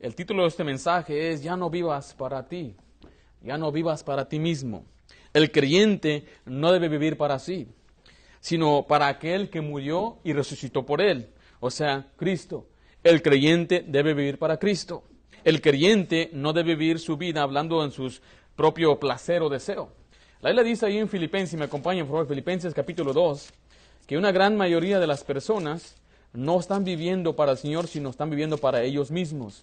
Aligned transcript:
El 0.00 0.14
título 0.14 0.44
de 0.44 0.48
este 0.48 0.64
mensaje 0.64 1.30
es 1.30 1.42
Ya 1.42 1.58
no 1.58 1.68
vivas 1.68 2.14
para 2.14 2.48
ti, 2.48 2.74
ya 3.42 3.58
no 3.58 3.70
vivas 3.70 4.02
para 4.02 4.30
ti 4.30 4.38
mismo. 4.38 4.86
El 5.34 5.52
creyente 5.52 6.24
no 6.46 6.72
debe 6.72 6.88
vivir 6.88 7.18
para 7.18 7.38
sí, 7.38 7.68
sino 8.40 8.86
para 8.88 9.08
aquel 9.08 9.50
que 9.50 9.60
murió 9.60 10.16
y 10.24 10.32
resucitó 10.32 10.86
por 10.86 11.02
él, 11.02 11.28
o 11.60 11.70
sea, 11.70 12.06
Cristo. 12.16 12.66
El 13.04 13.20
creyente 13.20 13.84
debe 13.86 14.14
vivir 14.14 14.38
para 14.38 14.56
Cristo. 14.58 15.04
El 15.44 15.60
creyente 15.60 16.30
no 16.32 16.54
debe 16.54 16.76
vivir 16.76 16.98
su 16.98 17.18
vida 17.18 17.42
hablando 17.42 17.84
en 17.84 17.90
su 17.90 18.10
propio 18.56 18.98
placer 18.98 19.42
o 19.42 19.50
deseo. 19.50 19.92
La 20.40 20.48
Biblia 20.48 20.64
dice 20.64 20.86
ahí 20.86 20.96
en 20.96 21.10
Filipenses, 21.10 21.58
me 21.58 21.66
acompañan 21.66 22.06
por 22.06 22.14
favor, 22.14 22.28
Filipenses 22.28 22.72
capítulo 22.72 23.12
2, 23.12 23.52
que 24.06 24.16
una 24.16 24.32
gran 24.32 24.56
mayoría 24.56 24.98
de 24.98 25.06
las 25.06 25.24
personas 25.24 25.96
no 26.32 26.58
están 26.58 26.84
viviendo 26.84 27.36
para 27.36 27.52
el 27.52 27.58
Señor, 27.58 27.86
sino 27.86 28.08
están 28.08 28.30
viviendo 28.30 28.56
para 28.56 28.82
ellos 28.82 29.10
mismos. 29.10 29.62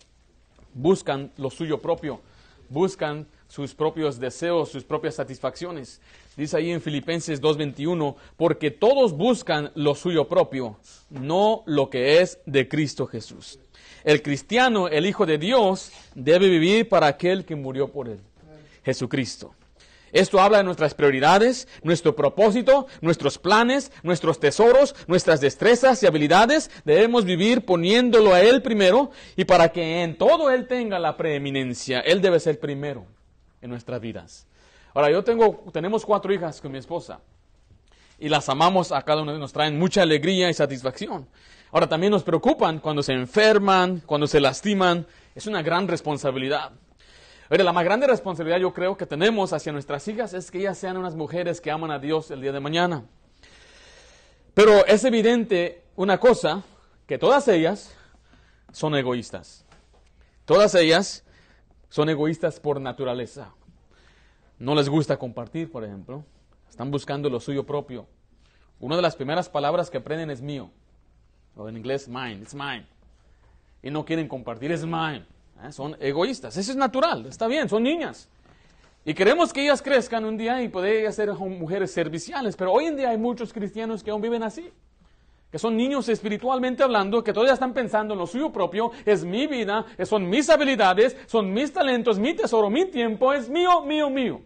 Buscan 0.78 1.32
lo 1.38 1.50
suyo 1.50 1.82
propio, 1.82 2.22
buscan 2.70 3.28
sus 3.48 3.74
propios 3.74 4.20
deseos, 4.20 4.70
sus 4.70 4.84
propias 4.84 5.16
satisfacciones. 5.16 6.00
Dice 6.36 6.56
ahí 6.56 6.70
en 6.70 6.82
Filipenses 6.82 7.42
2.21, 7.42 8.16
porque 8.36 8.70
todos 8.70 9.14
buscan 9.14 9.72
lo 9.74 9.96
suyo 9.96 10.28
propio, 10.28 10.78
no 11.10 11.64
lo 11.66 11.90
que 11.90 12.22
es 12.22 12.40
de 12.46 12.68
Cristo 12.68 13.08
Jesús. 13.08 13.60
El 14.04 14.22
cristiano, 14.22 14.88
el 14.88 15.08
Hijo 15.08 15.26
de 15.26 15.40
Dios, 15.40 15.92
debe 16.14 16.48
vivir 16.48 16.88
para 16.88 17.08
aquel 17.08 17.44
que 17.44 17.56
murió 17.56 17.92
por 17.92 18.08
él, 18.08 18.20
Jesucristo. 18.86 19.56
Esto 20.12 20.40
habla 20.40 20.60
de 20.60 20.64
nuestras 20.64 20.94
prioridades, 20.94 21.68
nuestro 21.84 22.16
propósito, 22.16 22.88
nuestros 23.02 23.38
planes, 23.38 23.92
nuestros 24.04 24.40
tesoros, 24.40 24.96
nuestras 25.08 25.42
destrezas 25.42 26.02
y 26.02 26.08
habilidades. 26.08 26.72
Debemos 26.86 27.26
vivir 27.26 27.66
poniéndolo 27.66 28.34
a 28.34 28.42
Él 28.42 28.62
primero 28.62 29.12
y 29.36 29.46
para 29.46 29.70
que 29.70 30.04
en 30.04 30.18
todo 30.18 30.50
Él 30.50 30.68
tenga 30.68 31.00
la 31.00 31.18
preeminencia, 31.18 32.00
Él 32.00 32.22
debe 32.22 32.40
ser 32.40 32.60
primero 32.60 33.06
en 33.62 33.70
nuestras 33.70 34.00
vidas. 34.02 34.48
Ahora, 34.94 35.12
yo 35.12 35.24
tengo, 35.24 35.66
tenemos 35.72 36.06
cuatro 36.06 36.34
hijas 36.34 36.62
con 36.62 36.72
mi 36.72 36.78
esposa 36.78 37.20
y 38.20 38.30
las 38.30 38.50
amamos 38.50 38.92
a 38.92 39.02
cada 39.04 39.22
una 39.22 39.34
de 39.34 39.40
nos 39.40 39.54
traen 39.54 39.78
mucha 39.78 40.02
alegría 40.02 40.50
y 40.50 40.54
satisfacción. 40.54 41.28
Ahora, 41.72 41.88
también 41.88 42.12
nos 42.12 42.24
preocupan 42.24 42.80
cuando 42.80 43.04
se 43.04 43.14
enferman, 43.14 44.02
cuando 44.06 44.26
se 44.26 44.40
lastiman. 44.40 45.06
Es 45.36 45.48
una 45.48 45.62
gran 45.62 45.88
responsabilidad. 45.88 46.72
Pero 47.50 47.64
la 47.64 47.74
más 47.74 47.86
grande 47.86 48.08
responsabilidad 48.08 48.60
yo 48.60 48.74
creo 48.74 48.98
que 48.98 49.06
tenemos 49.06 49.54
hacia 49.54 49.72
nuestras 49.72 50.08
hijas 50.08 50.34
es 50.34 50.52
que 50.52 50.60
ellas 50.60 50.78
sean 50.78 50.98
unas 50.98 51.16
mujeres 51.16 51.62
que 51.62 51.72
aman 51.72 51.92
a 51.92 52.00
Dios 52.00 52.30
el 52.32 52.42
día 52.42 52.52
de 52.52 52.60
mañana. 52.60 53.06
Pero 54.54 54.86
es 54.86 55.04
evidente 55.04 55.84
una 55.96 56.20
cosa, 56.20 56.64
que 57.06 57.18
todas 57.18 57.48
ellas 57.48 57.96
son 58.72 58.96
egoístas. 58.96 59.66
Todas 60.46 60.76
ellas 60.76 61.24
son 61.90 62.10
egoístas 62.10 62.60
por 62.60 62.82
naturaleza. 62.82 63.54
No 64.60 64.76
les 64.76 64.90
gusta 64.90 65.18
compartir, 65.18 65.72
por 65.72 65.84
ejemplo. 65.84 66.26
Están 66.70 66.92
buscando 66.92 67.30
lo 67.30 67.40
suyo 67.40 67.66
propio. 67.66 68.08
Una 68.80 68.96
de 68.96 69.02
las 69.02 69.16
primeras 69.16 69.48
palabras 69.48 69.90
que 69.90 69.98
aprenden 69.98 70.30
es 70.30 70.42
mío. 70.42 70.70
O 71.56 71.70
en 71.70 71.78
inglés, 71.78 72.08
mine, 72.08 72.42
it's 72.42 72.54
mine. 72.54 72.86
Y 73.82 73.90
no 73.90 74.06
quieren 74.06 74.28
compartir, 74.28 74.72
es 74.72 74.84
mine. 74.84 75.26
¿Eh? 75.64 75.72
Son 75.72 75.96
egoístas. 76.00 76.58
Eso 76.58 76.72
es 76.72 76.78
natural, 76.78 77.26
está 77.26 77.48
bien, 77.48 77.70
son 77.70 77.84
niñas. 77.84 78.30
Y 79.06 79.14
queremos 79.14 79.54
que 79.54 79.64
ellas 79.64 79.82
crezcan 79.82 80.26
un 80.26 80.38
día 80.38 80.62
y 80.62 80.68
poder 80.68 81.12
ser 81.14 81.32
mujeres 81.32 81.92
serviciales. 81.92 82.58
Pero 82.58 82.74
hoy 82.74 82.88
en 82.88 82.98
día 82.98 83.12
hay 83.12 83.18
muchos 83.18 83.54
cristianos 83.54 84.04
que 84.04 84.12
aún 84.12 84.22
viven 84.22 84.44
así. 84.44 84.70
Que 85.50 85.58
son 85.58 85.78
niños 85.78 86.10
espiritualmente 86.10 86.84
hablando, 86.84 87.24
que 87.24 87.32
todavía 87.32 87.54
están 87.54 87.74
pensando 87.74 88.14
en 88.14 88.20
lo 88.20 88.28
suyo 88.28 88.52
propio. 88.52 88.92
Es 89.06 89.24
mi 89.24 89.48
vida, 89.48 89.86
son 90.04 90.30
mis 90.30 90.50
habilidades, 90.50 91.16
son 91.26 91.54
mis 91.54 91.72
talentos, 91.72 92.20
mi 92.20 92.34
tesoro, 92.34 92.70
mi 92.70 92.84
tiempo, 92.86 93.32
es 93.34 93.50
mío, 93.50 93.82
mío, 93.82 94.10
mío. 94.10 94.42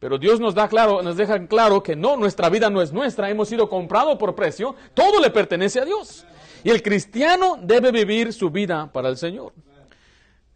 Pero 0.00 0.18
Dios 0.18 0.40
nos 0.40 0.56
da 0.56 0.66
claro, 0.66 1.00
nos 1.00 1.16
deja 1.16 1.46
claro 1.46 1.80
que 1.80 1.94
no, 1.94 2.16
nuestra 2.16 2.50
vida 2.50 2.68
no 2.68 2.82
es 2.82 2.92
nuestra, 2.92 3.30
hemos 3.30 3.48
sido 3.48 3.68
comprados 3.68 4.18
por 4.18 4.34
precio, 4.34 4.74
todo 4.92 5.20
le 5.20 5.30
pertenece 5.30 5.78
a 5.78 5.84
Dios. 5.84 6.26
Y 6.64 6.70
el 6.70 6.82
cristiano 6.82 7.58
debe 7.62 7.92
vivir 7.92 8.32
su 8.32 8.50
vida 8.50 8.90
para 8.92 9.08
el 9.08 9.16
Señor. 9.16 9.52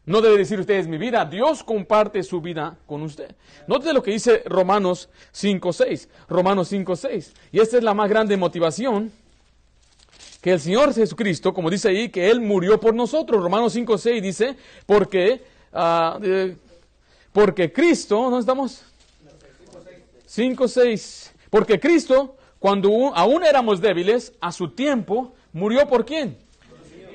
No 0.08 0.22
debe 0.22 0.38
decir 0.38 0.58
usted 0.58 0.76
es 0.76 0.88
mi 0.88 0.96
vida, 0.96 1.26
Dios 1.26 1.62
comparte 1.62 2.22
su 2.22 2.40
vida 2.40 2.78
con 2.86 3.02
usted. 3.02 3.34
Note 3.66 3.92
lo 3.92 4.02
que 4.02 4.10
dice 4.10 4.42
Romanos 4.46 5.10
5.6, 5.34 6.08
Romanos 6.30 6.72
5.6. 6.72 7.32
Y 7.52 7.60
esta 7.60 7.76
es 7.76 7.82
la 7.84 7.92
más 7.92 8.08
grande 8.08 8.34
motivación, 8.38 9.12
que 10.40 10.52
el 10.52 10.60
Señor 10.60 10.94
Jesucristo, 10.94 11.52
como 11.52 11.68
dice 11.68 11.90
ahí, 11.90 12.08
que 12.08 12.30
Él 12.30 12.40
murió 12.40 12.80
por 12.80 12.94
nosotros. 12.94 13.42
Romanos 13.42 13.76
5.6 13.76 14.22
dice, 14.22 14.56
porque, 14.86 15.42
uh, 15.74 16.54
porque 17.30 17.70
Cristo, 17.70 18.30
¿no 18.30 18.38
estamos? 18.38 18.84
5.6. 20.26 21.32
Porque 21.50 21.78
Cristo, 21.78 22.34
cuando 22.58 23.14
aún 23.14 23.44
éramos 23.44 23.78
débiles, 23.82 24.32
a 24.40 24.52
su 24.52 24.70
tiempo, 24.70 25.34
murió 25.52 25.86
por 25.86 26.06
quién? 26.06 26.38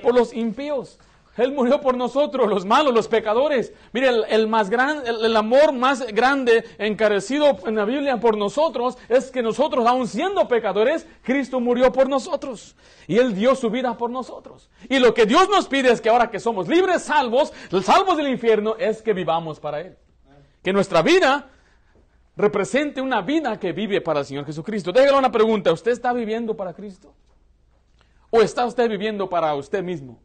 Por 0.04 0.14
los 0.14 0.32
impíos. 0.32 1.00
Él 1.36 1.52
murió 1.52 1.82
por 1.82 1.98
nosotros, 1.98 2.48
los 2.48 2.64
malos, 2.64 2.94
los 2.94 3.08
pecadores. 3.08 3.74
Mire, 3.92 4.10
el, 4.30 4.48
más 4.48 4.70
grande, 4.70 5.10
el, 5.10 5.36
amor 5.36 5.74
más 5.74 6.06
grande 6.08 6.64
encarecido 6.78 7.58
en 7.66 7.76
la 7.76 7.86
Biblia 7.86 8.20
por 8.20 8.38
nosotros 8.38 9.00
es 9.10 9.32
que 9.32 9.42
nosotros, 9.42 9.88
aun 9.88 10.08
siendo 10.08 10.48
pecadores, 10.48 11.08
Cristo 11.24 11.60
murió 11.60 11.92
por 11.92 12.08
nosotros. 12.08 12.76
Y 13.08 13.18
Él 13.18 13.34
dio 13.34 13.56
su 13.56 13.72
vida 13.72 13.98
por 13.98 14.12
nosotros. 14.12 14.70
Y 14.90 15.00
lo 15.00 15.16
que 15.16 15.26
Dios 15.26 15.50
nos 15.50 15.68
pide 15.68 15.92
es 15.92 16.02
que 16.02 16.10
ahora 16.10 16.30
que 16.30 16.40
somos 16.40 16.68
libres, 16.68 17.02
salvos, 17.02 17.52
salvos 17.84 18.16
del 18.18 18.28
infierno, 18.28 18.76
es 18.78 19.02
que 19.02 19.14
vivamos 19.14 19.60
para 19.60 19.82
Él. 19.82 19.98
Que 20.62 20.72
nuestra 20.72 21.02
vida 21.02 21.50
represente 22.36 23.02
una 23.02 23.22
vida 23.22 23.60
que 23.60 23.72
vive 23.72 24.02
para 24.02 24.20
el 24.20 24.26
Señor 24.28 24.46
Jesucristo. 24.46 24.92
Déjale 24.92 25.18
una 25.18 25.32
pregunta, 25.32 25.72
¿usted 25.72 25.92
está 25.92 26.14
viviendo 26.14 26.56
para 26.56 26.74
Cristo? 26.74 27.12
¿O 28.30 28.42
está 28.42 28.66
usted 28.66 28.88
viviendo 28.88 29.28
para 29.28 29.56
usted 29.56 29.82
mismo? 29.84 30.20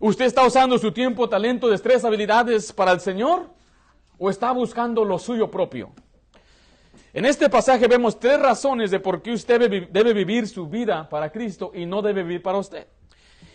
¿Usted 0.00 0.26
está 0.26 0.46
usando 0.46 0.78
su 0.78 0.92
tiempo, 0.92 1.28
talento, 1.28 1.68
destreza, 1.68 2.06
habilidades 2.06 2.72
para 2.72 2.92
el 2.92 3.00
Señor? 3.00 3.50
¿O 4.18 4.30
está 4.30 4.52
buscando 4.52 5.04
lo 5.04 5.18
suyo 5.18 5.50
propio? 5.50 5.90
En 7.12 7.24
este 7.24 7.48
pasaje 7.48 7.88
vemos 7.88 8.20
tres 8.20 8.38
razones 8.38 8.90
de 8.90 9.00
por 9.00 9.22
qué 9.22 9.32
usted 9.32 9.88
debe 9.90 10.12
vivir 10.12 10.46
su 10.46 10.68
vida 10.68 11.08
para 11.08 11.32
Cristo 11.32 11.72
y 11.74 11.84
no 11.84 12.00
debe 12.00 12.22
vivir 12.22 12.42
para 12.42 12.58
usted. 12.58 12.86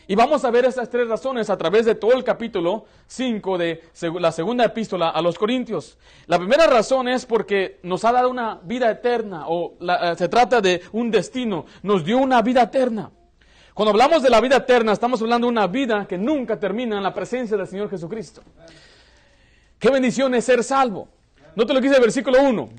Y 0.05 0.15
vamos 0.15 0.43
a 0.43 0.51
ver 0.51 0.65
esas 0.65 0.89
tres 0.89 1.07
razones 1.07 1.49
a 1.49 1.57
través 1.57 1.85
de 1.85 1.95
todo 1.95 2.11
el 2.11 2.25
capítulo 2.25 2.85
5 3.07 3.57
de 3.57 3.83
la 4.19 4.33
segunda 4.33 4.65
epístola 4.65 5.09
a 5.09 5.21
los 5.21 5.37
Corintios. 5.37 5.97
La 6.25 6.37
primera 6.37 6.67
razón 6.67 7.07
es 7.07 7.25
porque 7.25 7.79
nos 7.83 8.03
ha 8.03 8.11
dado 8.11 8.29
una 8.29 8.59
vida 8.63 8.91
eterna 8.91 9.45
o 9.47 9.75
eh, 9.79 10.15
se 10.17 10.27
trata 10.27 10.59
de 10.59 10.81
un 10.91 11.09
destino, 11.09 11.65
nos 11.83 12.03
dio 12.03 12.17
una 12.17 12.41
vida 12.41 12.63
eterna. 12.63 13.11
Cuando 13.73 13.89
hablamos 13.89 14.21
de 14.21 14.29
la 14.29 14.39
vida 14.39 14.57
eterna, 14.57 14.91
estamos 14.91 15.19
hablando 15.21 15.47
de 15.47 15.51
una 15.51 15.65
vida 15.65 16.07
que 16.07 16.17
nunca 16.17 16.59
termina 16.59 16.97
en 16.97 17.03
la 17.03 17.13
presencia 17.13 17.57
del 17.57 17.67
Señor 17.67 17.89
Jesucristo. 17.89 18.43
Qué 19.79 19.89
bendición 19.89 20.35
es 20.35 20.45
ser 20.45 20.63
salvo. 20.63 21.07
No 21.55 21.65
te 21.65 21.73
lo 21.73 21.81
quise 21.81 21.95
el 21.95 22.01
versículo 22.01 22.41
1. 22.41 22.69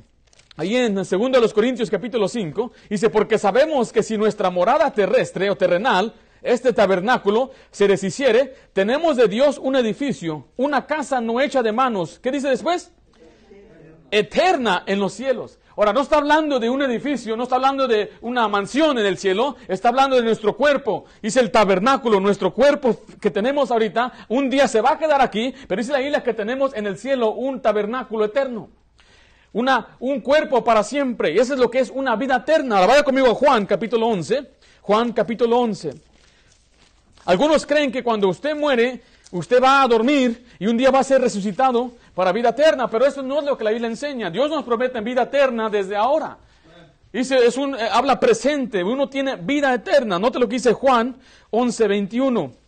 Ahí 0.57 0.77
en 0.77 0.95
2 0.95 1.11
de 1.11 1.41
los 1.41 1.53
Corintios 1.53 1.91
capítulo 1.91 2.29
5, 2.29 2.71
dice, 2.89 3.11
porque 3.11 3.39
sabemos 3.39 3.93
que 3.93 4.05
si 4.05 4.17
nuestra 4.17 4.51
morada 4.51 4.93
terrestre 4.93 5.51
o 5.51 5.57
terrenal, 5.57 6.15
este 6.43 6.73
tabernáculo, 6.73 7.51
se 7.73 7.89
deshiciere, 7.89 8.55
tenemos 8.73 9.17
de 9.17 9.27
Dios 9.27 9.59
un 9.59 9.75
edificio, 9.75 10.47
una 10.57 10.87
casa 10.87 11.21
no 11.21 11.41
hecha 11.41 11.61
de 11.61 11.73
manos. 11.73 12.21
¿Qué 12.21 12.31
dice 12.31 12.49
después? 12.49 12.93
Eterna 14.13 14.85
en 14.87 15.01
los 15.01 15.13
cielos. 15.15 15.59
Ahora, 15.77 15.93
no 15.93 16.03
está 16.03 16.19
hablando 16.19 16.61
de 16.61 16.71
un 16.71 16.83
edificio, 16.83 17.37
no 17.37 17.45
está 17.45 17.57
hablando 17.57 17.89
de 17.89 18.13
una 18.21 18.47
mansión 18.47 18.97
en 18.99 19.07
el 19.07 19.19
cielo, 19.19 19.57
está 19.67 19.89
hablando 19.89 20.15
de 20.15 20.23
nuestro 20.23 20.57
cuerpo. 20.57 21.05
Dice 21.21 21.41
el 21.41 21.51
tabernáculo, 21.51 22.21
nuestro 22.21 22.55
cuerpo 22.55 23.01
que 23.21 23.31
tenemos 23.31 23.73
ahorita, 23.73 24.13
un 24.29 24.49
día 24.49 24.69
se 24.69 24.81
va 24.81 24.93
a 24.93 24.99
quedar 24.99 25.21
aquí, 25.21 25.53
pero 25.67 25.81
dice 25.81 25.93
la 25.93 26.01
isla 26.01 26.23
que 26.23 26.33
tenemos 26.33 26.75
en 26.75 26.87
el 26.87 26.97
cielo 26.97 27.33
un 27.33 27.61
tabernáculo 27.61 28.25
eterno. 28.25 28.69
Una, 29.53 29.97
un 29.99 30.21
cuerpo 30.21 30.63
para 30.63 30.85
siempre. 30.85 31.33
Y 31.33 31.39
eso 31.39 31.55
es 31.55 31.61
lo 31.61 31.71
que 31.71 31.81
es 31.81 31.91
una 31.91 32.15
vida 32.15 32.37
eterna. 32.37 32.77
Ahora 32.77 32.89
vaya 32.89 33.03
conmigo 33.03 33.31
a 33.31 33.35
Juan 33.35 33.67
capítulo 33.67 34.07
11. 34.07 34.51
Juan 34.83 35.13
capítulo 35.13 35.59
11. 35.59 35.93
Algunos 37.25 37.67
creen 37.67 37.91
que 37.91 38.03
cuando 38.03 38.29
usted 38.29 38.55
muere, 38.55 39.01
usted 39.31 39.63
va 39.63 39.83
a 39.83 39.89
dormir 39.89 40.45
y 40.59 40.67
un 40.67 40.77
día 40.77 40.91
va 40.91 41.01
a 41.01 41.05
ser 41.05 41.21
resucitado 41.21 41.93
para 42.15 42.33
vida 42.33 42.51
eterna, 42.51 42.89
pero 42.89 43.05
eso 43.07 43.23
no 43.23 43.41
es 43.41 43.45
lo 43.45 43.59
que 43.59 43.65
la 43.65 43.71
Biblia 43.71 43.89
enseña. 43.89 44.31
Dios 44.31 44.49
nos 44.49 44.65
promete 44.65 45.01
vida 45.01 45.23
eterna 45.23 45.69
desde 45.69 45.97
ahora. 45.97 46.39
Dice, 47.13 47.37
es 47.47 47.57
un, 47.57 47.75
eh, 47.77 47.89
habla 47.93 48.19
presente, 48.19 48.83
uno 48.83 49.09
tiene 49.09 49.37
vida 49.37 49.73
eterna. 49.73 50.19
Note 50.19 50.39
lo 50.39 50.49
que 50.49 50.55
dice 50.57 50.73
Juan 50.73 51.17
11, 51.51 51.89
21. 51.89 52.64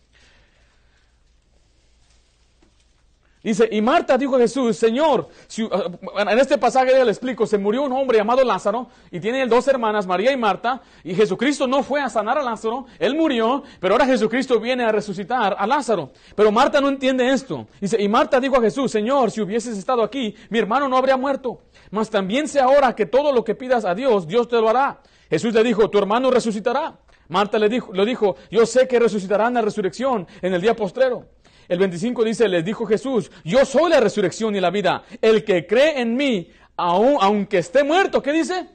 Dice, 3.47 3.69
y 3.71 3.81
Marta 3.81 4.17
dijo 4.17 4.35
a 4.35 4.39
Jesús, 4.39 4.75
Señor, 4.75 5.29
uh, 5.59 6.19
en 6.19 6.37
este 6.37 6.57
pasaje 6.57 7.01
le 7.01 7.09
explico, 7.09 7.47
se 7.47 7.57
murió 7.57 7.83
un 7.83 7.93
hombre 7.93 8.17
llamado 8.17 8.43
Lázaro 8.43 8.89
y 9.09 9.21
tiene 9.21 9.47
dos 9.47 9.65
hermanas, 9.69 10.05
María 10.05 10.33
y 10.33 10.35
Marta, 10.35 10.81
y 11.01 11.15
Jesucristo 11.15 11.65
no 11.65 11.81
fue 11.81 12.01
a 12.01 12.09
sanar 12.09 12.37
a 12.37 12.41
Lázaro, 12.41 12.87
él 12.99 13.15
murió, 13.15 13.63
pero 13.79 13.93
ahora 13.93 14.05
Jesucristo 14.05 14.59
viene 14.59 14.83
a 14.83 14.91
resucitar 14.91 15.55
a 15.57 15.65
Lázaro. 15.65 16.11
Pero 16.35 16.51
Marta 16.51 16.81
no 16.81 16.89
entiende 16.89 17.31
esto. 17.31 17.67
Dice, 17.79 17.95
y 18.01 18.09
Marta 18.09 18.41
dijo 18.41 18.57
a 18.57 18.61
Jesús, 18.61 18.91
Señor, 18.91 19.31
si 19.31 19.39
hubieses 19.39 19.77
estado 19.77 20.03
aquí, 20.03 20.35
mi 20.49 20.59
hermano 20.59 20.89
no 20.89 20.97
habría 20.97 21.15
muerto. 21.15 21.61
Mas 21.89 22.09
también 22.09 22.49
sé 22.49 22.59
ahora 22.59 22.93
que 22.95 23.05
todo 23.05 23.31
lo 23.31 23.45
que 23.45 23.55
pidas 23.55 23.85
a 23.85 23.95
Dios, 23.95 24.27
Dios 24.27 24.49
te 24.49 24.57
lo 24.57 24.67
hará. 24.67 24.99
Jesús 25.29 25.53
le 25.53 25.63
dijo, 25.63 25.89
tu 25.89 25.97
hermano 25.97 26.31
resucitará. 26.31 26.97
Marta 27.29 27.59
le 27.59 27.67
dijo, 27.69 27.91
lo 27.93 28.05
dijo, 28.05 28.35
yo 28.49 28.65
sé 28.65 28.87
que 28.87 28.99
resucitarán 28.99 29.53
la 29.53 29.61
resurrección 29.61 30.27
en 30.41 30.53
el 30.53 30.61
día 30.61 30.75
postrero. 30.75 31.25
El 31.67 31.79
25 31.79 32.23
dice, 32.23 32.47
les 32.47 32.63
dijo 32.63 32.85
Jesús, 32.85 33.31
yo 33.43 33.65
soy 33.65 33.89
la 33.91 33.99
resurrección 33.99 34.55
y 34.55 34.61
la 34.61 34.69
vida. 34.69 35.03
El 35.21 35.43
que 35.43 35.67
cree 35.67 35.99
en 35.99 36.15
mí, 36.15 36.49
aun- 36.77 37.17
aunque 37.19 37.57
esté 37.59 37.83
muerto, 37.83 38.21
¿qué 38.21 38.31
dice? 38.31 38.67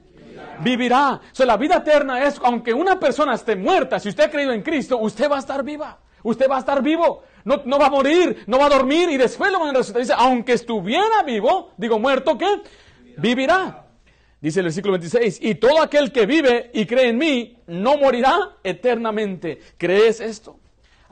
Vivirá. 0.59 1.13
O 1.31 1.35
sea, 1.35 1.45
la 1.45 1.57
vida 1.57 1.77
eterna 1.77 2.23
es, 2.25 2.39
aunque 2.43 2.73
una 2.73 2.99
persona 2.99 3.33
esté 3.35 3.55
muerta, 3.55 3.99
si 3.99 4.09
usted 4.09 4.25
ha 4.25 4.29
creído 4.29 4.51
en 4.53 4.61
Cristo, 4.61 4.97
usted 4.99 5.29
va 5.29 5.37
a 5.37 5.39
estar 5.39 5.63
viva. 5.63 5.99
Usted 6.21 6.47
va 6.49 6.57
a 6.57 6.59
estar 6.59 6.81
vivo. 6.81 7.23
No, 7.43 7.57
va 7.77 7.87
a 7.87 7.89
morir, 7.89 8.43
no 8.47 8.57
va 8.57 8.67
a 8.67 8.69
dormir 8.69 9.09
y 9.09 9.17
después 9.17 9.51
lo 9.51 9.59
van 9.59 9.75
a. 9.75 9.79
Dice, 9.79 10.13
aunque 10.15 10.53
estuviera 10.53 11.23
vivo, 11.25 11.71
digo 11.77 11.99
muerto, 11.99 12.37
¿qué? 12.37 12.61
Vivirá. 13.17 13.85
Dice 14.39 14.59
el 14.59 14.65
versículo 14.65 14.93
26, 14.93 15.39
y 15.41 15.55
todo 15.55 15.81
aquel 15.81 16.11
que 16.11 16.25
vive 16.25 16.69
y 16.73 16.85
cree 16.85 17.09
en 17.09 17.17
mí, 17.17 17.57
no 17.67 17.97
morirá 17.97 18.57
eternamente. 18.63 19.59
¿Crees 19.77 20.19
esto? 20.19 20.57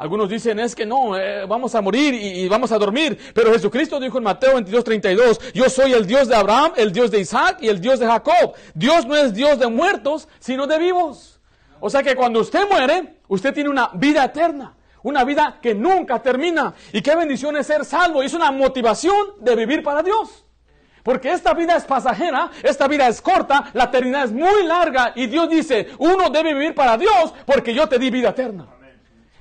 Algunos 0.02 0.30
dicen, 0.30 0.60
es 0.60 0.74
que 0.74 0.84
no, 0.84 1.16
eh, 1.16 1.46
vamos 1.46 1.76
a 1.76 1.82
morir 1.82 2.16
y, 2.16 2.48
vamos 2.48 2.72
a 2.72 2.80
dormir. 2.80 3.20
Pero 3.36 3.54
Jesucristo 3.54 4.00
dijo 4.00 4.18
en 4.18 4.24
Mateo 4.24 4.56
22, 4.56 4.84
32, 4.84 5.54
yo 5.54 5.70
soy 5.70 5.94
el 5.94 6.08
Dios 6.08 6.28
de 6.28 6.34
Abraham, 6.36 6.72
el 6.76 6.92
Dios 6.92 7.12
de 7.12 7.20
Isaac 7.20 7.60
y 7.62 7.70
el 7.70 7.80
Dios 7.80 8.00
de 8.00 8.08
Jacob. 8.08 8.56
Dios 8.74 9.06
no 9.06 9.16
es 9.16 9.32
Dios 9.32 9.60
de 9.60 9.68
muertos, 9.68 10.28
sino 10.40 10.66
de 10.66 10.80
vivos. 10.80 11.40
O 11.80 11.88
sea 11.88 12.02
que 12.02 12.16
cuando 12.16 12.40
usted 12.40 12.68
muere, 12.68 13.18
usted 13.28 13.54
tiene 13.54 13.70
una 13.70 13.92
vida 13.94 14.26
eterna. 14.26 14.76
Una 15.04 15.24
vida 15.24 15.60
que 15.62 15.76
nunca 15.76 16.20
termina. 16.20 16.74
Y 16.94 17.04
qué 17.04 17.16
bendición 17.16 17.56
es 17.58 17.68
ser 17.68 17.86
salvo. 17.86 18.24
Y 18.24 18.26
es 18.26 18.34
una 18.34 18.50
motivación 18.50 19.14
de 19.40 19.56
vivir 19.56 19.84
para 19.84 20.02
Dios. 20.02 20.46
Porque 21.04 21.32
esta 21.32 21.54
vida 21.54 21.76
es 21.76 21.84
pasajera, 21.84 22.50
esta 22.64 22.88
vida 22.88 23.08
es 23.08 23.22
corta, 23.22 23.70
la 23.74 23.84
eternidad 23.84 24.24
es 24.24 24.32
muy 24.32 24.64
larga 24.64 25.14
y 25.16 25.28
Dios 25.28 25.48
dice, 25.48 25.90
uno 26.00 26.32
debe 26.32 26.56
vivir 26.56 26.76
para 26.76 26.98
Dios 26.98 27.34
porque 27.46 27.74
yo 27.74 27.88
te 27.88 28.00
di 28.00 28.10
vida 28.10 28.30
eterna. 28.30 28.81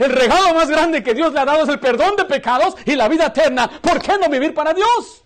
El 0.00 0.12
regalo 0.12 0.54
más 0.54 0.70
grande 0.70 1.02
que 1.02 1.12
Dios 1.12 1.30
le 1.34 1.40
ha 1.40 1.44
dado 1.44 1.62
es 1.62 1.68
el 1.68 1.78
perdón 1.78 2.16
de 2.16 2.24
pecados 2.24 2.74
y 2.86 2.96
la 2.96 3.06
vida 3.06 3.26
eterna. 3.26 3.70
¿Por 3.82 4.00
qué 4.00 4.16
no 4.18 4.30
vivir 4.30 4.54
para 4.54 4.72
Dios? 4.72 5.22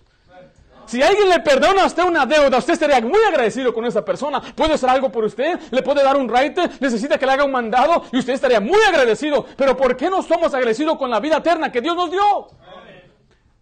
Si 0.87 1.01
alguien 1.01 1.29
le 1.29 1.39
perdona 1.39 1.85
a 1.85 1.87
usted 1.87 2.03
una 2.03 2.27
deuda, 2.27 2.59
usted 2.59 2.73
estaría 2.73 3.01
muy 3.01 3.23
agradecido 3.23 3.73
con 3.73 3.85
esa 3.85 4.05
persona. 4.05 4.41
Puede 4.41 4.75
hacer 4.75 4.91
algo 4.91 5.13
por 5.13 5.23
usted, 5.23 5.61
le 5.71 5.81
puede 5.81 6.03
dar 6.03 6.17
un 6.17 6.29
raite, 6.29 6.69
necesita 6.81 7.17
que 7.17 7.25
le 7.25 7.33
haga 7.33 7.45
un 7.45 7.53
mandado 7.53 8.03
y 8.11 8.19
usted 8.19 8.33
estaría 8.33 8.59
muy 8.59 8.81
agradecido. 8.83 9.47
Pero 9.57 9.77
¿por 9.77 9.97
qué 9.97 10.11
no 10.11 10.23
somos 10.23 10.53
agradecidos 10.53 10.99
con 10.99 11.09
la 11.09 11.21
vida 11.21 11.37
eterna 11.37 11.71
que 11.71 11.81
Dios 11.81 11.95
nos 11.95 12.11
dio? 12.11 12.49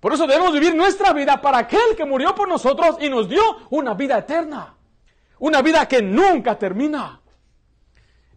Por 0.00 0.14
eso 0.14 0.26
debemos 0.26 0.54
vivir 0.54 0.74
nuestra 0.74 1.12
vida 1.12 1.42
para 1.42 1.58
aquel 1.58 1.94
que 1.94 2.06
murió 2.06 2.34
por 2.34 2.48
nosotros 2.48 2.96
y 3.00 3.10
nos 3.10 3.28
dio 3.28 3.42
una 3.68 3.92
vida 3.92 4.16
eterna. 4.16 4.74
Una 5.40 5.60
vida 5.60 5.86
que 5.86 6.00
nunca 6.00 6.58
termina. 6.58 7.21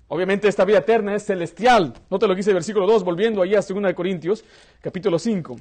Obviamente 0.08 0.48
esta 0.48 0.66
vida 0.66 0.80
eterna 0.80 1.16
es 1.16 1.26
celestial. 1.26 1.94
Note 2.10 2.28
lo 2.28 2.36
dice 2.36 2.52
el 2.52 2.56
versículo 2.56 2.86
2, 2.86 3.04
volviendo 3.04 3.42
ahí 3.42 3.56
a 3.56 3.62
2 3.62 3.68
de 3.68 3.96
Corintios, 3.96 4.44
capítulo 4.82 5.18
5. 5.18 5.56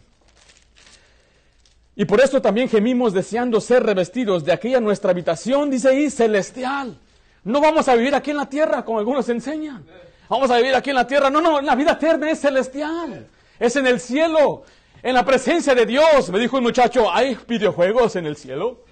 Y 1.96 2.04
por 2.04 2.20
esto 2.20 2.42
también 2.42 2.68
gemimos 2.68 3.12
deseando 3.12 3.60
ser 3.60 3.82
revestidos 3.84 4.44
de 4.44 4.52
aquella 4.52 4.80
nuestra 4.80 5.12
habitación, 5.12 5.70
dice 5.70 5.88
ahí, 5.88 6.10
celestial. 6.10 6.98
No 7.44 7.60
vamos 7.60 7.88
a 7.88 7.94
vivir 7.94 8.14
aquí 8.14 8.32
en 8.32 8.38
la 8.38 8.48
tierra, 8.48 8.84
como 8.84 8.98
algunos 8.98 9.28
enseñan. 9.28 9.84
Vamos 10.28 10.50
a 10.50 10.56
vivir 10.56 10.74
aquí 10.74 10.90
en 10.90 10.96
la 10.96 11.06
tierra. 11.06 11.30
No, 11.30 11.40
no, 11.40 11.60
la 11.60 11.74
vida 11.74 11.92
eterna 11.92 12.30
es 12.30 12.40
celestial. 12.40 13.28
Es 13.58 13.76
en 13.76 13.86
el 13.86 14.00
cielo, 14.00 14.64
en 15.02 15.14
la 15.14 15.24
presencia 15.24 15.74
de 15.74 15.86
Dios. 15.86 16.30
Me 16.30 16.38
dijo 16.38 16.56
un 16.56 16.64
muchacho, 16.64 17.12
¿hay 17.12 17.38
videojuegos 17.46 18.16
en 18.16 18.26
el 18.26 18.36
cielo? 18.36 18.84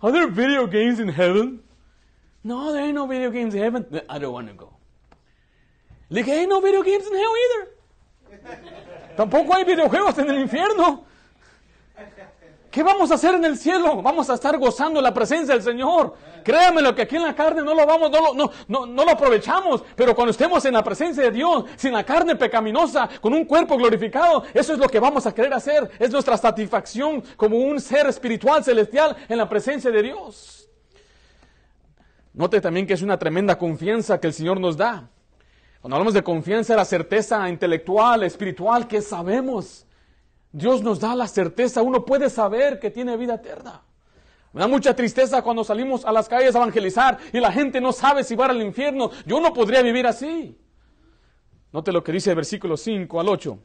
Are 0.00 0.12
there 0.12 0.26
video 0.26 0.66
games 0.66 0.98
in 0.98 1.08
heaven? 1.08 1.62
No, 2.42 2.72
there 2.72 2.84
ain't 2.84 2.94
no 2.94 3.06
video 3.06 3.30
games 3.30 3.54
in 3.54 3.62
heaven. 3.62 3.86
I 4.08 4.18
don't 4.18 4.32
want 4.32 4.48
to 4.48 4.54
go. 4.54 4.81
Le 6.12 6.22
dije, 6.22 6.40
ain't 6.40 6.50
no 6.50 6.60
video 6.60 6.82
games 6.82 7.06
in 7.06 7.14
hell 7.14 7.32
either. 7.42 7.72
Tampoco 9.16 9.54
hay 9.54 9.64
videojuegos 9.64 10.18
en 10.18 10.28
el 10.28 10.40
infierno. 10.40 11.06
¿Qué 12.70 12.82
vamos 12.82 13.10
a 13.10 13.14
hacer 13.14 13.34
en 13.34 13.44
el 13.46 13.56
cielo? 13.56 14.02
Vamos 14.02 14.28
a 14.28 14.34
estar 14.34 14.58
gozando 14.58 15.00
la 15.00 15.14
presencia 15.14 15.54
del 15.54 15.62
Señor. 15.62 16.14
Créame 16.44 16.82
lo 16.82 16.94
que 16.94 17.02
aquí 17.02 17.16
en 17.16 17.22
la 17.22 17.34
carne 17.34 17.62
no 17.62 17.74
lo 17.74 17.86
vamos, 17.86 18.10
no 18.10 18.34
no, 18.34 18.50
no, 18.68 18.86
no 18.86 19.04
lo 19.06 19.10
aprovechamos. 19.10 19.84
Pero 19.96 20.14
cuando 20.14 20.32
estemos 20.32 20.62
en 20.66 20.74
la 20.74 20.84
presencia 20.84 21.22
de 21.22 21.30
Dios, 21.30 21.64
sin 21.76 21.94
la 21.94 22.04
carne 22.04 22.36
pecaminosa, 22.36 23.08
con 23.20 23.32
un 23.32 23.46
cuerpo 23.46 23.78
glorificado, 23.78 24.44
eso 24.52 24.74
es 24.74 24.78
lo 24.78 24.88
que 24.88 25.00
vamos 25.00 25.26
a 25.26 25.34
querer 25.34 25.54
hacer. 25.54 25.90
Es 25.98 26.10
nuestra 26.10 26.36
satisfacción 26.36 27.22
como 27.36 27.56
un 27.56 27.80
ser 27.80 28.06
espiritual 28.06 28.62
celestial 28.62 29.16
en 29.30 29.38
la 29.38 29.48
presencia 29.48 29.90
de 29.90 30.02
Dios. 30.02 30.68
Note 32.34 32.60
también 32.60 32.86
que 32.86 32.92
es 32.92 33.02
una 33.02 33.18
tremenda 33.18 33.56
confianza 33.56 34.20
que 34.20 34.26
el 34.26 34.34
Señor 34.34 34.60
nos 34.60 34.76
da. 34.76 35.08
Cuando 35.82 35.96
hablamos 35.96 36.14
de 36.14 36.22
confianza, 36.22 36.76
la 36.76 36.84
certeza 36.84 37.48
intelectual, 37.48 38.22
espiritual, 38.22 38.86
que 38.86 39.02
sabemos. 39.02 39.84
Dios 40.52 40.80
nos 40.80 41.00
da 41.00 41.16
la 41.16 41.26
certeza, 41.26 41.82
uno 41.82 42.04
puede 42.04 42.30
saber 42.30 42.78
que 42.78 42.92
tiene 42.92 43.16
vida 43.16 43.34
eterna. 43.34 43.82
Me 44.52 44.60
da 44.60 44.68
mucha 44.68 44.94
tristeza 44.94 45.42
cuando 45.42 45.64
salimos 45.64 46.04
a 46.04 46.12
las 46.12 46.28
calles 46.28 46.54
a 46.54 46.58
evangelizar 46.58 47.18
y 47.32 47.40
la 47.40 47.50
gente 47.50 47.80
no 47.80 47.90
sabe 47.90 48.22
si 48.22 48.36
va 48.36 48.46
al 48.46 48.62
infierno. 48.62 49.10
Yo 49.26 49.40
no 49.40 49.52
podría 49.52 49.82
vivir 49.82 50.06
así. 50.06 50.56
Note 51.72 51.90
lo 51.90 52.04
que 52.04 52.12
dice 52.12 52.30
el 52.30 52.36
versículo 52.36 52.76
5 52.76 53.20
al 53.20 53.28
8. 53.28 53.58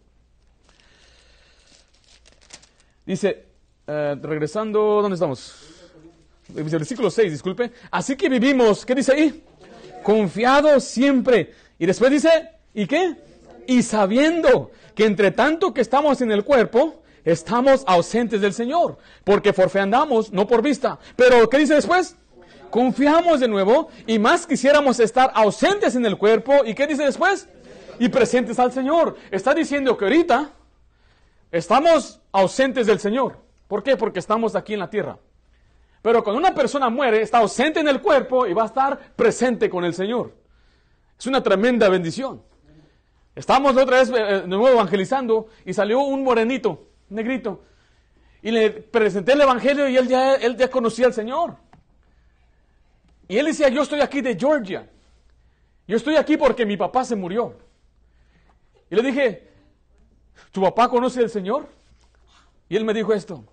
Dice, 3.06 3.46
eh, 3.86 4.16
regresando, 4.20 5.04
¿dónde 5.04 5.16
estamos? 5.16 5.54
El 6.56 6.64
versículo 6.64 7.12
6, 7.12 7.32
disculpe. 7.32 7.72
Así 7.92 8.16
que 8.16 8.28
vivimos, 8.28 8.84
¿qué 8.88 8.96
dice 8.96 9.12
ahí? 9.12 9.44
Confiados 10.04 10.84
siempre. 10.84 11.67
Y 11.80 11.86
después 11.86 12.12
dice, 12.12 12.50
¿y 12.74 12.88
qué? 12.88 13.16
Y 13.68 13.84
sabiendo 13.84 14.72
que 14.96 15.06
entre 15.06 15.32
tanto 15.32 15.74
que 15.74 15.82
estamos 15.82 16.22
en 16.22 16.32
el 16.32 16.44
cuerpo, 16.44 17.02
estamos 17.24 17.84
ausentes 17.86 18.42
del 18.42 18.54
Señor, 18.54 18.98
porque 19.24 19.54
forfeandamos, 19.54 20.32
no 20.32 20.48
por 20.48 20.62
vista. 20.62 20.98
Pero, 21.16 21.50
¿qué 21.50 21.58
dice 21.58 21.76
después? 21.76 22.16
Confiamos 22.70 23.40
de 23.40 23.48
nuevo 23.48 23.90
y 24.06 24.20
más 24.20 24.48
quisiéramos 24.48 25.00
estar 25.00 25.32
ausentes 25.36 25.96
en 25.96 26.06
el 26.06 26.18
cuerpo. 26.18 26.66
¿Y 26.66 26.74
qué 26.74 26.88
dice 26.88 27.04
después? 27.04 27.48
Y 28.00 28.10
presentes 28.10 28.60
al 28.60 28.72
Señor. 28.72 29.18
Está 29.32 29.54
diciendo 29.54 29.98
que 29.98 30.06
ahorita 30.06 30.52
estamos 31.52 32.20
ausentes 32.32 32.88
del 32.88 33.00
Señor. 33.00 33.38
¿Por 33.68 33.84
qué? 33.84 33.98
Porque 33.98 34.20
estamos 34.20 34.56
aquí 34.56 34.74
en 34.74 34.80
la 34.80 34.90
tierra. 34.90 35.18
Pero 36.02 36.24
cuando 36.24 36.40
una 36.40 36.54
persona 36.54 36.90
muere, 36.90 37.22
está 37.22 37.40
ausente 37.40 37.80
en 37.80 37.88
el 37.88 38.02
cuerpo 38.02 38.48
y 38.48 38.54
va 38.54 38.64
a 38.64 38.68
estar 38.68 39.00
presente 39.16 39.70
con 39.70 39.84
el 39.84 39.94
Señor. 39.94 40.32
Es 41.20 41.26
una 41.26 41.42
tremenda 41.42 41.90
bendición. 41.90 42.42
Estamos 43.36 43.76
otra 43.76 44.00
vez 44.00 44.10
eh, 44.10 44.42
de 44.42 44.48
nuevo 44.48 44.70
evangelizando 44.70 45.48
y 45.66 45.74
salió 45.74 46.00
un 46.02 46.24
morenito, 46.24 46.88
un 47.10 47.16
negrito. 47.16 47.64
Y 48.42 48.52
le 48.52 48.72
presenté 48.72 49.34
el 49.34 49.42
evangelio 49.42 49.88
y 49.88 49.98
él 49.98 50.08
ya, 50.08 50.36
él 50.36 50.56
ya 50.58 50.70
conocía 50.70 51.08
al 51.08 51.14
Señor. 51.14 51.56
Y 53.28 53.38
él 53.38 53.46
decía, 53.46 53.70
yo 53.70 53.82
estoy 53.82 54.02
aquí 54.02 54.22
de 54.22 54.36
Georgia. 54.36 54.90
Yo 55.88 55.98
estoy 55.98 56.16
aquí 56.16 56.38
porque 56.38 56.66
mi 56.66 56.78
papá 56.78 57.04
se 57.04 57.16
murió. 57.16 57.58
Y 58.90 58.96
le 58.96 59.02
dije, 59.02 59.48
¿tu 60.52 60.62
papá 60.62 60.90
conoce 60.90 61.20
al 61.20 61.30
Señor? 61.30 61.68
Y 62.70 62.76
él 62.76 62.86
me 62.86 62.94
dijo 62.94 63.14
esto, 63.14 63.44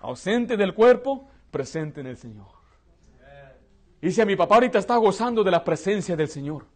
ausente 0.00 0.56
del 0.56 0.74
cuerpo, 0.74 1.28
presente 1.50 2.00
en 2.00 2.06
el 2.08 2.16
Señor. 2.16 2.55
Y 4.00 4.06
dice, 4.06 4.26
mi 4.26 4.36
papá 4.36 4.56
ahorita 4.56 4.78
está 4.78 4.96
gozando 4.96 5.42
de 5.42 5.50
la 5.50 5.64
presencia 5.64 6.16
del 6.16 6.28
Señor. 6.28 6.66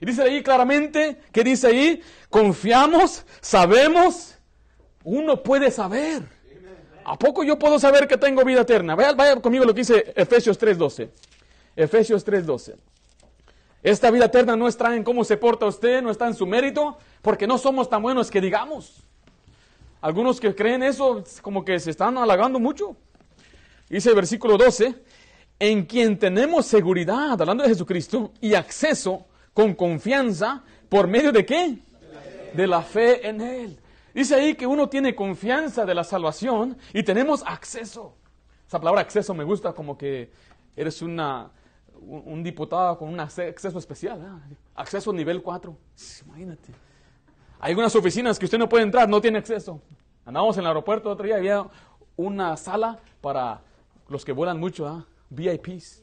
Y 0.00 0.06
dice 0.06 0.22
ahí 0.22 0.42
claramente, 0.42 1.20
¿qué 1.32 1.44
dice 1.44 1.68
ahí? 1.68 2.02
Confiamos, 2.28 3.24
sabemos, 3.40 4.36
uno 5.04 5.42
puede 5.42 5.70
saber. 5.70 6.22
¿A 7.04 7.18
poco 7.18 7.44
yo 7.44 7.58
puedo 7.58 7.78
saber 7.78 8.08
que 8.08 8.16
tengo 8.16 8.44
vida 8.44 8.62
eterna? 8.62 8.94
Vaya, 8.94 9.12
vaya 9.12 9.40
conmigo 9.40 9.64
lo 9.64 9.74
que 9.74 9.80
dice 9.80 10.12
Efesios 10.16 10.60
3.12. 10.60 11.10
Efesios 11.76 12.26
3.12. 12.26 12.74
Esta 13.82 14.10
vida 14.10 14.24
eterna 14.24 14.56
no 14.56 14.66
está 14.66 14.96
en 14.96 15.04
cómo 15.04 15.24
se 15.24 15.36
porta 15.36 15.66
usted, 15.66 16.00
no 16.00 16.10
está 16.10 16.26
en 16.26 16.34
su 16.34 16.46
mérito, 16.46 16.96
porque 17.20 17.46
no 17.46 17.58
somos 17.58 17.90
tan 17.90 18.00
buenos 18.00 18.30
que 18.30 18.40
digamos. 18.40 19.02
Algunos 20.00 20.40
que 20.40 20.54
creen 20.54 20.82
eso 20.82 21.22
como 21.42 21.64
que 21.64 21.78
se 21.78 21.90
están 21.90 22.16
halagando 22.16 22.58
mucho. 22.58 22.96
Dice 23.90 24.08
el 24.08 24.14
versículo 24.14 24.56
12, 24.56 24.94
en 25.58 25.84
quien 25.86 26.18
tenemos 26.18 26.66
seguridad, 26.66 27.40
hablando 27.40 27.62
de 27.62 27.70
Jesucristo, 27.70 28.32
y 28.40 28.54
acceso 28.54 29.26
con 29.52 29.74
confianza, 29.74 30.62
¿por 30.88 31.08
medio 31.08 31.32
de 31.32 31.46
qué? 31.46 31.78
De 32.54 32.66
la 32.66 32.82
fe 32.82 33.26
en 33.28 33.40
Él. 33.40 33.78
Dice 34.12 34.34
ahí 34.34 34.54
que 34.54 34.66
uno 34.66 34.88
tiene 34.88 35.14
confianza 35.14 35.84
de 35.84 35.94
la 35.94 36.04
salvación 36.04 36.76
y 36.92 37.02
tenemos 37.02 37.42
acceso. 37.46 38.14
Esa 38.66 38.78
palabra 38.78 39.00
acceso 39.00 39.34
me 39.34 39.44
gusta 39.44 39.72
como 39.72 39.98
que 39.98 40.30
eres 40.76 41.02
una, 41.02 41.50
un, 42.00 42.42
diputado 42.42 42.96
con 42.96 43.08
un 43.08 43.18
acceso 43.18 43.78
especial. 43.78 44.40
Acceso 44.74 45.12
nivel 45.12 45.42
4. 45.42 45.76
Imagínate. 46.26 46.72
Hay 47.60 47.70
algunas 47.70 47.94
oficinas 47.96 48.38
que 48.38 48.44
usted 48.44 48.58
no 48.58 48.68
puede 48.68 48.84
entrar, 48.84 49.08
no 49.08 49.20
tiene 49.20 49.38
acceso. 49.38 49.80
Andábamos 50.24 50.56
en 50.56 50.62
el 50.62 50.68
aeropuerto 50.68 51.10
otro 51.10 51.26
día, 51.26 51.36
había 51.36 51.66
una 52.16 52.56
sala 52.56 52.98
para 53.20 53.62
los 54.08 54.24
que 54.24 54.32
vuelan 54.32 54.60
mucho, 54.60 54.86
¿eh? 54.86 55.13
VIPs. 55.34 56.02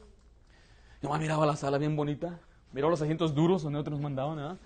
Yo 1.02 1.12
miraba 1.18 1.46
la 1.46 1.56
sala 1.56 1.78
bien 1.78 1.96
bonita, 1.96 2.38
miraba 2.72 2.90
los 2.90 3.02
asientos 3.02 3.34
duros 3.34 3.62
donde 3.62 3.78
otros 3.78 3.92
nos 3.92 4.02
mandaban, 4.02 4.38
¿eh? 4.38 4.58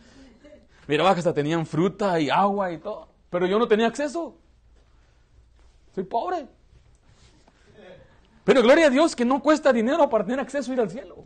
miraba 0.87 1.15
que 1.15 1.21
hasta 1.21 1.33
tenían 1.33 1.65
fruta 1.67 2.21
y 2.21 2.29
agua 2.29 2.73
y 2.73 2.79
todo, 2.79 3.09
pero 3.31 3.47
yo 3.47 3.59
no 3.59 3.67
tenía 3.67 3.87
acceso. 3.87 4.37
Soy 5.95 6.05
pobre. 6.05 6.47
Pero 8.45 8.63
gloria 8.63 8.87
a 8.87 8.91
Dios 8.91 9.17
que 9.17 9.25
no 9.25 9.43
cuesta 9.43 9.73
dinero 9.73 10.09
para 10.09 10.25
tener 10.25 10.41
acceso 10.41 10.71
a 10.71 10.75
ir 10.75 10.81
al 10.81 10.91
cielo. 10.91 11.25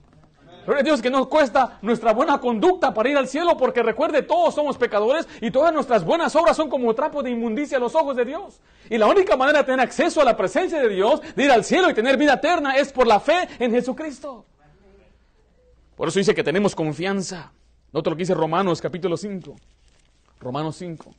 Dios 0.84 1.02
que 1.02 1.10
nos 1.10 1.26
cuesta 1.28 1.78
nuestra 1.82 2.12
buena 2.12 2.38
conducta 2.38 2.94
para 2.94 3.08
ir 3.08 3.16
al 3.16 3.28
cielo, 3.28 3.56
porque 3.56 3.82
recuerde, 3.82 4.22
todos 4.22 4.54
somos 4.54 4.76
pecadores 4.76 5.28
y 5.40 5.50
todas 5.50 5.72
nuestras 5.72 6.04
buenas 6.04 6.34
obras 6.36 6.56
son 6.56 6.68
como 6.68 6.94
trapo 6.94 7.22
de 7.22 7.30
inmundicia 7.30 7.76
a 7.76 7.80
los 7.80 7.94
ojos 7.94 8.16
de 8.16 8.24
Dios. 8.24 8.60
Y 8.88 8.98
la 8.98 9.06
única 9.06 9.36
manera 9.36 9.60
de 9.60 9.64
tener 9.64 9.80
acceso 9.80 10.20
a 10.20 10.24
la 10.24 10.36
presencia 10.36 10.80
de 10.80 10.88
Dios, 10.88 11.20
de 11.34 11.44
ir 11.44 11.50
al 11.50 11.64
cielo 11.64 11.90
y 11.90 11.94
tener 11.94 12.16
vida 12.16 12.34
eterna, 12.34 12.76
es 12.76 12.92
por 12.92 13.06
la 13.06 13.20
fe 13.20 13.48
en 13.58 13.72
Jesucristo. 13.72 14.44
Por 15.96 16.08
eso 16.08 16.18
dice 16.18 16.34
que 16.34 16.44
tenemos 16.44 16.74
confianza. 16.74 17.52
Note 17.92 18.10
lo 18.10 18.16
que 18.16 18.22
dice 18.22 18.34
Romanos 18.34 18.80
capítulo 18.80 19.16
5. 19.16 19.56
Romanos 20.40 20.76
5. 20.76 21.14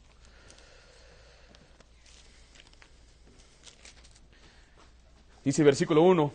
Dice 5.43 5.63
versículo 5.63 6.03
1, 6.03 6.31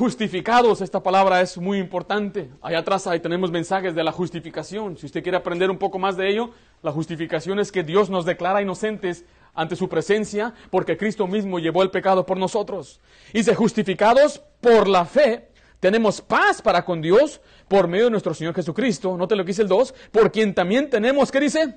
justificados, 0.00 0.80
esta 0.80 1.02
palabra 1.02 1.42
es 1.42 1.58
muy 1.58 1.76
importante. 1.76 2.48
Allá 2.62 2.78
atrás 2.78 3.06
ahí 3.06 3.20
tenemos 3.20 3.50
mensajes 3.50 3.94
de 3.94 4.02
la 4.02 4.12
justificación. 4.12 4.96
Si 4.96 5.04
usted 5.04 5.22
quiere 5.22 5.36
aprender 5.36 5.70
un 5.70 5.76
poco 5.76 5.98
más 5.98 6.16
de 6.16 6.30
ello, 6.30 6.52
la 6.82 6.90
justificación 6.90 7.58
es 7.58 7.70
que 7.70 7.82
Dios 7.82 8.08
nos 8.08 8.24
declara 8.24 8.62
inocentes 8.62 9.26
ante 9.52 9.76
su 9.76 9.90
presencia 9.90 10.54
porque 10.70 10.96
Cristo 10.96 11.26
mismo 11.26 11.58
llevó 11.58 11.82
el 11.82 11.90
pecado 11.90 12.24
por 12.24 12.38
nosotros. 12.38 12.98
Dice, 13.34 13.54
justificados 13.54 14.42
por 14.62 14.88
la 14.88 15.04
fe, 15.04 15.50
tenemos 15.80 16.22
paz 16.22 16.62
para 16.62 16.82
con 16.86 17.02
Dios 17.02 17.42
por 17.68 17.86
medio 17.86 18.06
de 18.06 18.12
nuestro 18.12 18.32
Señor 18.32 18.54
Jesucristo. 18.54 19.18
Note 19.18 19.36
lo 19.36 19.44
que 19.44 19.48
dice 19.48 19.60
el 19.60 19.68
2, 19.68 19.94
por 20.12 20.32
quien 20.32 20.54
también 20.54 20.88
tenemos, 20.88 21.30
¿qué 21.30 21.40
dice? 21.40 21.74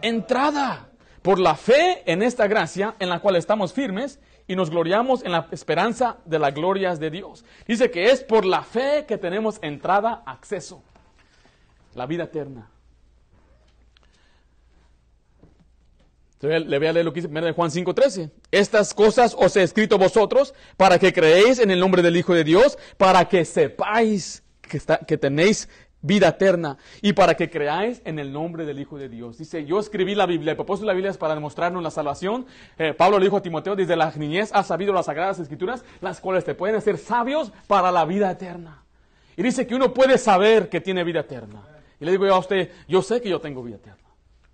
Entrada. 0.00 0.88
Por 1.20 1.38
la 1.38 1.56
fe 1.56 2.10
en 2.10 2.22
esta 2.22 2.46
gracia 2.46 2.94
en 3.00 3.10
la 3.10 3.18
cual 3.18 3.36
estamos 3.36 3.74
firmes 3.74 4.18
y 4.46 4.56
nos 4.56 4.70
gloriamos 4.70 5.24
en 5.24 5.32
la 5.32 5.48
esperanza 5.50 6.18
de 6.24 6.38
las 6.38 6.54
glorias 6.54 7.00
de 7.00 7.10
Dios. 7.10 7.44
Dice 7.66 7.90
que 7.90 8.10
es 8.10 8.22
por 8.22 8.44
la 8.44 8.62
fe 8.62 9.04
que 9.06 9.18
tenemos 9.18 9.58
entrada, 9.62 10.22
acceso, 10.26 10.82
la 11.94 12.06
vida 12.06 12.24
eterna. 12.24 12.70
le 16.40 16.78
voy 16.78 16.86
a 16.86 16.92
leer 16.92 17.04
lo 17.04 17.12
que 17.12 17.22
dice 17.22 17.52
Juan 17.52 17.70
5:13. 17.70 18.30
Estas 18.50 18.94
cosas 18.94 19.34
os 19.38 19.56
he 19.56 19.62
escrito 19.62 19.98
vosotros 19.98 20.54
para 20.76 20.98
que 20.98 21.12
creéis 21.12 21.58
en 21.58 21.70
el 21.70 21.80
nombre 21.80 22.02
del 22.02 22.16
Hijo 22.16 22.34
de 22.34 22.44
Dios, 22.44 22.78
para 22.96 23.26
que 23.28 23.44
sepáis 23.44 24.42
que 25.06 25.16
tenéis 25.16 25.68
vida 26.06 26.28
eterna 26.28 26.78
y 27.02 27.12
para 27.12 27.34
que 27.34 27.50
creáis 27.50 28.00
en 28.04 28.18
el 28.18 28.32
nombre 28.32 28.64
del 28.64 28.78
Hijo 28.78 28.96
de 28.96 29.08
Dios. 29.08 29.38
Dice, 29.38 29.64
yo 29.64 29.80
escribí 29.80 30.14
la 30.14 30.26
Biblia, 30.26 30.52
el 30.52 30.56
propósito 30.56 30.84
de 30.84 30.92
la 30.92 30.94
Biblia 30.94 31.10
es 31.10 31.18
para 31.18 31.34
demostrarnos 31.34 31.82
la 31.82 31.90
salvación. 31.90 32.46
Eh, 32.78 32.94
Pablo 32.94 33.18
le 33.18 33.24
dijo 33.24 33.36
a 33.36 33.42
Timoteo, 33.42 33.74
desde 33.74 33.96
la 33.96 34.12
niñez 34.16 34.50
has 34.54 34.68
sabido 34.68 34.92
las 34.92 35.06
sagradas 35.06 35.38
escrituras, 35.38 35.84
las 36.00 36.20
cuales 36.20 36.44
te 36.44 36.54
pueden 36.54 36.76
hacer 36.76 36.96
sabios 36.96 37.52
para 37.66 37.90
la 37.90 38.04
vida 38.04 38.30
eterna. 38.30 38.82
Y 39.36 39.42
dice 39.42 39.66
que 39.66 39.74
uno 39.74 39.92
puede 39.92 40.16
saber 40.16 40.68
que 40.68 40.80
tiene 40.80 41.04
vida 41.04 41.20
eterna. 41.20 41.62
Y 42.00 42.04
le 42.04 42.12
digo 42.12 42.26
yo 42.26 42.34
a 42.34 42.38
usted, 42.38 42.70
yo 42.88 43.02
sé 43.02 43.20
que 43.20 43.28
yo 43.28 43.40
tengo 43.40 43.62
vida 43.62 43.76
eterna. 43.76 43.98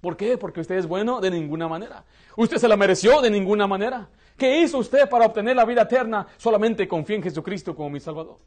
¿Por 0.00 0.16
qué? 0.16 0.36
Porque 0.36 0.60
usted 0.60 0.76
es 0.76 0.86
bueno 0.86 1.20
de 1.20 1.30
ninguna 1.30 1.68
manera. 1.68 2.04
Usted 2.36 2.56
se 2.56 2.66
la 2.66 2.76
mereció 2.76 3.20
de 3.20 3.30
ninguna 3.30 3.66
manera. 3.68 4.08
¿Qué 4.36 4.60
hizo 4.60 4.78
usted 4.78 5.08
para 5.08 5.26
obtener 5.26 5.54
la 5.54 5.64
vida 5.64 5.82
eterna? 5.82 6.26
Solamente 6.38 6.88
confía 6.88 7.16
en 7.16 7.22
Jesucristo 7.22 7.76
como 7.76 7.90
mi 7.90 8.00
Salvador. 8.00 8.38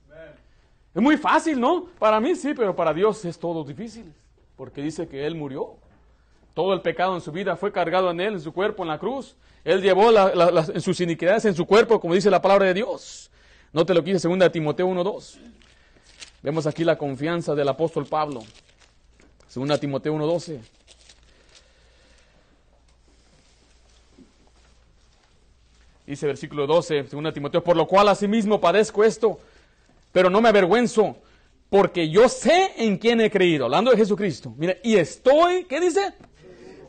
Es 0.96 1.02
muy 1.02 1.18
fácil, 1.18 1.60
¿no? 1.60 1.88
Para 2.00 2.22
mí 2.22 2.36
sí, 2.36 2.54
pero 2.54 2.74
para 2.74 2.94
Dios 2.94 3.25
es 3.25 3.38
todo 3.38 3.66
difícil, 3.66 4.14
porque 4.56 4.82
dice 4.82 5.10
que 5.10 5.28
Él 5.28 5.36
murió. 5.36 5.75
Todo 6.54 6.74
el 6.74 6.80
pecado 6.80 7.14
en 7.16 7.22
su 7.22 7.34
vida 7.34 7.58
fue 7.58 7.74
cargado 7.74 8.10
en 8.12 8.22
Él, 8.22 8.36
en 8.36 8.40
su 8.40 8.54
cuerpo, 8.54 8.84
en 8.84 8.88
la 8.88 8.98
cruz. 8.98 9.36
Él 9.66 9.82
llevó 9.82 10.10
sus 10.80 11.02
iniquidades 11.02 11.44
en 11.44 11.54
su 11.54 11.66
cuerpo, 11.66 12.00
como 12.00 12.14
dice 12.14 12.30
la 12.30 12.42
palabra 12.42 12.68
de 12.68 12.75
Dios. 12.75 13.30
No 13.74 13.86
te 13.86 13.94
lo 13.94 14.02
quise, 14.06 14.20
segunda 14.20 14.50
Timoteo 14.50 14.88
1.2. 14.88 15.38
Vemos 16.42 16.66
aquí 16.66 16.86
la 16.86 16.98
confianza 16.98 17.54
del 17.56 17.68
apóstol 17.68 18.06
Pablo. 18.06 18.42
Segunda 19.50 19.78
Timoteo 19.78 20.16
1.12. 20.16 20.62
Dice 26.08 26.28
versículo 26.28 26.68
12, 26.68 27.10
segunda 27.10 27.34
Timoteo, 27.34 27.62
por 27.62 27.75
lo 27.75 27.86
cual 27.86 28.08
asimismo 28.08 28.62
padezco 28.62 29.04
esto 29.04 29.40
pero 30.15 30.29
no 30.29 30.39
me 30.39 30.48
avergüenzo, 30.48 31.17
porque 31.69 32.10
yo 32.10 32.29
sé 32.29 32.72
en 32.77 32.98
quién 32.98 33.19
he 33.19 33.29
creído, 33.29 33.65
hablando 33.65 33.91
de 33.91 33.98
Jesucristo. 33.98 34.53
Mira, 34.55 34.77
y 34.81 34.95
estoy, 34.95 35.65
¿qué 35.65 35.81
dice? 35.81 36.13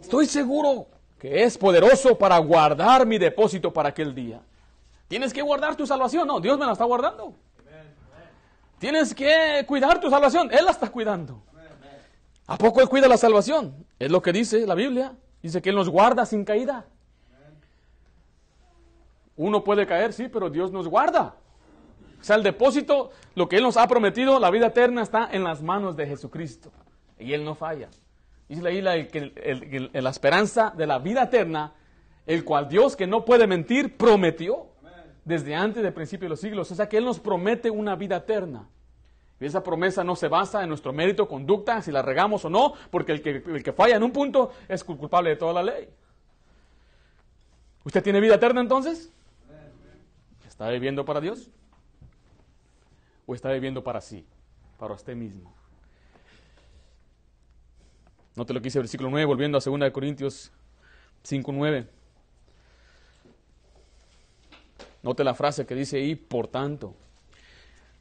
Estoy 0.00 0.26
seguro 0.26 0.86
que 1.18 1.42
es 1.42 1.58
poderoso 1.58 2.16
para 2.16 2.38
guardar 2.38 3.04
mi 3.04 3.18
depósito 3.18 3.72
para 3.72 3.88
aquel 3.88 4.14
día. 4.14 4.42
Tienes 5.08 5.32
que 5.32 5.42
guardar 5.42 5.74
tu 5.74 5.88
salvación, 5.88 6.28
no, 6.28 6.38
Dios 6.38 6.56
me 6.56 6.66
la 6.66 6.70
está 6.70 6.84
guardando. 6.84 7.34
Tienes 8.78 9.12
que 9.12 9.64
cuidar 9.66 9.98
tu 9.98 10.08
salvación, 10.08 10.48
Él 10.52 10.64
la 10.64 10.70
está 10.70 10.88
cuidando. 10.88 11.42
¿A 12.46 12.56
poco 12.56 12.80
Él 12.80 12.88
cuida 12.88 13.08
la 13.08 13.16
salvación? 13.16 13.74
Es 13.98 14.08
lo 14.08 14.22
que 14.22 14.32
dice 14.32 14.64
la 14.68 14.76
Biblia. 14.76 15.16
Dice 15.42 15.60
que 15.60 15.70
Él 15.70 15.74
nos 15.74 15.88
guarda 15.88 16.26
sin 16.26 16.44
caída. 16.44 16.86
Uno 19.34 19.64
puede 19.64 19.84
caer, 19.84 20.12
sí, 20.12 20.28
pero 20.28 20.48
Dios 20.48 20.70
nos 20.70 20.86
guarda. 20.86 21.34
O 22.20 22.24
sea, 22.24 22.36
el 22.36 22.42
depósito, 22.42 23.10
lo 23.34 23.48
que 23.48 23.56
Él 23.56 23.62
nos 23.62 23.76
ha 23.76 23.86
prometido, 23.86 24.40
la 24.40 24.50
vida 24.50 24.68
eterna 24.68 25.02
está 25.02 25.28
en 25.30 25.44
las 25.44 25.62
manos 25.62 25.96
de 25.96 26.06
Jesucristo. 26.06 26.72
Y 27.18 27.32
Él 27.32 27.44
no 27.44 27.54
falla. 27.54 27.88
Dice 28.48 28.62
la, 28.62 28.94
el, 28.94 29.90
la 29.92 30.10
esperanza 30.10 30.72
de 30.76 30.86
la 30.86 30.98
vida 30.98 31.24
eterna, 31.24 31.72
el 32.26 32.44
cual 32.44 32.68
Dios 32.68 32.96
que 32.96 33.06
no 33.06 33.24
puede 33.24 33.46
mentir 33.46 33.96
prometió 33.96 34.66
desde 35.24 35.54
antes 35.54 35.82
del 35.82 35.92
principio 35.92 36.26
de 36.26 36.30
los 36.30 36.40
siglos. 36.40 36.70
O 36.70 36.74
sea 36.74 36.88
que 36.88 36.98
Él 36.98 37.04
nos 37.04 37.18
promete 37.18 37.70
una 37.70 37.96
vida 37.96 38.16
eterna. 38.16 38.68
Y 39.38 39.44
esa 39.44 39.62
promesa 39.62 40.02
no 40.02 40.16
se 40.16 40.28
basa 40.28 40.62
en 40.62 40.68
nuestro 40.68 40.92
mérito, 40.92 41.28
conducta, 41.28 41.82
si 41.82 41.92
la 41.92 42.00
regamos 42.00 42.44
o 42.44 42.50
no, 42.50 42.72
porque 42.90 43.12
el 43.12 43.20
que, 43.20 43.42
el 43.46 43.62
que 43.62 43.72
falla 43.72 43.96
en 43.96 44.02
un 44.02 44.12
punto 44.12 44.52
es 44.66 44.82
culpable 44.82 45.30
de 45.30 45.36
toda 45.36 45.52
la 45.52 45.62
ley. 45.62 45.88
¿Usted 47.84 48.02
tiene 48.02 48.20
vida 48.20 48.36
eterna 48.36 48.60
entonces? 48.60 49.12
¿Está 50.48 50.70
viviendo 50.70 51.04
para 51.04 51.20
Dios? 51.20 51.50
O 53.26 53.34
está 53.34 53.52
viviendo 53.52 53.82
para 53.82 54.00
sí, 54.00 54.24
para 54.78 54.94
usted 54.94 55.14
mismo. 55.14 55.52
Note 58.36 58.52
lo 58.52 58.60
que 58.60 58.64
dice 58.64 58.78
el 58.78 58.84
versículo 58.84 59.10
9, 59.10 59.24
volviendo 59.24 59.58
a 59.58 59.60
2 59.60 59.90
Corintios 59.90 60.52
5, 61.22 61.52
9. 61.52 61.88
Note 65.02 65.24
la 65.24 65.34
frase 65.34 65.66
que 65.66 65.74
dice 65.74 65.98
ahí, 65.98 66.14
por 66.14 66.48
tanto. 66.48 66.94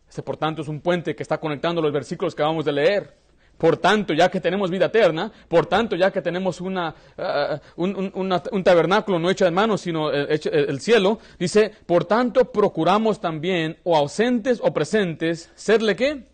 Ese 0.09 0.21
por 0.23 0.37
tanto 0.37 0.61
es 0.61 0.67
un 0.67 0.81
puente 0.81 1.15
que 1.15 1.23
está 1.23 1.39
conectando 1.39 1.81
los 1.81 1.91
versículos 1.91 2.35
que 2.35 2.41
acabamos 2.41 2.65
de 2.65 2.71
leer. 2.71 3.24
Por 3.57 3.77
tanto, 3.77 4.13
ya 4.13 4.29
que 4.29 4.41
tenemos 4.41 4.69
vida 4.69 4.87
eterna, 4.87 5.31
por 5.47 5.65
tanto, 5.65 5.95
ya 5.95 6.11
que 6.11 6.21
tenemos 6.21 6.59
una, 6.59 6.93
uh, 7.17 7.83
un, 7.83 8.63
tabernáculo 8.63 9.17
no 9.17 9.29
hecho 9.29 9.45
de 9.45 9.51
manos, 9.51 9.81
sino 9.81 10.11
eh, 10.11 10.27
hecho, 10.29 10.49
eh, 10.49 10.65
el 10.67 10.81
cielo, 10.81 11.19
dice, 11.39 11.71
por 11.85 12.05
tanto, 12.05 12.51
procuramos 12.51 13.21
también, 13.21 13.77
o 13.83 13.95
ausentes 13.95 14.59
o 14.61 14.73
presentes, 14.73 15.51
serle 15.55 15.95
qué? 15.95 16.27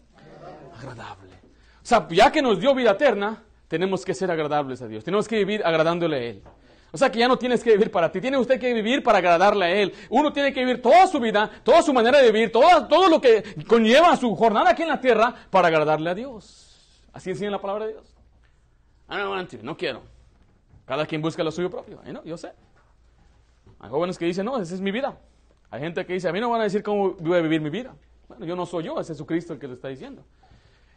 Agradable. 0.80 1.32
O 1.84 1.86
sea, 1.86 2.08
ya 2.10 2.32
que 2.32 2.42
nos 2.42 2.60
dio 2.60 2.74
vida 2.74 2.92
eterna, 2.92 3.44
tenemos 3.68 4.04
que 4.04 4.14
ser 4.14 4.32
agradables 4.32 4.82
a 4.82 4.88
Dios. 4.88 5.04
Tenemos 5.04 5.28
que 5.28 5.38
vivir 5.38 5.62
agradándole 5.64 6.18
a 6.18 6.24
Él. 6.24 6.44
O 6.92 6.98
sea 6.98 7.10
que 7.10 7.20
ya 7.20 7.28
no 7.28 7.38
tienes 7.38 7.64
que 7.64 7.72
vivir 7.72 7.90
para 7.90 8.12
ti, 8.12 8.20
tiene 8.20 8.38
usted 8.38 8.60
que 8.60 8.74
vivir 8.74 9.02
para 9.02 9.20
agradarle 9.20 9.66
a 9.66 9.70
Él. 9.70 9.94
Uno 10.10 10.34
tiene 10.34 10.52
que 10.52 10.60
vivir 10.60 10.82
toda 10.82 11.08
su 11.08 11.20
vida, 11.20 11.50
toda 11.64 11.82
su 11.82 11.94
manera 11.94 12.20
de 12.20 12.32
vivir, 12.32 12.52
todo, 12.52 12.88
todo 12.88 13.08
lo 13.08 13.22
que 13.22 13.44
conlleva 13.68 14.18
su 14.18 14.36
jornada 14.36 14.72
aquí 14.72 14.82
en 14.82 14.90
la 14.90 15.00
tierra 15.00 15.34
para 15.50 15.70
agradarle 15.70 16.10
a 16.10 16.16
Dios. 16.16 16.71
Así 17.14 17.30
enseña 17.30 17.52
la 17.52 17.62
palabra 17.62 17.86
de 17.86 17.94
Dios. 17.94 18.16
I 19.10 19.18
don't 19.18 19.30
want 19.30 19.50
to, 19.50 19.58
no 19.62 19.76
quiero. 19.76 20.02
Cada 20.86 21.06
quien 21.06 21.22
busca 21.22 21.44
lo 21.44 21.52
suyo 21.52 21.70
propio. 21.70 22.02
yo 22.24 22.38
sé. 22.38 22.52
Hay 23.80 23.90
jóvenes 23.90 24.18
que 24.18 24.26
dicen, 24.26 24.46
no, 24.46 24.62
esa 24.62 24.74
es 24.74 24.82
mi 24.82 24.92
vida. 24.92 25.18
Hay 25.70 25.82
gente 25.82 26.06
que 26.06 26.14
dice, 26.14 26.30
a 26.30 26.32
mí 26.32 26.40
no 26.40 26.50
van 26.50 26.62
a 26.62 26.64
decir 26.66 26.84
cómo 26.84 27.12
voy 27.14 27.38
a 27.38 27.42
vivir 27.42 27.62
mi 27.62 27.70
vida. 27.70 27.94
Bueno, 28.28 28.46
yo 28.46 28.56
no 28.56 28.66
soy 28.66 28.86
yo, 28.86 29.00
es 29.00 29.08
Jesucristo 29.08 29.54
el 29.54 29.60
que 29.60 29.68
lo 29.68 29.74
está 29.74 29.88
diciendo. 29.88 30.24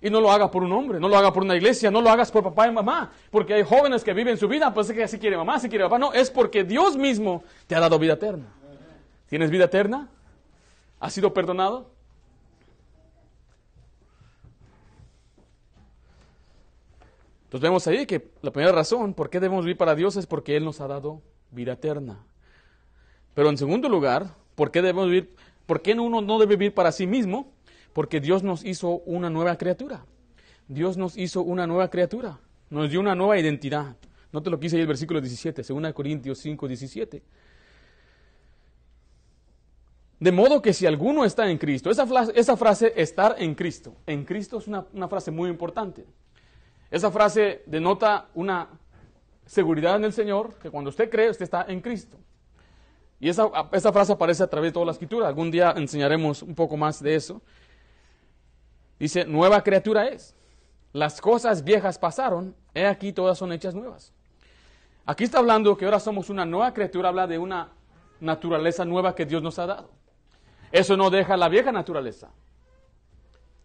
Y 0.01 0.11
no 0.11 0.21
lo 0.21 0.31
hagas 0.31 0.51
por 0.51 0.63
un 0.63 0.73
hombre, 0.73 1.01
no 1.01 1.09
lo 1.09 1.17
hagas 1.17 1.33
por 1.33 1.43
una 1.43 1.57
iglesia, 1.57 1.91
no 1.91 2.01
lo 2.01 2.11
hagas 2.11 2.31
por 2.31 2.43
papá 2.43 2.69
y 2.69 2.73
mamá, 2.73 3.11
porque 3.31 3.55
hay 3.55 3.63
jóvenes 3.63 4.05
que 4.05 4.13
viven 4.13 4.37
su 4.37 4.49
vida, 4.49 4.75
pues 4.75 4.91
es 4.91 4.97
que 4.97 5.05
así 5.05 5.19
quiere 5.19 5.37
mamá, 5.37 5.55
así 5.55 5.69
quiere 5.69 5.85
papá. 5.85 5.99
No, 5.99 6.13
es 6.13 6.31
porque 6.31 6.63
Dios 6.63 6.97
mismo 6.97 7.43
te 7.67 7.75
ha 7.75 7.81
dado 7.81 7.99
vida 7.99 8.13
eterna. 8.15 8.47
¿Tienes 9.29 9.51
vida 9.51 9.65
eterna? 9.65 10.09
¿Has 11.01 11.13
sido 11.13 11.33
perdonado? 11.33 11.94
Entonces 17.55 17.71
vemos 17.71 17.87
ahí 17.87 18.05
que 18.05 18.33
la 18.43 18.51
primera 18.51 18.75
razón 18.75 19.15
por 19.15 19.31
qué 19.31 19.39
debemos 19.39 19.65
vivir 19.65 19.77
para 19.77 19.95
Dios 19.95 20.17
es 20.17 20.27
porque 20.27 20.57
Él 20.57 20.65
nos 20.65 20.81
ha 20.81 20.89
dado 20.89 21.23
vida 21.53 21.75
eterna. 21.75 22.19
Pero 23.33 23.49
en 23.49 23.57
segundo 23.57 23.89
lugar, 23.89 24.35
¿por 24.57 24.73
qué 24.73 24.83
debemos 24.83 25.07
vivir? 25.07 25.37
¿Por 25.65 25.81
qué 25.81 25.93
uno 25.93 26.21
no 26.21 26.41
debe 26.41 26.57
vivir 26.57 26.75
para 26.75 26.91
sí 26.91 27.07
mismo? 27.07 27.53
Porque 27.93 28.19
Dios 28.19 28.43
nos 28.43 28.65
hizo 28.65 28.99
una 29.07 29.31
nueva 29.31 29.57
criatura. 29.57 30.05
Dios 30.67 30.97
nos 30.97 31.17
hizo 31.17 31.43
una 31.43 31.65
nueva 31.69 31.91
criatura. 31.91 32.41
Nos 32.71 32.91
dio 32.91 32.99
una 32.99 33.15
nueva 33.15 33.39
identidad. 33.39 33.95
No 34.33 34.43
te 34.43 34.51
lo 34.51 34.59
quise 34.59 34.75
ahí 34.75 34.83
el 34.83 34.89
versículo 34.89 35.21
17, 35.21 35.63
2 35.63 35.93
Corintios 35.93 36.39
5, 36.39 36.67
17. 36.67 37.23
De 40.19 40.33
modo 40.33 40.61
que 40.61 40.73
si 40.73 40.87
alguno 40.87 41.25
está 41.25 41.49
en 41.49 41.59
Cristo, 41.59 41.89
esa 41.89 42.05
frase, 42.57 42.93
estar 42.97 43.37
en 43.39 43.55
Cristo, 43.55 43.95
en 44.07 44.25
Cristo 44.25 44.59
es 44.59 44.67
una 44.67 45.09
frase 45.09 45.31
muy 45.31 45.49
importante. 45.49 46.05
Esa 46.91 47.11
frase 47.11 47.63
denota 47.67 48.29
una 48.35 48.69
seguridad 49.47 49.97
en 49.97 50.05
el 50.05 50.13
Señor, 50.13 50.55
que 50.55 50.71
cuando 50.71 50.91
usted 50.91 51.11
cree, 51.11 51.31
usted 51.31 51.45
está 51.45 51.65
en 51.69 51.81
Cristo. 51.81 52.19
Y 53.21 53.29
esa, 53.29 53.51
esa, 53.73 53.93
frase 53.93 54.13
aparece 54.13 54.43
a 54.43 54.47
través 54.47 54.71
de 54.71 54.75
toda 54.75 54.87
la 54.87 54.93
escritura. 54.93 55.29
Algún 55.29 55.51
día 55.51 55.73
enseñaremos 55.77 56.43
un 56.43 56.55
poco 56.55 56.77
más 56.77 57.03
de 57.03 57.15
eso. 57.15 57.41
Dice, 58.99 59.25
nueva 59.25 59.63
criatura 59.63 60.09
es. 60.09 60.35
Las 60.93 61.21
cosas 61.21 61.65
viejas 61.65 61.99
pasaron, 61.99 62.55
he 62.73 62.87
aquí 62.87 63.13
todas 63.13 63.39
son 63.39 63.53
hechas 63.53 63.75
nuevas. 63.75 64.13
Aquí 65.07 65.25
está 65.25 65.39
hablando 65.39 65.77
que 65.77 65.85
ahora 65.85 66.01
somos 66.01 66.31
una 66.31 66.47
nueva 66.47 66.73
criatura, 66.73 67.09
habla 67.09 67.27
de 67.27 67.39
una 67.39 67.69
naturaleza 68.21 68.85
nueva 68.85 69.15
que 69.15 69.27
Dios 69.27 69.43
nos 69.43 69.59
ha 69.59 69.67
dado. 69.67 69.91
Eso 70.71 70.97
no 70.97 71.11
deja 71.11 71.37
la 71.37 71.49
vieja 71.49 71.73
naturaleza. 71.73 72.31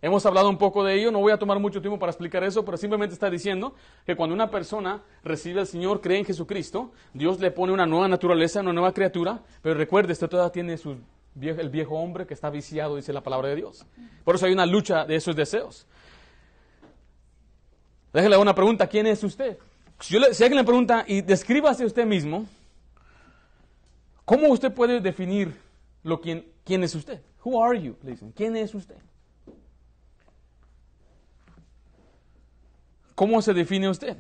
Hemos 0.02 0.26
hablado 0.26 0.50
un 0.50 0.58
poco 0.58 0.84
de 0.84 0.96
ello, 0.96 1.12
no 1.12 1.20
voy 1.20 1.34
a 1.34 1.38
tomar 1.38 1.60
mucho 1.60 1.82
tiempo 1.82 2.00
para 2.00 2.12
explicar 2.12 2.44
eso, 2.44 2.64
pero 2.64 2.78
simplemente 2.78 3.14
está 3.14 3.30
diciendo 3.30 3.76
que 4.06 4.16
cuando 4.16 4.34
una 4.34 4.50
persona 4.50 5.02
recibe 5.24 5.60
al 5.60 5.68
Señor, 5.68 6.00
cree 6.00 6.20
en 6.20 6.26
Jesucristo, 6.26 6.92
Dios 7.14 7.40
le 7.40 7.52
pone 7.52 7.74
una 7.74 7.86
nueva 7.86 8.08
naturaleza, 8.08 8.62
una 8.62 8.72
nueva 8.72 8.94
criatura, 8.94 9.42
pero 9.62 9.76
recuerde, 9.76 10.14
esto 10.14 10.30
todavía 10.30 10.52
tiene 10.52 10.78
su 10.78 10.98
el 11.42 11.70
viejo 11.70 11.96
hombre 11.96 12.26
que 12.26 12.34
está 12.34 12.50
viciado, 12.50 12.96
dice 12.96 13.14
la 13.14 13.22
palabra 13.22 13.50
de 13.50 13.56
Dios. 13.56 13.86
Por 14.24 14.36
eso 14.36 14.46
hay 14.46 14.54
una 14.54 14.66
lucha 14.66 15.06
de 15.06 15.16
esos 15.16 15.36
deseos. 15.36 15.86
Déjale 18.12 18.38
una 18.38 18.56
pregunta, 18.56 18.88
¿quién 18.88 19.08
es 19.08 19.24
usted? 19.24 19.58
Si, 20.00 20.16
alguien 20.18 20.56
le 20.56 20.64
pregunta, 20.64 21.04
y 21.08 21.22
descríbase 21.22 21.86
usted 21.86 22.06
mismo, 22.06 22.46
¿cómo 24.26 24.48
usted 24.48 24.74
puede 24.74 25.00
definir 25.00 25.54
lo, 26.04 26.20
quién, 26.20 26.46
quién 26.64 26.84
es 26.84 26.96
usted? 26.96 27.22
Who 27.44 27.64
are 27.64 27.80
you? 27.80 27.96
Le 28.04 28.12
dicen, 28.12 28.32
¿quién 28.32 28.56
es 28.56 28.74
usted? 28.74 28.98
¿Cómo 33.20 33.42
se 33.42 33.54
define 33.54 33.90
usted? 33.90 34.16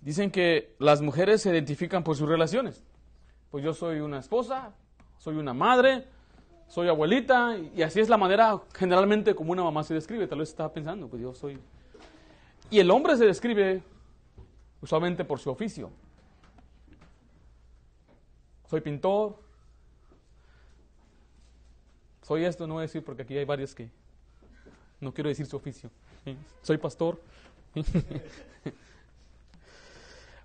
Dicen 0.00 0.32
que 0.32 0.74
las 0.80 1.00
mujeres 1.00 1.42
se 1.42 1.50
identifican 1.50 2.02
por 2.02 2.16
sus 2.16 2.28
relaciones. 2.28 2.82
Pues 3.52 3.62
yo 3.62 3.72
soy 3.72 4.00
una 4.00 4.18
esposa, 4.18 4.72
soy 5.16 5.36
una 5.36 5.54
madre, 5.54 6.04
soy 6.66 6.88
abuelita, 6.88 7.56
y 7.56 7.82
así 7.82 8.00
es 8.00 8.08
la 8.08 8.16
manera 8.16 8.60
generalmente 8.74 9.36
como 9.36 9.52
una 9.52 9.62
mamá 9.62 9.84
se 9.84 9.94
describe. 9.94 10.26
Tal 10.26 10.40
vez 10.40 10.48
estaba 10.48 10.72
pensando, 10.72 11.06
pues 11.06 11.22
yo 11.22 11.34
soy... 11.34 11.56
Y 12.68 12.80
el 12.80 12.90
hombre 12.90 13.16
se 13.16 13.26
describe 13.26 13.80
usualmente 14.82 15.24
por 15.24 15.38
su 15.38 15.50
oficio. 15.50 15.92
Soy 18.68 18.80
pintor, 18.80 19.38
soy 22.22 22.44
esto, 22.44 22.66
no 22.66 22.74
voy 22.74 22.80
a 22.80 22.88
decir 22.88 23.04
porque 23.04 23.22
aquí 23.22 23.38
hay 23.38 23.44
varios 23.44 23.72
que 23.72 23.88
no 25.00 25.14
quiero 25.14 25.28
decir 25.28 25.46
su 25.46 25.56
oficio. 25.56 25.92
Soy 26.62 26.76
pastor. 26.76 27.20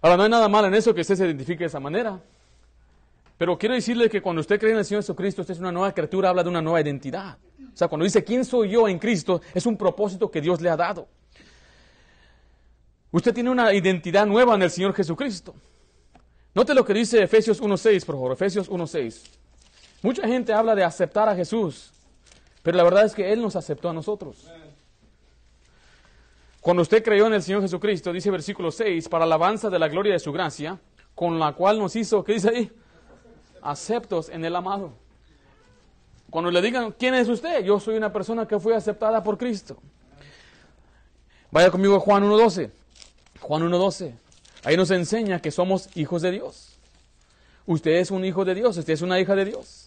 Ahora, 0.01 0.17
no 0.17 0.24
hay 0.24 0.29
nada 0.29 0.48
malo 0.48 0.67
en 0.67 0.75
eso 0.75 0.93
que 0.93 1.01
usted 1.01 1.15
se 1.15 1.25
identifique 1.25 1.63
de 1.63 1.67
esa 1.67 1.79
manera. 1.79 2.19
Pero 3.38 3.57
quiero 3.57 3.75
decirle 3.75 4.09
que 4.09 4.21
cuando 4.21 4.41
usted 4.41 4.59
cree 4.59 4.74
en 4.74 4.79
el 4.79 4.86
Señor 4.86 5.03
Jesucristo, 5.03 5.41
usted 5.41 5.53
es 5.53 5.59
una 5.59 5.71
nueva 5.71 5.93
criatura, 5.93 6.29
habla 6.29 6.44
de 6.44 6.50
una 6.50 6.61
nueva 6.61 6.81
identidad. 6.81 7.37
O 7.74 7.77
sea, 7.77 7.87
cuando 7.87 8.03
dice 8.03 8.24
quién 8.24 8.44
soy 8.44 8.70
yo 8.70 8.87
en 8.87 9.00
Cristo, 9.00 9.42
es 9.53 9.65
un 9.65 9.77
propósito 9.77 10.29
que 10.29 10.42
Dios 10.42 10.59
le 10.59 10.70
ha 10.70 10.75
dado. 10.75 11.07
Usted 13.11 13.33
tiene 13.33 13.50
una 13.50 13.74
identidad 13.74 14.25
nueva 14.25 14.55
en 14.55 14.63
el 14.63 14.70
Señor 14.70 14.94
Jesucristo. 14.94 15.55
Note 16.53 16.74
lo 16.74 16.83
que 16.83 16.94
dice 16.94 17.24
Efesios 17.24 17.61
1.6, 17.61 18.05
por 18.05 18.15
favor, 18.15 18.33
Efesios 18.33 18.70
1.6. 18.70 19.22
Mucha 20.01 20.27
gente 20.27 20.53
habla 20.53 20.75
de 20.75 20.83
aceptar 20.83 21.29
a 21.29 21.35
Jesús, 21.35 21.92
pero 22.61 22.77
la 22.77 22.83
verdad 22.83 23.05
es 23.05 23.13
que 23.13 23.31
Él 23.31 23.42
nos 23.42 23.55
aceptó 23.55 23.89
a 23.89 23.94
nosotros. 23.94 24.50
Cuando 26.70 26.84
usted 26.84 27.03
creyó 27.03 27.25
en 27.25 27.34
el 27.34 27.42
Señor 27.42 27.64
Jesucristo, 27.64 28.14
dice 28.14 28.29
versículo 28.29 28.70
6, 28.70 29.10
para 29.10 29.24
alabanza 29.24 29.72
de 29.72 29.79
la 29.79 29.88
gloria 29.88 30.14
de 30.14 30.20
su 30.20 30.32
gracia, 30.32 30.79
con 31.16 31.40
la 31.40 31.53
cual 31.53 31.79
nos 31.79 31.96
hizo, 31.96 32.24
¿qué 32.24 32.34
dice 32.34 32.50
ahí? 32.50 32.72
Aceptos 33.64 34.29
en 34.29 34.46
el 34.46 34.55
amado. 34.55 34.94
Cuando 36.29 36.51
le 36.51 36.62
digan, 36.62 36.92
¿quién 36.92 37.16
es 37.16 37.27
usted? 37.27 37.64
Yo 37.64 37.79
soy 37.79 37.98
una 37.98 38.14
persona 38.14 38.48
que 38.48 38.60
fue 38.60 38.75
aceptada 38.75 39.24
por 39.24 39.36
Cristo. 39.36 39.82
Vaya 41.50 41.72
conmigo 41.72 41.96
a 41.96 42.00
Juan 42.01 42.24
1.12. 42.24 42.70
Juan 43.40 43.64
1.12. 43.64 44.14
Ahí 44.64 44.77
nos 44.77 44.92
enseña 44.92 45.42
que 45.42 45.50
somos 45.50 45.90
hijos 45.98 46.22
de 46.22 46.29
Dios. 46.29 46.77
Usted 47.66 47.94
es 47.94 48.12
un 48.12 48.24
hijo 48.24 48.46
de 48.46 48.53
Dios, 48.53 48.77
usted 48.77 48.94
es 48.94 49.01
una 49.01 49.20
hija 49.20 49.34
de 49.34 49.46
Dios. 49.46 49.78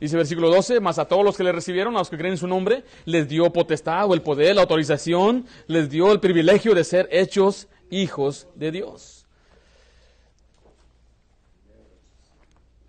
Dice 0.00 0.16
versículo 0.16 0.48
12, 0.50 0.80
más 0.80 0.98
a 0.98 1.06
todos 1.06 1.24
los 1.24 1.36
que 1.36 1.42
le 1.42 1.50
recibieron, 1.50 1.96
a 1.96 1.98
los 1.98 2.10
que 2.10 2.16
creen 2.16 2.34
en 2.34 2.38
su 2.38 2.46
nombre, 2.46 2.84
les 3.04 3.28
dio 3.28 3.52
potestad 3.52 4.08
o 4.08 4.14
el 4.14 4.22
poder, 4.22 4.54
la 4.54 4.62
autorización, 4.62 5.46
les 5.66 5.90
dio 5.90 6.12
el 6.12 6.20
privilegio 6.20 6.74
de 6.74 6.84
ser 6.84 7.08
hechos 7.10 7.66
hijos 7.90 8.46
de 8.54 8.70
Dios. 8.70 9.26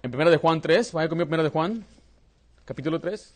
En 0.04 0.16
1 0.16 0.30
de 0.30 0.38
Juan 0.38 0.62
3, 0.62 0.94
vaya 0.94 1.10
conmigo 1.10 1.28
1 1.32 1.44
de 1.44 1.50
Juan, 1.50 1.86
capítulo 2.64 3.00
3. 3.00 3.34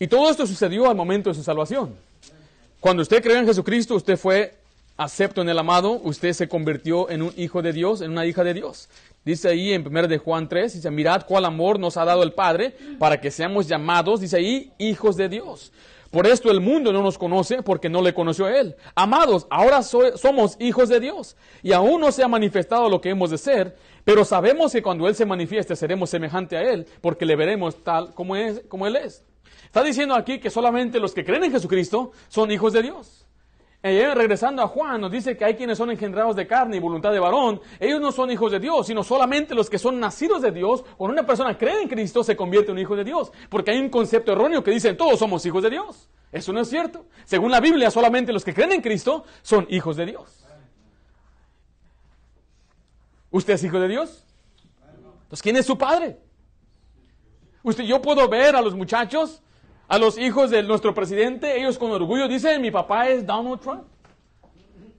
Y 0.00 0.06
todo 0.06 0.30
esto 0.30 0.46
sucedió 0.46 0.88
al 0.88 0.96
momento 0.96 1.30
de 1.30 1.34
su 1.34 1.42
salvación. 1.42 1.94
Cuando 2.80 3.02
usted 3.02 3.22
creyó 3.22 3.38
en 3.38 3.46
Jesucristo, 3.46 3.94
usted 3.94 4.16
fue 4.16 4.56
acepto 4.98 5.40
en 5.40 5.48
el 5.48 5.58
amado, 5.58 5.92
usted 6.02 6.32
se 6.32 6.48
convirtió 6.48 7.08
en 7.08 7.22
un 7.22 7.32
hijo 7.36 7.62
de 7.62 7.72
Dios, 7.72 8.02
en 8.02 8.10
una 8.10 8.26
hija 8.26 8.44
de 8.44 8.52
Dios. 8.52 8.90
Dice 9.24 9.48
ahí 9.48 9.72
en 9.72 9.86
1 9.86 10.08
de 10.08 10.18
Juan 10.18 10.48
3, 10.48 10.74
dice, 10.74 10.90
mirad 10.90 11.24
cuál 11.26 11.44
amor 11.44 11.78
nos 11.78 11.96
ha 11.96 12.04
dado 12.04 12.22
el 12.22 12.32
Padre 12.32 12.74
para 12.98 13.20
que 13.20 13.30
seamos 13.30 13.68
llamados, 13.68 14.20
dice 14.20 14.36
ahí, 14.36 14.72
hijos 14.76 15.16
de 15.16 15.28
Dios. 15.28 15.72
Por 16.10 16.26
esto 16.26 16.50
el 16.50 16.60
mundo 16.60 16.92
no 16.92 17.02
nos 17.02 17.18
conoce 17.18 17.62
porque 17.62 17.88
no 17.88 18.02
le 18.02 18.14
conoció 18.14 18.46
a 18.46 18.58
Él. 18.58 18.74
Amados, 18.94 19.46
ahora 19.50 19.82
somos 19.82 20.56
hijos 20.58 20.88
de 20.88 21.00
Dios 21.00 21.36
y 21.62 21.72
aún 21.72 22.00
no 22.00 22.10
se 22.10 22.24
ha 22.24 22.28
manifestado 22.28 22.88
lo 22.88 23.00
que 23.00 23.10
hemos 23.10 23.30
de 23.30 23.38
ser, 23.38 23.76
pero 24.04 24.24
sabemos 24.24 24.72
que 24.72 24.82
cuando 24.82 25.06
Él 25.06 25.14
se 25.14 25.26
manifieste 25.26 25.76
seremos 25.76 26.10
semejante 26.10 26.56
a 26.56 26.62
Él 26.62 26.86
porque 27.02 27.26
le 27.26 27.36
veremos 27.36 27.84
tal 27.84 28.14
como, 28.14 28.34
es, 28.34 28.62
como 28.68 28.86
Él 28.86 28.96
es. 28.96 29.22
Está 29.66 29.82
diciendo 29.82 30.14
aquí 30.14 30.40
que 30.40 30.50
solamente 30.50 30.98
los 30.98 31.12
que 31.12 31.24
creen 31.24 31.44
en 31.44 31.52
Jesucristo 31.52 32.12
son 32.28 32.50
hijos 32.50 32.72
de 32.72 32.82
Dios. 32.82 33.17
Y 33.80 34.02
regresando 34.02 34.60
a 34.62 34.66
Juan, 34.66 35.00
nos 35.00 35.12
dice 35.12 35.36
que 35.36 35.44
hay 35.44 35.54
quienes 35.54 35.78
son 35.78 35.90
engendrados 35.90 36.34
de 36.34 36.48
carne 36.48 36.76
y 36.76 36.80
voluntad 36.80 37.12
de 37.12 37.20
varón. 37.20 37.60
Ellos 37.78 38.00
no 38.00 38.10
son 38.10 38.28
hijos 38.30 38.50
de 38.50 38.58
Dios, 38.58 38.88
sino 38.88 39.04
solamente 39.04 39.54
los 39.54 39.70
que 39.70 39.78
son 39.78 40.00
nacidos 40.00 40.42
de 40.42 40.50
Dios. 40.50 40.84
Cuando 40.96 41.12
una 41.12 41.24
persona 41.24 41.56
cree 41.56 41.82
en 41.82 41.88
Cristo, 41.88 42.24
se 42.24 42.36
convierte 42.36 42.72
en 42.72 42.78
hijo 42.80 42.96
de 42.96 43.04
Dios. 43.04 43.30
Porque 43.48 43.70
hay 43.70 43.78
un 43.78 43.88
concepto 43.88 44.32
erróneo 44.32 44.64
que 44.64 44.72
dice, 44.72 44.94
todos 44.94 45.20
somos 45.20 45.46
hijos 45.46 45.62
de 45.62 45.70
Dios. 45.70 46.08
Eso 46.32 46.52
no 46.52 46.60
es 46.60 46.68
cierto. 46.68 47.06
Según 47.24 47.52
la 47.52 47.60
Biblia, 47.60 47.90
solamente 47.92 48.32
los 48.32 48.44
que 48.44 48.52
creen 48.52 48.72
en 48.72 48.80
Cristo 48.80 49.24
son 49.42 49.64
hijos 49.70 49.96
de 49.96 50.06
Dios. 50.06 50.44
¿Usted 53.30 53.54
es 53.54 53.62
hijo 53.62 53.78
de 53.78 53.88
Dios? 53.88 54.24
Entonces, 55.22 55.42
¿quién 55.42 55.56
es 55.56 55.66
su 55.66 55.78
padre? 55.78 56.18
Usted, 57.62 57.84
yo 57.84 58.02
puedo 58.02 58.28
ver 58.28 58.56
a 58.56 58.60
los 58.60 58.74
muchachos 58.74 59.42
a 59.88 59.98
los 59.98 60.18
hijos 60.18 60.50
de 60.50 60.62
nuestro 60.62 60.94
presidente, 60.94 61.58
ellos 61.58 61.78
con 61.78 61.90
orgullo 61.90 62.28
dicen, 62.28 62.60
mi 62.60 62.70
papá 62.70 63.08
es 63.08 63.26
Donald 63.26 63.60
Trump. 63.60 63.84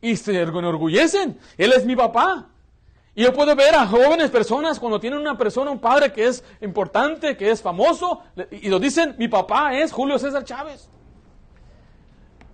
Y 0.01 0.15
se 0.15 0.41
enorgullecen, 0.41 1.37
él 1.57 1.73
es 1.73 1.85
mi 1.85 1.95
papá. 1.95 2.47
Y 3.13 3.23
yo 3.23 3.33
puedo 3.33 3.55
ver 3.55 3.75
a 3.75 3.85
jóvenes 3.85 4.31
personas 4.31 4.79
cuando 4.79 4.99
tienen 4.99 5.19
una 5.19 5.37
persona, 5.37 5.69
un 5.69 5.79
padre 5.79 6.11
que 6.11 6.25
es 6.25 6.43
importante, 6.61 7.37
que 7.37 7.51
es 7.51 7.61
famoso, 7.61 8.21
y 8.49 8.69
lo 8.69 8.79
dicen, 8.79 9.15
mi 9.19 9.27
papá 9.27 9.75
es 9.75 9.91
Julio 9.91 10.17
César 10.17 10.43
Chávez. 10.43 10.89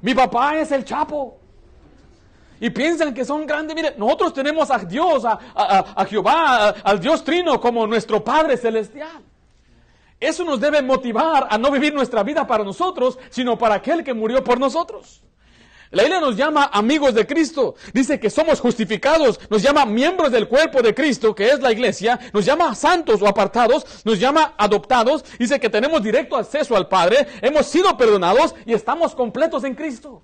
Mi 0.02 0.14
papá 0.14 0.58
es 0.58 0.72
el 0.72 0.84
Chapo. 0.84 1.38
Y 2.60 2.70
piensan 2.70 3.14
que 3.14 3.24
son 3.24 3.46
grandes. 3.46 3.76
Mire, 3.76 3.96
nosotros 3.98 4.34
tenemos 4.34 4.72
a 4.72 4.80
Dios, 4.80 5.24
a, 5.26 5.40
a 5.56 6.06
Jehová, 6.06 6.70
al 6.84 7.00
Dios 7.00 7.24
Trino 7.24 7.60
como 7.60 7.86
nuestro 7.86 8.24
Padre 8.24 8.58
Celestial. 8.58 9.24
Eso 10.20 10.44
nos 10.46 10.60
debe 10.60 10.82
motivar 10.82 11.48
a 11.50 11.58
no 11.58 11.72
vivir 11.72 11.94
nuestra 11.94 12.24
vida 12.24 12.48
para 12.48 12.64
nosotros, 12.64 13.20
sino 13.30 13.58
para 13.58 13.76
aquel 13.76 14.04
que 14.04 14.14
murió 14.14 14.44
por 14.44 14.60
nosotros. 14.60 15.22
La 15.92 16.04
Biblia 16.04 16.20
nos 16.20 16.36
llama 16.36 16.70
amigos 16.74 17.14
de 17.14 17.26
Cristo, 17.26 17.76
dice 17.94 18.20
que 18.20 18.30
somos 18.30 18.60
justificados, 18.60 19.40
nos 19.50 19.62
llama 19.62 19.86
miembros 19.86 20.32
del 20.32 20.48
cuerpo 20.48 20.82
de 20.82 20.94
Cristo, 20.94 21.36
que 21.36 21.50
es 21.50 21.62
la 21.62 21.72
iglesia, 21.72 22.20
nos 22.34 22.44
llama 22.44 22.74
santos 22.76 23.22
o 23.22 23.28
apartados, 23.28 24.04
nos 24.04 24.20
llama 24.20 24.56
adoptados, 24.58 25.24
dice 25.38 25.60
que 25.60 25.70
tenemos 25.70 26.02
directo 26.02 26.36
acceso 26.36 26.76
al 26.76 26.88
Padre, 26.88 27.28
hemos 27.42 27.68
sido 27.68 27.96
perdonados 27.96 28.56
y 28.66 28.74
estamos 28.74 29.16
completos 29.16 29.64
en 29.64 29.76
Cristo. 29.76 30.22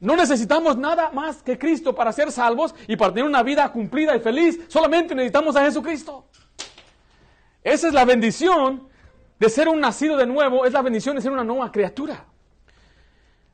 No 0.00 0.16
necesitamos 0.16 0.76
nada 0.76 1.10
más 1.12 1.42
que 1.42 1.58
Cristo 1.58 1.94
para 1.94 2.12
ser 2.12 2.32
salvos 2.32 2.74
y 2.86 2.96
para 2.96 3.12
tener 3.12 3.28
una 3.28 3.42
vida 3.42 3.70
cumplida 3.70 4.16
y 4.16 4.20
feliz, 4.20 4.58
solamente 4.68 5.14
necesitamos 5.14 5.54
a 5.54 5.64
Jesucristo. 5.64 6.26
Esa 7.62 7.88
es 7.88 7.94
la 7.94 8.04
bendición 8.04 8.87
de 9.38 9.48
ser 9.48 9.68
un 9.68 9.80
nacido 9.80 10.16
de 10.16 10.26
nuevo, 10.26 10.64
es 10.64 10.72
la 10.72 10.82
bendición 10.82 11.16
de 11.16 11.22
ser 11.22 11.32
una 11.32 11.44
nueva 11.44 11.70
criatura 11.70 12.24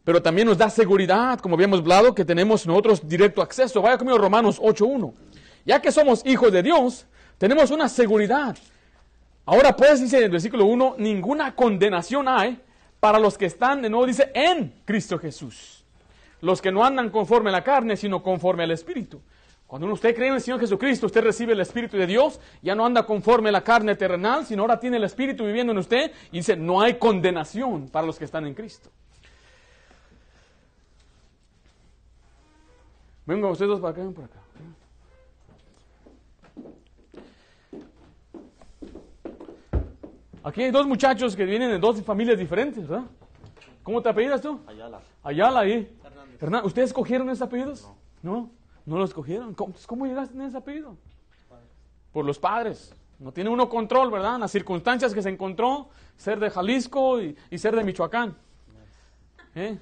pero 0.05 0.20
también 0.20 0.47
nos 0.47 0.59
da 0.59 0.68
seguridad, 0.68 1.40
como 1.40 1.55
habíamos 1.55 1.81
hablado, 1.81 2.14
que 2.14 2.27
tenemos 2.27 2.66
nosotros 2.66 3.09
directo 3.09 3.40
acceso. 3.40 3.81
Vaya 3.81 3.97
conmigo 3.97 4.18
Romanos 4.18 4.61
8.1. 4.61 5.14
Ya 5.64 5.81
que 5.81 5.90
somos 5.90 6.25
hijos 6.27 6.53
de 6.53 6.62
Dios, 6.62 7.07
tenemos 7.38 7.70
una 7.70 7.88
seguridad. 7.88 8.55
Ahora 9.47 9.75
pues 9.75 10.03
dice 10.03 10.18
en 10.18 10.25
el 10.25 10.31
versículo 10.31 10.66
1, 10.66 10.97
ninguna 10.99 11.55
condenación 11.55 12.29
hay 12.29 12.61
para 13.01 13.18
los 13.18 13.38
que 13.38 13.47
están, 13.47 13.81
de 13.81 13.88
nuevo 13.88 14.07
dice, 14.07 14.31
en 14.35 14.75
Cristo 14.85 15.18
Jesús. 15.18 15.85
Los 16.42 16.61
que 16.61 16.70
no 16.70 16.85
andan 16.85 17.09
conforme 17.09 17.49
a 17.49 17.53
la 17.53 17.64
carne, 17.64 17.97
sino 17.97 18.23
conforme 18.23 18.64
al 18.64 18.73
Espíritu. 18.73 19.23
Cuando 19.75 19.93
usted 19.93 20.15
cree 20.15 20.29
en 20.29 20.35
el 20.35 20.41
Señor 20.41 20.61
Jesucristo, 20.61 21.07
usted 21.07 21.25
recibe 21.25 21.53
el 21.53 21.59
Espíritu 21.59 21.97
de 21.97 22.07
Dios, 22.07 22.39
ya 22.63 22.77
no 22.77 22.87
anda 22.87 23.05
conforme 23.05 23.49
a 23.49 23.53
la 23.53 23.65
carne 23.65 23.97
terrenal, 23.97 24.47
sino 24.47 24.63
ahora 24.63 24.79
tiene 24.79 24.99
el 24.99 25.03
Espíritu 25.03 25.45
viviendo 25.45 25.73
en 25.73 25.79
usted 25.79 26.13
y 26.31 26.37
dice, 26.37 26.55
no 26.57 26.81
hay 26.81 26.95
condenación 26.95 27.89
para 27.89 28.07
los 28.07 28.17
que 28.17 28.25
están 28.25 28.47
en 28.47 28.55
Cristo. 28.55 28.89
Venga, 33.27 33.49
ustedes 33.49 33.69
dos 33.69 33.81
para 33.81 33.91
acá, 33.91 34.03
ven 34.03 34.15
para 34.15 34.27
acá. 34.29 34.39
Aquí 40.45 40.63
hay 40.63 40.71
dos 40.71 40.87
muchachos 40.87 41.35
que 41.35 41.45
vienen 41.45 41.71
de 41.71 41.81
dos 41.81 42.01
familias 42.05 42.39
diferentes, 42.39 42.87
¿verdad? 42.87 43.07
¿Cómo 43.83 44.01
te 44.01 44.09
apellidas 44.09 44.41
tú? 44.41 44.61
Ayala. 44.69 45.01
Ayala, 45.25 45.59
ahí. 45.59 45.99
Hernández. 46.41 46.67
¿Ustedes 46.67 46.91
escogieron 46.91 47.29
esos 47.29 47.43
apellidos? 47.43 47.91
No. 48.23 48.33
¿No? 48.37 48.63
¿No 48.87 48.99
los 48.99 49.11
escogieron? 49.11 49.55
¿Cómo, 49.55 49.75
¿Cómo 49.87 50.07
llegaste 50.07 50.35
en 50.35 50.42
ese 50.42 50.57
apellido? 50.57 50.97
Por 52.12 52.25
los 52.25 52.38
padres. 52.38 52.94
No 53.18 53.33
tiene 53.33 53.51
uno 53.51 53.68
control, 53.68 54.11
¿verdad? 54.11 54.38
Las 54.38 54.51
circunstancias 54.51 55.14
que 55.14 55.23
se 55.23 55.31
encontró, 55.31 55.88
ser 56.16 56.38
de 56.38 56.51
Jalisco 56.51 57.20
y, 57.20 57.37
y 57.51 57.59
ser 57.59 57.75
de 57.75 57.85
Michoacán. 57.85 58.37
¿Eh? 59.55 59.79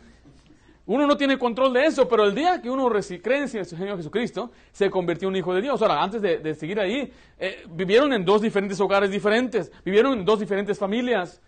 Uno 0.85 1.07
no 1.07 1.17
tiene 1.17 1.39
control 1.39 1.73
de 1.73 1.87
eso, 1.87 2.09
pero 2.09 2.25
el 2.25 2.35
día 2.35 2.61
que 2.61 2.69
uno 2.69 2.91
cree 2.91 3.39
en 3.39 3.57
el 3.57 3.65
Señor 3.65 3.97
Jesucristo, 3.97 4.51
se 4.73 4.91
convirtió 4.91 5.29
en 5.29 5.35
un 5.35 5.37
hijo 5.37 5.55
de 5.55 5.63
Dios. 5.63 5.81
Ahora, 5.81 6.03
antes 6.03 6.21
de, 6.21 6.55
seguir 6.55 6.81
ahí, 6.81 7.13
eh, 7.39 7.65
vivieron 7.71 8.13
en 8.13 8.25
dos 8.25 8.43
diferentes 8.43 8.81
hogares 8.81 9.11
diferentes, 9.11 9.71
vivieron 9.85 10.19
en 10.19 10.25
dos 10.25 10.41
diferentes 10.41 10.79
familias, 10.79 11.41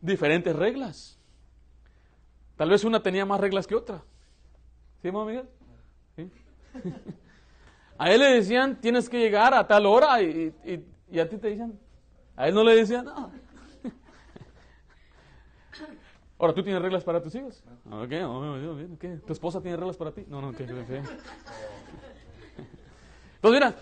diferentes 0.00 0.54
reglas. 0.54 1.18
Tal 2.56 2.70
vez 2.70 2.82
una 2.82 3.00
tenía 3.00 3.24
más 3.24 3.40
reglas 3.40 3.66
que 3.66 3.76
otra. 3.76 4.02
¿Sí, 5.00 5.12
mamá 5.12 5.26
Miguel? 5.26 5.48
a 7.98 8.12
él 8.12 8.20
le 8.20 8.34
decían, 8.34 8.80
tienes 8.80 9.08
que 9.08 9.18
llegar 9.18 9.54
a 9.54 9.66
tal 9.66 9.86
hora 9.86 10.22
y, 10.22 10.54
y 11.10 11.18
a 11.18 11.28
ti 11.28 11.36
te 11.38 11.48
dicen, 11.48 11.78
a 12.36 12.46
él 12.48 12.54
no 12.54 12.62
le 12.62 12.76
decían 12.76 13.04
nada. 13.04 13.30
Ahora, 16.38 16.54
¿tú 16.54 16.62
tienes 16.62 16.80
reglas 16.80 17.02
para 17.02 17.20
tus 17.20 17.34
hijos? 17.34 17.64
¿qué? 19.00 19.16
¿Tu 19.26 19.32
esposa 19.32 19.60
tiene 19.60 19.76
reglas 19.76 19.96
para 19.96 20.12
ti? 20.12 20.24
No, 20.28 20.40
no, 20.40 20.52
¿qué? 20.52 20.62
Entonces, 23.36 23.42
mira, 23.42 23.74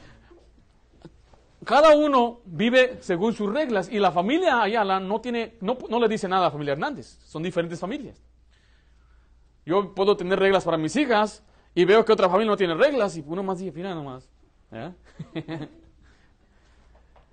cada 1.65 1.97
uno 1.97 2.41
vive 2.45 2.99
según 3.01 3.33
sus 3.35 3.53
reglas 3.53 3.91
y 3.91 3.99
la 3.99 4.13
familia 4.13 4.63
Ayala 4.63 5.01
no, 5.01 5.21
tiene, 5.21 5.57
no, 5.61 5.77
no 5.91 5.99
le 5.99 6.09
dice 6.09 6.29
nada 6.29 6.43
a 6.43 6.45
la 6.47 6.51
familia 6.51 6.73
Hernández. 6.73 7.19
Son 7.25 7.43
diferentes 7.43 7.81
familias. 7.81 8.23
Yo 9.65 9.95
puedo 9.95 10.17
tener 10.17 10.39
reglas 10.39 10.65
para 10.65 10.79
mis 10.79 10.95
hijas 10.97 11.43
y 11.77 11.85
veo 11.85 12.05
que 12.05 12.13
otra 12.13 12.29
familia 12.29 12.51
no 12.51 12.57
tiene 12.57 12.75
reglas 12.75 13.17
y 13.17 13.25
uno 13.25 13.45
más 13.45 13.61
dice, 13.61 13.71
mira 13.71 13.95
nomás. 13.95 14.29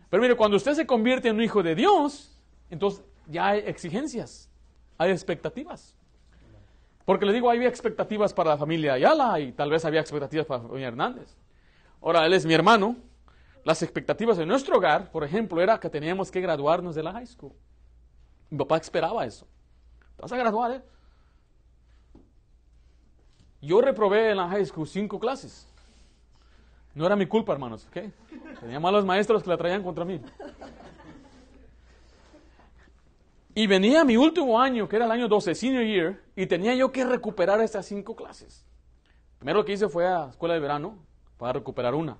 Pero 0.09 0.21
mire, 0.21 0.35
cuando 0.35 0.57
usted 0.57 0.73
se 0.73 0.85
convierte 0.85 1.29
en 1.29 1.37
un 1.37 1.41
hijo 1.41 1.63
de 1.63 1.73
Dios, 1.73 2.39
entonces 2.69 3.03
ya 3.25 3.47
hay 3.47 3.63
exigencias 3.65 4.51
hay 4.97 5.11
expectativas. 5.11 5.95
Porque 7.05 7.25
le 7.25 7.33
digo, 7.33 7.49
había 7.49 7.67
expectativas 7.67 8.33
para 8.33 8.51
la 8.51 8.57
familia 8.57 8.93
Ayala 8.93 9.39
y 9.39 9.51
tal 9.51 9.69
vez 9.69 9.83
había 9.83 9.99
expectativas 9.99 10.45
para 10.45 10.61
la 10.61 10.67
familia 10.67 10.87
Hernández. 10.87 11.35
Ahora, 12.01 12.25
él 12.25 12.33
es 12.33 12.45
mi 12.45 12.53
hermano. 12.53 12.95
Las 13.65 13.81
expectativas 13.81 14.37
de 14.37 14.45
nuestro 14.45 14.77
hogar, 14.77 15.11
por 15.11 15.23
ejemplo, 15.23 15.61
era 15.61 15.79
que 15.79 15.89
teníamos 15.89 16.31
que 16.31 16.41
graduarnos 16.41 16.95
de 16.95 17.03
la 17.03 17.13
high 17.13 17.27
school. 17.27 17.53
Mi 18.49 18.57
papá 18.57 18.77
esperaba 18.77 19.25
eso. 19.25 19.47
Te 20.15 20.21
vas 20.21 20.31
a 20.31 20.37
graduar, 20.37 20.71
¿eh? 20.71 20.81
Yo 23.63 23.79
reprobé 23.79 24.31
en 24.31 24.37
la 24.37 24.49
high 24.49 24.65
school 24.65 24.85
cinco 24.85 25.17
clases. 25.17 25.65
No 26.93 27.05
era 27.05 27.15
mi 27.15 27.25
culpa, 27.25 27.53
hermanos, 27.53 27.87
¿ok? 27.87 28.11
Tenía 28.59 28.77
malos 28.77 29.05
maestros 29.05 29.41
que 29.41 29.49
la 29.49 29.55
traían 29.55 29.81
contra 29.81 30.03
mí. 30.03 30.19
Y 33.55 33.65
venía 33.65 34.03
mi 34.03 34.17
último 34.17 34.59
año, 34.59 34.89
que 34.89 34.97
era 34.97 35.05
el 35.05 35.11
año 35.11 35.29
12, 35.29 35.55
senior 35.55 35.85
year, 35.85 36.21
y 36.35 36.45
tenía 36.45 36.75
yo 36.75 36.91
que 36.91 37.05
recuperar 37.05 37.61
estas 37.61 37.85
cinco 37.85 38.17
clases. 38.17 38.65
Primero 39.39 39.59
lo 39.59 39.65
que 39.65 39.71
hice 39.71 39.87
fue 39.87 40.07
a 40.07 40.27
escuela 40.29 40.55
de 40.55 40.59
verano 40.59 40.97
para 41.37 41.53
recuperar 41.53 41.95
una. 41.95 42.17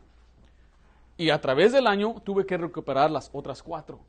Y 1.18 1.30
a 1.30 1.42
través 1.42 1.74
del 1.74 1.88
año 1.88 2.22
tuve 2.24 2.46
que 2.46 2.58
recuperar 2.58 3.12
las 3.12 3.30
otras 3.34 3.62
cuatro. 3.62 4.00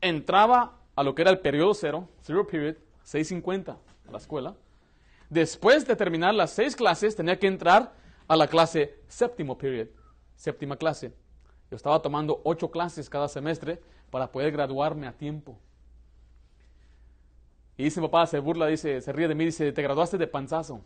Entraba 0.00 0.76
a 0.96 1.04
lo 1.04 1.14
que 1.14 1.22
era 1.22 1.30
el 1.30 1.38
periodo 1.38 1.72
cero, 1.72 2.08
zero 2.22 2.48
period, 2.48 2.74
6.50 3.04 3.76
a 4.08 4.10
la 4.10 4.18
escuela. 4.18 4.56
Después 5.28 5.86
de 5.86 5.94
terminar 5.94 6.34
las 6.34 6.50
seis 6.50 6.74
clases, 6.74 7.14
tenía 7.14 7.38
que 7.38 7.46
entrar 7.46 7.92
a 8.26 8.36
la 8.36 8.46
clase 8.46 9.00
séptimo 9.08 9.58
period, 9.58 9.88
séptima 10.36 10.76
clase. 10.76 11.12
Yo 11.70 11.76
estaba 11.76 12.00
tomando 12.00 12.40
ocho 12.44 12.70
clases 12.70 13.10
cada 13.10 13.28
semestre 13.28 13.80
para 14.10 14.30
poder 14.30 14.52
graduarme 14.52 15.06
a 15.06 15.12
tiempo. 15.12 15.58
Y 17.76 17.84
dice 17.84 18.00
mi 18.00 18.08
papá, 18.08 18.26
se 18.26 18.38
burla, 18.38 18.66
dice, 18.66 19.00
se 19.00 19.12
ríe 19.12 19.28
de 19.28 19.34
mí, 19.34 19.44
dice, 19.44 19.70
te 19.70 19.82
graduaste 19.82 20.18
de 20.18 20.26
panzazo. 20.26 20.80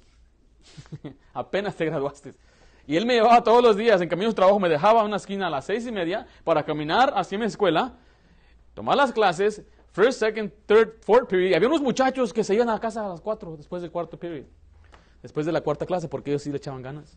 Apenas 1.32 1.76
te 1.76 1.86
graduaste. 1.86 2.34
Y 2.86 2.96
él 2.96 3.06
me 3.06 3.14
llevaba 3.14 3.42
todos 3.42 3.62
los 3.62 3.76
días 3.76 4.00
en 4.00 4.08
camino 4.08 4.28
de 4.28 4.34
trabajo, 4.34 4.58
me 4.58 4.68
dejaba 4.68 5.00
en 5.00 5.06
una 5.06 5.16
esquina 5.16 5.46
a 5.46 5.50
las 5.50 5.64
seis 5.64 5.86
y 5.86 5.92
media 5.92 6.26
para 6.42 6.64
caminar 6.64 7.12
hacia 7.16 7.38
mi 7.38 7.46
escuela, 7.46 7.94
tomar 8.74 8.96
las 8.96 9.12
clases, 9.12 9.62
first, 9.92 10.18
second, 10.18 10.52
third, 10.66 11.00
fourth 11.02 11.28
period. 11.28 11.54
Había 11.54 11.68
unos 11.68 11.80
muchachos 11.80 12.32
que 12.32 12.44
se 12.44 12.54
iban 12.54 12.68
a 12.68 12.78
casa 12.80 13.04
a 13.04 13.08
las 13.08 13.20
cuatro 13.20 13.56
después 13.56 13.82
del 13.82 13.90
cuarto 13.90 14.18
period. 14.18 14.46
Después 15.22 15.46
de 15.46 15.52
la 15.52 15.60
cuarta 15.60 15.86
clase, 15.86 16.08
porque 16.08 16.30
ellos 16.30 16.42
sí 16.42 16.50
le 16.50 16.56
echaban 16.56 16.82
ganas. 16.82 17.16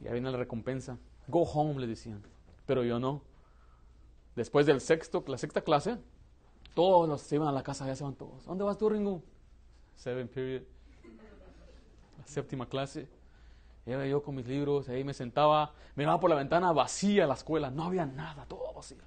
Y 0.00 0.06
ahí 0.06 0.12
viene 0.12 0.30
la 0.30 0.38
recompensa. 0.38 0.98
Go 1.26 1.42
home, 1.42 1.80
le 1.80 1.86
decían. 1.86 2.22
Pero 2.66 2.84
yo 2.84 3.00
no. 3.00 3.22
Después 4.36 4.66
del 4.66 4.80
sexto, 4.80 5.24
la 5.26 5.38
sexta 5.38 5.60
clase, 5.60 5.98
todos 6.74 7.08
los 7.08 7.20
se 7.20 7.36
iban 7.36 7.48
a 7.48 7.52
la 7.52 7.62
casa, 7.62 7.86
ya 7.86 7.96
se 7.96 8.04
van 8.04 8.14
todos. 8.14 8.44
¿Dónde 8.44 8.64
vas 8.64 8.78
tú, 8.78 8.88
Ringo? 8.88 9.22
Seven 9.96 10.28
period. 10.28 10.62
La 12.18 12.26
séptima 12.26 12.68
clase. 12.68 13.08
Iba 13.86 14.06
yo 14.06 14.22
con 14.22 14.34
mis 14.34 14.46
libros, 14.46 14.88
ahí 14.88 15.04
me 15.04 15.12
sentaba, 15.12 15.72
miraba 15.94 16.18
por 16.18 16.30
la 16.30 16.36
ventana 16.36 16.72
vacía 16.72 17.26
la 17.26 17.34
escuela, 17.34 17.70
no 17.70 17.84
había 17.84 18.06
nada, 18.06 18.46
todo 18.46 18.72
vacío. 18.74 19.02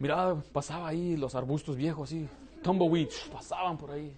Miraba, 0.00 0.42
pasaba 0.50 0.88
ahí 0.88 1.14
los 1.14 1.34
arbustos 1.34 1.76
viejos, 1.76 2.08
así, 2.08 2.26
tumbleweeds, 2.62 3.28
pasaban 3.30 3.76
por 3.76 3.90
ahí. 3.90 4.16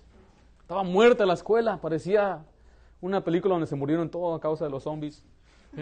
Estaba 0.61 0.85
muerta 0.85 1.27
la 1.27 1.35
escuela, 1.35 1.77
parecía 1.77 2.41
una 3.01 3.23
película 3.23 3.55
donde 3.55 3.67
se 3.67 3.75
murieron 3.75 4.09
todos 4.09 4.39
a 4.39 4.41
causa 4.41 4.65
de 4.65 4.71
los 4.71 4.85
zombies. 4.85 5.25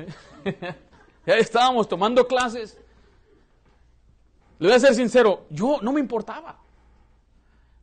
y 1.26 1.30
ahí 1.30 1.40
estábamos 1.40 1.86
tomando 1.86 2.26
clases. 2.26 2.78
Le 4.58 4.68
voy 4.68 4.76
a 4.76 4.80
ser 4.80 4.94
sincero, 4.94 5.44
yo 5.50 5.80
no 5.82 5.92
me 5.92 6.00
importaba. 6.00 6.58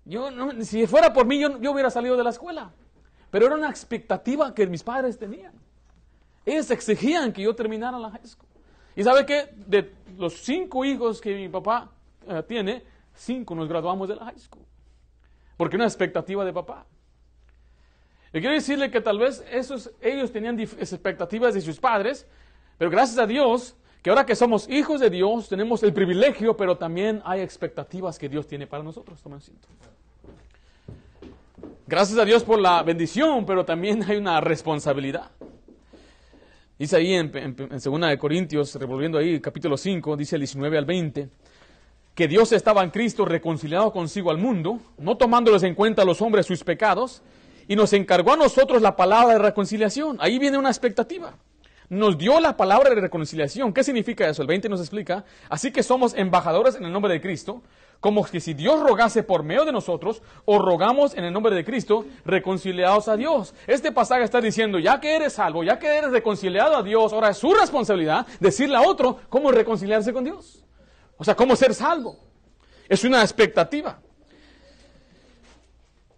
Yo 0.03 0.30
si 0.63 0.88
fuera 0.88 1.13
por 1.13 1.27
mí, 1.27 1.39
yo, 1.39 1.71
hubiera 1.71 1.91
salido 1.91 2.17
de 2.17 2.23
la 2.23 2.32
escuela. 2.32 2.71
Pero 3.30 3.45
era 3.45 3.56
una 3.56 3.69
expectativa 3.69 4.56
que 4.56 4.65
mis 4.65 4.82
padres 4.82 5.19
tenían. 5.19 5.53
Ellos 6.43 6.71
exigían 6.71 7.32
que 7.32 7.43
yo 7.43 7.56
terminara 7.56 7.99
la 7.99 8.10
high 8.10 8.25
school. 8.25 8.49
Y 8.95 9.03
sabe 9.03 9.23
qué? 9.23 9.53
De 9.67 9.93
los 10.17 10.34
cinco 10.34 10.84
hijos 10.84 11.21
que 11.21 11.36
mi 11.36 11.47
papá 11.47 11.91
eh, 12.29 12.43
tiene, 12.47 12.83
cinco 13.15 13.55
nos 13.55 13.67
graduamos 13.67 14.07
de 14.07 14.15
la 14.15 14.25
high 14.25 14.39
school. 14.39 14.65
Porque 15.57 15.75
una 15.75 15.85
expectativa 15.85 16.45
de 16.45 16.53
papá. 16.53 16.85
Y 18.33 18.39
quiero 18.39 18.53
decirle 18.53 18.91
que 18.91 19.01
tal 19.01 19.19
vez 19.19 19.43
esos, 19.51 19.91
ellos 20.01 20.31
tenían 20.31 20.59
expectativas 20.59 21.53
de 21.53 21.61
sus 21.61 21.79
padres, 21.79 22.27
pero 22.77 22.91
gracias 22.91 23.17
a 23.17 23.25
Dios, 23.25 23.75
que 24.03 24.09
ahora 24.09 24.25
que 24.25 24.35
somos 24.35 24.69
hijos 24.69 24.99
de 24.99 25.09
Dios, 25.09 25.49
tenemos 25.49 25.81
el 25.83 25.93
privilegio, 25.93 26.55
pero 26.55 26.77
también 26.77 27.21
hay 27.25 27.41
expectativas 27.41 28.19
que 28.19 28.29
Dios 28.29 28.45
tiene 28.45 28.67
para 28.67 28.83
nosotros. 28.83 29.21
Tomen 29.21 29.39
asiento. 29.39 29.67
Gracias 31.87 32.19
a 32.19 32.25
Dios 32.25 32.43
por 32.43 32.59
la 32.59 32.83
bendición, 32.83 33.45
pero 33.45 33.63
también 33.65 34.03
hay 34.03 34.17
una 34.17 34.41
responsabilidad. 34.41 35.31
Dice 36.77 36.97
ahí 36.97 37.13
en, 37.13 37.35
en, 37.35 37.55
en 37.57 37.79
2 37.79 38.17
Corintios, 38.19 38.75
revolviendo 38.75 39.17
ahí, 39.17 39.39
capítulo 39.39 39.77
5, 39.77 40.15
dice 40.15 40.35
el 40.35 40.41
19 40.41 40.77
al 40.77 40.85
20, 40.85 41.29
que 42.17 42.27
Dios 42.27 42.51
estaba 42.51 42.84
en 42.84 42.89
Cristo 42.89 43.25
reconciliado 43.25 43.91
consigo 43.91 44.32
al 44.32 44.39
mundo, 44.39 44.80
no 44.97 45.17
tomándoles 45.17 45.62
en 45.62 45.75
cuenta 45.75 46.01
a 46.01 46.06
los 46.06 46.19
hombres 46.19 46.47
sus 46.47 46.63
pecados, 46.63 47.21
y 47.67 47.75
nos 47.75 47.93
encargó 47.93 48.34
a 48.34 48.36
nosotros 48.36 48.82
la 48.82 48.95
palabra 48.95 49.34
de 49.34 49.39
reconciliación. 49.39 50.17
Ahí 50.19 50.39
viene 50.39 50.58
una 50.58 50.69
expectativa. 50.69 51.36
Nos 51.89 52.17
dio 52.17 52.39
la 52.39 52.58
palabra 52.58 52.89
de 52.89 52.99
reconciliación. 52.99 53.71
¿Qué 53.71 53.84
significa 53.84 54.27
eso? 54.27 54.41
El 54.41 54.47
20 54.47 54.67
nos 54.67 54.80
explica. 54.80 55.25
Así 55.47 55.71
que 55.71 55.84
somos 55.84 56.15
embajadores 56.15 56.73
en 56.73 56.86
el 56.86 56.91
nombre 56.91 57.13
de 57.13 57.21
Cristo, 57.21 57.62
como 57.99 58.25
que 58.25 58.39
si 58.39 58.56
Dios 58.56 58.82
rogase 58.82 59.21
por 59.21 59.43
medio 59.43 59.63
de 59.63 59.71
nosotros, 59.71 60.23
o 60.45 60.58
rogamos 60.58 61.13
en 61.13 61.23
el 61.23 61.32
nombre 61.32 61.53
de 61.53 61.63
Cristo, 61.63 62.03
reconciliados 62.25 63.10
a 63.10 63.15
Dios. 63.15 63.53
Este 63.67 63.91
pasaje 63.91 64.23
está 64.23 64.41
diciendo, 64.41 64.80
ya 64.80 64.99
que 64.99 65.15
eres 65.15 65.34
salvo, 65.34 65.63
ya 65.63 65.77
que 65.77 65.95
eres 65.95 66.10
reconciliado 66.10 66.77
a 66.77 66.82
Dios, 66.82 67.13
ahora 67.13 67.30
es 67.30 67.38
su 67.38 67.53
responsabilidad 67.53 68.25
decirle 68.39 68.75
a 68.75 68.82
otro 68.82 69.19
cómo 69.30 69.51
reconciliarse 69.51 70.12
con 70.12 70.23
Dios. 70.23 70.63
O 71.17 71.23
sea, 71.23 71.36
cómo 71.36 71.56
ser 71.56 71.73
salvo. 71.73 72.17
Es 72.88 73.03
una 73.03 73.21
expectativa. 73.21 73.99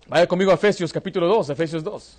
Vaya 0.08 0.28
conmigo 0.28 0.52
a 0.52 0.56
Efesios 0.56 0.92
capítulo 0.92 1.28
2, 1.28 1.52
Efesios 1.52 1.84
2. 1.84 2.18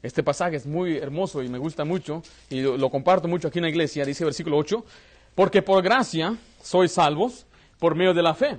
Este 0.00 0.22
pasaje 0.22 0.56
es 0.56 0.64
muy 0.64 0.96
hermoso 0.96 1.42
y 1.42 1.48
me 1.48 1.58
gusta 1.58 1.84
mucho 1.84 2.22
y 2.48 2.62
lo, 2.62 2.88
comparto 2.88 3.28
mucho 3.28 3.48
aquí 3.48 3.58
en 3.58 3.64
la 3.64 3.68
iglesia. 3.68 4.04
Dice 4.04 4.24
versículo 4.24 4.56
8, 4.56 4.84
porque 5.34 5.60
por 5.60 5.82
gracia 5.82 6.36
sois 6.62 6.92
salvos 6.92 7.44
por 7.78 7.94
medio 7.94 8.14
de 8.14 8.22
la 8.22 8.34
fe. 8.34 8.56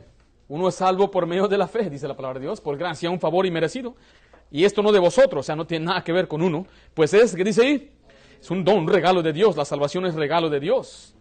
Uno 0.49 0.67
es 0.67 0.75
salvo 0.75 1.09
por 1.09 1.27
medio 1.27 1.47
de 1.47 1.57
la 1.57 1.67
fe, 1.67 1.89
dice 1.89 2.07
la 2.07 2.15
palabra 2.15 2.39
de 2.39 2.47
Dios, 2.47 2.59
por 2.59 2.75
gracia, 2.75 3.09
un 3.09 3.19
favor 3.19 3.45
inmerecido. 3.45 3.95
Y 4.51 4.65
esto 4.65 4.81
no 4.81 4.91
de 4.91 4.99
vosotros, 4.99 5.41
o 5.41 5.43
sea, 5.43 5.55
no 5.55 5.65
tiene 5.65 5.85
nada 5.85 6.03
que 6.03 6.12
ver 6.12 6.27
con 6.27 6.41
uno. 6.41 6.65
Pues 6.95 7.13
es, 7.13 7.35
¿qué 7.35 7.43
dice 7.43 7.62
ahí? 7.62 7.91
Es 8.41 8.49
un 8.49 8.63
don, 8.63 8.79
un 8.79 8.88
regalo 8.88 9.21
de 9.21 9.31
Dios. 9.31 9.55
La 9.55 9.63
salvación 9.63 10.07
es 10.07 10.15
regalo 10.15 10.49
de 10.49 10.59
Dios. 10.59 11.13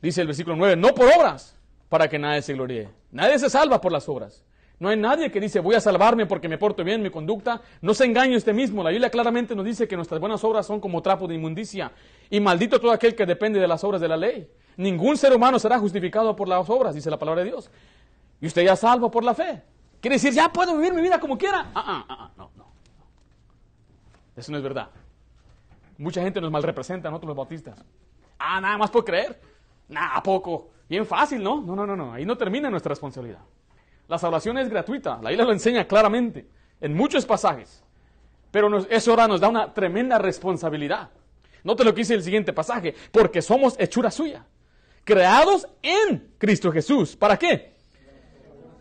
Dice 0.00 0.20
el 0.20 0.28
versículo 0.28 0.54
9, 0.54 0.76
no 0.76 0.94
por 0.94 1.06
obras, 1.06 1.56
para 1.88 2.08
que 2.08 2.18
nadie 2.18 2.42
se 2.42 2.54
gloríe. 2.54 2.88
Nadie 3.10 3.40
se 3.40 3.50
salva 3.50 3.80
por 3.80 3.90
las 3.90 4.08
obras. 4.08 4.44
No 4.78 4.88
hay 4.88 4.96
nadie 4.96 5.30
que 5.30 5.40
dice, 5.40 5.60
voy 5.60 5.74
a 5.74 5.80
salvarme 5.80 6.24
porque 6.24 6.48
me 6.48 6.56
porto 6.56 6.82
bien, 6.84 7.02
mi 7.02 7.10
conducta. 7.10 7.60
No 7.82 7.92
se 7.92 8.06
engañe 8.06 8.36
usted 8.36 8.54
mismo. 8.54 8.82
La 8.82 8.90
Biblia 8.90 9.10
claramente 9.10 9.54
nos 9.54 9.66
dice 9.66 9.86
que 9.86 9.96
nuestras 9.96 10.20
buenas 10.20 10.42
obras 10.42 10.64
son 10.64 10.80
como 10.80 11.02
trapo 11.02 11.26
de 11.26 11.34
inmundicia. 11.34 11.92
Y 12.30 12.40
maldito 12.40 12.80
todo 12.80 12.92
aquel 12.92 13.14
que 13.14 13.26
depende 13.26 13.60
de 13.60 13.68
las 13.68 13.84
obras 13.84 14.00
de 14.00 14.08
la 14.08 14.16
ley. 14.16 14.48
Ningún 14.78 15.18
ser 15.18 15.34
humano 15.34 15.58
será 15.58 15.78
justificado 15.78 16.34
por 16.34 16.48
las 16.48 16.70
obras, 16.70 16.94
dice 16.94 17.10
la 17.10 17.18
palabra 17.18 17.42
de 17.42 17.50
Dios. 17.50 17.70
Y 18.40 18.46
usted 18.46 18.62
ya 18.62 18.76
salvo 18.76 19.10
por 19.10 19.24
la 19.24 19.34
fe. 19.34 19.62
Quiere 20.00 20.16
decir, 20.16 20.32
ya 20.32 20.50
puedo 20.50 20.76
vivir 20.76 20.94
mi 20.94 21.02
vida 21.02 21.20
como 21.20 21.36
quiera. 21.36 21.70
Ah, 21.74 21.84
ah, 21.86 22.04
ah, 22.08 22.16
ah 22.20 22.30
no, 22.36 22.50
no. 22.56 22.66
Eso 24.36 24.50
no 24.52 24.58
es 24.58 24.62
verdad. 24.62 24.88
Mucha 25.98 26.22
gente 26.22 26.40
nos 26.40 26.50
mal 26.50 26.62
representa, 26.62 27.10
nosotros 27.10 27.28
los 27.28 27.36
bautistas. 27.36 27.84
Ah, 28.38 28.60
nada 28.60 28.78
más 28.78 28.90
por 28.90 29.04
creer. 29.04 29.38
Nada, 29.88 30.22
poco. 30.22 30.70
Bien 30.88 31.04
fácil, 31.04 31.42
¿no? 31.42 31.60
No, 31.60 31.76
no, 31.76 31.86
no, 31.86 31.94
no. 31.94 32.12
Ahí 32.14 32.24
no 32.24 32.36
termina 32.36 32.70
nuestra 32.70 32.90
responsabilidad. 32.90 33.40
La 34.10 34.18
salvación 34.18 34.58
es 34.58 34.68
gratuita, 34.68 35.20
la 35.22 35.30
Biblia 35.30 35.46
lo 35.46 35.52
enseña 35.52 35.86
claramente 35.86 36.48
en 36.80 36.94
muchos 36.94 37.24
pasajes, 37.24 37.84
pero 38.50 38.76
eso 38.88 39.12
ahora 39.12 39.28
nos 39.28 39.40
da 39.40 39.48
una 39.48 39.72
tremenda 39.72 40.18
responsabilidad. 40.18 41.10
Note 41.62 41.84
lo 41.84 41.94
que 41.94 42.00
dice 42.00 42.14
el 42.14 42.24
siguiente 42.24 42.52
pasaje, 42.52 42.92
porque 43.12 43.40
somos 43.40 43.78
hechura 43.78 44.10
suya, 44.10 44.44
creados 45.04 45.68
en 45.80 46.34
Cristo 46.38 46.72
Jesús. 46.72 47.14
¿Para 47.14 47.38
qué? 47.38 47.76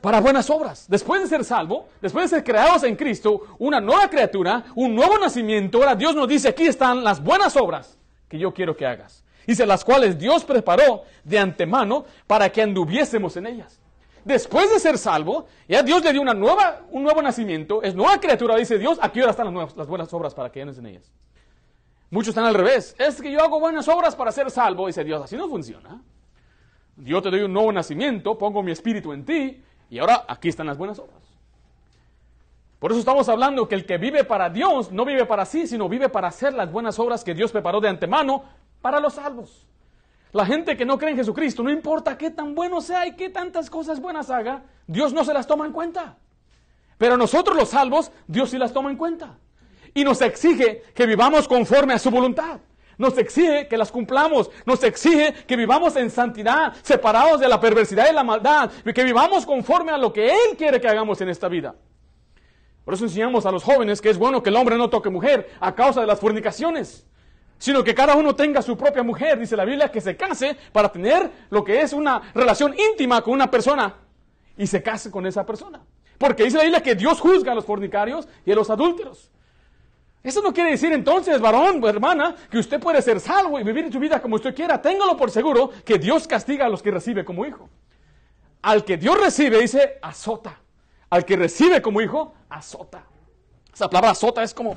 Para 0.02 0.22
buenas 0.22 0.50
obras. 0.50 0.86
Después 0.88 1.22
de 1.22 1.28
ser 1.28 1.44
salvo, 1.44 1.90
después 2.02 2.30
de 2.30 2.38
ser 2.38 2.44
creados 2.44 2.84
en 2.84 2.96
Cristo, 2.96 3.56
una 3.60 3.82
nueva 3.82 4.10
criatura, 4.10 4.66
un 4.76 4.96
nuevo 4.96 5.18
nacimiento, 5.18 5.80
ahora 5.80 5.96
Dios 5.96 6.16
nos 6.16 6.28
dice, 6.28 6.50
aquí 6.50 6.68
están 6.68 7.04
las 7.04 7.22
buenas 7.22 7.56
obras 7.58 7.98
que 8.28 8.40
yo 8.40 8.54
quiero 8.54 8.76
que 8.76 8.86
hagas. 8.86 9.24
Dice, 9.46 9.66
las 9.66 9.84
cuales 9.84 10.18
Dios 10.18 10.46
preparó 10.46 11.04
de 11.24 11.40
antemano 11.40 12.06
para 12.28 12.50
que 12.52 12.62
anduviésemos 12.62 13.36
en 13.38 13.48
ellas 13.48 13.80
después 14.24 14.70
de 14.70 14.80
ser 14.80 14.98
salvo, 14.98 15.48
ya 15.68 15.84
Dios 15.84 16.04
le 16.04 16.12
dio 16.12 16.22
una 16.22 16.34
nueva, 16.34 16.82
un 16.92 17.04
nuevo 17.04 17.22
nacimiento, 17.22 17.82
es 17.82 17.96
nueva 17.96 18.20
criatura, 18.20 18.56
dice 18.56 18.78
Dios, 18.78 18.98
aquí 19.02 19.20
ahora 19.20 19.32
están 19.32 19.54
las, 19.54 19.76
las 19.76 19.88
buenas 19.88 20.14
obras 20.14 20.34
para 20.34 20.52
que 20.52 20.62
en 20.62 20.86
ellas. 20.86 21.12
Muchos 22.12 22.30
están 22.30 22.46
al 22.46 22.56
revés, 22.56 22.96
es 22.98 23.22
que 23.22 23.32
yo 23.32 23.42
hago 23.42 23.60
buenas 23.60 23.88
obras 23.88 24.16
para 24.16 24.32
ser 24.32 24.50
salvo, 24.50 24.88
dice 24.88 25.04
Dios, 25.04 25.24
así 25.24 25.36
no 25.36 25.48
funciona. 25.48 26.02
Yo 26.98 27.22
te 27.22 27.30
doy 27.30 27.42
un 27.42 27.54
nuevo 27.54 27.72
nacimiento, 27.72 28.38
pongo 28.38 28.62
mi 28.62 28.72
espíritu 28.72 29.14
en 29.14 29.26
ti, 29.26 29.64
y 29.90 30.00
ahora 30.00 30.26
aquí 30.28 30.50
están 30.50 30.68
las 30.68 30.78
buenas 30.78 31.00
obras. 31.00 31.18
Por 32.80 32.92
eso 32.92 33.00
estamos 33.00 33.28
hablando 33.28 33.68
que 33.68 33.76
el 33.76 33.86
que 33.86 33.98
vive 33.98 34.24
para 34.24 34.50
Dios 34.50 34.92
no 34.92 35.04
vive 35.04 35.26
para 35.26 35.46
sí, 35.46 35.68
sino 35.68 35.90
vive 35.90 36.08
para 36.08 36.30
hacer 36.30 36.54
las 36.54 36.72
buenas 36.72 36.98
obras 36.98 37.24
que 37.24 37.34
Dios 37.34 37.52
preparó 37.52 37.82
de 37.82 37.90
antemano 37.90 38.44
para 38.82 39.00
los 39.00 39.14
salvos. 39.16 39.68
La 40.32 40.46
gente 40.46 40.78
que 40.78 40.86
no 40.86 40.98
cree 40.98 41.12
en 41.12 41.18
Jesucristo, 41.18 41.64
no 41.64 41.72
importa 41.72 42.18
qué 42.18 42.30
tan 42.30 42.56
bueno 42.56 42.82
sea 42.82 43.06
y 43.08 43.16
qué 43.16 43.30
tantas 43.30 43.70
cosas 43.70 44.00
buenas 44.00 44.30
haga, 44.30 44.64
Dios 44.88 45.12
no 45.12 45.26
se 45.26 45.34
las 45.34 45.48
toma 45.48 45.66
en 45.66 45.74
cuenta. 45.74 46.18
Pero 46.98 47.18
nosotros 47.18 47.58
los 47.58 47.70
salvos, 47.70 48.12
Dios 48.28 48.52
sí 48.52 48.58
las 48.58 48.72
toma 48.72 48.92
en 48.92 48.98
cuenta. 48.98 49.38
Y 49.94 50.04
nos 50.04 50.22
exige 50.22 50.84
que 50.94 51.06
vivamos 51.06 51.48
conforme 51.48 51.94
a 51.94 52.00
su 52.00 52.12
voluntad. 52.12 52.60
Nos 53.00 53.18
exige 53.18 53.68
que 53.68 53.78
las 53.78 53.92
cumplamos. 53.92 54.52
Nos 54.66 54.84
exige 54.84 55.34
que 55.48 55.56
vivamos 55.56 55.96
en 55.96 56.12
santidad, 56.12 56.74
separados 56.84 57.40
de 57.40 57.48
la 57.48 57.60
perversidad 57.60 58.12
y 58.12 58.14
la 58.14 58.24
maldad. 58.24 58.70
Y 58.86 58.94
que 58.94 59.04
vivamos 59.04 59.48
conforme 59.48 59.92
a 59.92 59.98
lo 59.98 60.14
que 60.14 60.28
Él 60.28 60.56
quiere 60.56 60.80
que 60.80 60.88
hagamos 60.88 61.20
en 61.22 61.30
esta 61.30 61.48
vida. 61.48 61.74
Por 62.86 62.94
eso 62.94 63.06
enseñamos 63.06 63.48
a 63.48 63.52
los 63.52 63.64
jóvenes 63.64 64.02
que 64.02 64.10
es 64.10 64.18
bueno 64.18 64.44
que 64.44 64.50
el 64.50 64.56
hombre 64.56 64.78
no 64.78 64.90
toque 64.90 65.10
mujer 65.10 65.50
a 65.60 65.74
causa 65.74 66.02
de 66.02 66.08
las 66.08 66.20
fornicaciones 66.20 67.08
sino 67.60 67.84
que 67.84 67.94
cada 67.94 68.16
uno 68.16 68.36
tenga 68.36 68.62
su 68.62 68.76
propia 68.78 69.04
mujer, 69.04 69.38
dice 69.38 69.56
la 69.56 69.66
Biblia, 69.66 69.92
que 69.92 70.00
se 70.00 70.16
case 70.16 70.56
para 70.72 70.90
tener 70.92 71.30
lo 71.50 71.64
que 71.64 71.82
es 71.82 71.92
una 71.92 72.22
relación 72.34 72.74
íntima 72.74 73.22
con 73.22 73.34
una 73.34 73.52
persona 73.52 73.96
y 74.58 74.66
se 74.66 74.82
case 74.82 75.12
con 75.12 75.28
esa 75.28 75.46
persona. 75.46 75.82
Porque 76.18 76.46
dice 76.46 76.58
la 76.58 76.64
Biblia 76.64 76.82
que 76.82 76.96
Dios 76.96 77.20
juzga 77.20 77.52
a 77.52 77.56
los 77.56 77.66
fornicarios 77.66 78.28
y 78.46 78.52
a 78.54 78.56
los 78.56 78.70
adúlteros. 78.70 79.30
Eso 80.22 80.42
no 80.42 80.54
quiere 80.54 80.72
decir 80.72 80.92
entonces, 80.92 81.40
varón 81.40 81.82
o 81.84 81.88
hermana, 81.88 82.36
que 82.50 82.58
usted 82.58 82.80
puede 82.80 83.02
ser 83.02 83.20
salvo 83.20 83.60
y 83.60 83.64
vivir 83.64 83.92
su 83.92 84.00
vida 84.00 84.22
como 84.22 84.36
usted 84.36 84.54
quiera. 84.54 84.82
Téngalo 84.82 85.16
por 85.16 85.32
seguro 85.32 85.72
que 85.86 85.98
Dios 85.98 86.28
castiga 86.28 86.66
a 86.66 86.70
los 86.70 86.82
que 86.82 86.92
recibe 86.92 87.24
como 87.24 87.46
hijo. 87.46 87.70
Al 88.62 88.84
que 88.84 88.98
Dios 88.98 89.20
recibe, 89.20 89.60
dice, 89.60 89.98
azota. 90.02 90.60
Al 91.10 91.24
que 91.24 91.38
recibe 91.38 91.82
como 91.82 92.02
hijo, 92.02 92.34
azota. 92.50 93.06
Esa 93.74 93.90
palabra 93.90 94.12
azota 94.12 94.44
es 94.44 94.54
como 94.54 94.76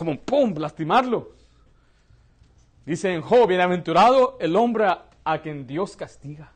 como 0.00 0.18
pum, 0.18 0.54
lastimarlo. 0.56 1.32
Dice 2.86 3.12
en 3.12 3.20
Job, 3.20 3.46
bienaventurado 3.46 4.38
el 4.40 4.56
hombre 4.56 4.86
a, 5.24 5.38
quien 5.42 5.66
Dios 5.66 5.94
castiga. 5.94 6.52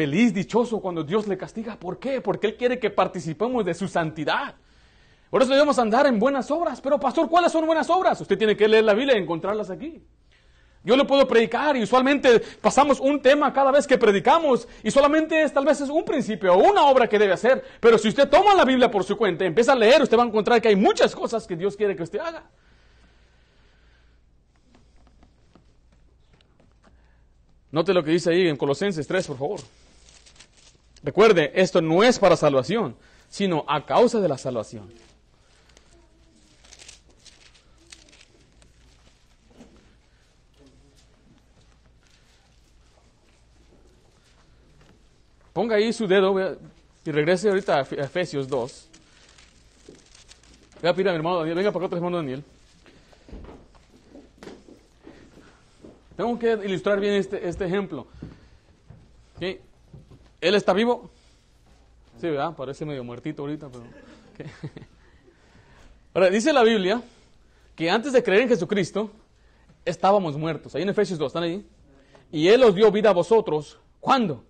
Feliz, 0.00 0.32
dichoso 0.32 0.80
cuando 0.80 1.04
Dios 1.04 1.28
le 1.28 1.36
castiga. 1.36 1.76
¿Por 1.76 1.98
qué? 1.98 2.22
Porque 2.22 2.46
Él 2.46 2.56
quiere 2.56 2.78
que 2.78 2.88
participemos 2.88 3.66
de 3.66 3.74
su 3.74 3.86
santidad. 3.86 4.54
Por 5.28 5.42
eso 5.42 5.52
debemos 5.52 5.78
andar 5.78 6.06
en 6.06 6.18
buenas 6.18 6.50
obras. 6.50 6.80
Pero 6.80 6.98
pastor, 6.98 7.28
¿cuáles 7.28 7.52
son 7.52 7.66
buenas 7.66 7.90
obras? 7.90 8.18
Usted 8.18 8.38
tiene 8.38 8.56
que 8.56 8.66
leer 8.66 8.84
la 8.84 8.94
Biblia 8.94 9.18
y 9.18 9.20
encontrarlas 9.20 9.68
aquí. 9.68 10.02
Yo 10.84 10.96
le 10.96 11.04
puedo 11.04 11.28
predicar 11.28 11.76
y 11.76 11.82
usualmente 11.82 12.40
pasamos 12.62 12.98
un 12.98 13.20
tema 13.20 13.52
cada 13.52 13.70
vez 13.70 13.86
que 13.86 13.98
predicamos 13.98 14.66
y 14.82 14.90
solamente 14.90 15.42
es 15.42 15.52
tal 15.52 15.66
vez 15.66 15.78
es 15.82 15.90
un 15.90 16.06
principio 16.06 16.54
o 16.54 16.70
una 16.70 16.86
obra 16.86 17.06
que 17.06 17.18
debe 17.18 17.34
hacer. 17.34 17.62
Pero 17.78 17.98
si 17.98 18.08
usted 18.08 18.26
toma 18.26 18.54
la 18.54 18.64
Biblia 18.64 18.90
por 18.90 19.04
su 19.04 19.18
cuenta 19.18 19.44
y 19.44 19.48
empieza 19.48 19.72
a 19.72 19.76
leer, 19.76 20.00
usted 20.00 20.16
va 20.16 20.22
a 20.22 20.28
encontrar 20.28 20.62
que 20.62 20.68
hay 20.68 20.76
muchas 20.76 21.14
cosas 21.14 21.46
que 21.46 21.56
Dios 21.56 21.76
quiere 21.76 21.94
que 21.94 22.04
usted 22.04 22.20
haga. 22.20 22.44
Note 27.70 27.92
lo 27.92 28.02
que 28.02 28.12
dice 28.12 28.30
ahí 28.30 28.48
en 28.48 28.56
Colosenses 28.56 29.06
3, 29.06 29.26
por 29.26 29.36
favor. 29.36 29.60
Recuerde, 31.02 31.52
esto 31.54 31.80
no 31.80 32.02
es 32.04 32.18
para 32.18 32.36
salvación, 32.36 32.94
sino 33.28 33.64
a 33.66 33.86
causa 33.86 34.20
de 34.20 34.28
la 34.28 34.36
salvación. 34.36 34.92
Ponga 45.52 45.76
ahí 45.76 45.92
su 45.92 46.06
dedo 46.06 46.58
y 47.04 47.10
regrese 47.10 47.48
ahorita 47.48 47.78
a 47.78 47.80
Efesios 47.80 48.48
2. 48.48 48.88
Voy 50.80 50.90
a 50.90 50.94
pedir 50.94 51.08
a 51.08 51.12
mi 51.12 51.16
hermano 51.16 51.38
Daniel, 51.38 51.56
venga 51.56 51.72
para 51.72 51.86
acá 51.86 51.96
hermano 51.96 52.18
Daniel. 52.18 52.44
Tengo 56.16 56.38
que 56.38 56.52
ilustrar 56.64 57.00
bien 57.00 57.14
este, 57.14 57.48
este 57.48 57.64
ejemplo. 57.64 58.06
¿Ok? 59.36 59.69
¿Él 60.40 60.54
está 60.54 60.72
vivo? 60.72 61.10
Sí, 62.20 62.28
¿verdad? 62.28 62.54
Parece 62.56 62.84
medio 62.84 63.04
muertito 63.04 63.42
ahorita, 63.42 63.68
pero... 63.68 63.84
Ahora, 66.14 66.30
dice 66.30 66.52
la 66.52 66.62
Biblia 66.62 67.02
que 67.76 67.88
antes 67.88 68.12
de 68.12 68.22
creer 68.22 68.42
en 68.42 68.48
Jesucristo, 68.48 69.10
estábamos 69.84 70.36
muertos. 70.36 70.74
Ahí 70.74 70.82
en 70.82 70.88
Efesios 70.88 71.18
2, 71.18 71.26
¿están 71.28 71.42
ahí? 71.44 71.64
Y 72.32 72.48
Él 72.48 72.62
os 72.62 72.74
dio 72.74 72.90
vida 72.90 73.10
a 73.10 73.12
vosotros. 73.12 73.78
¿Cuándo? 74.00 74.44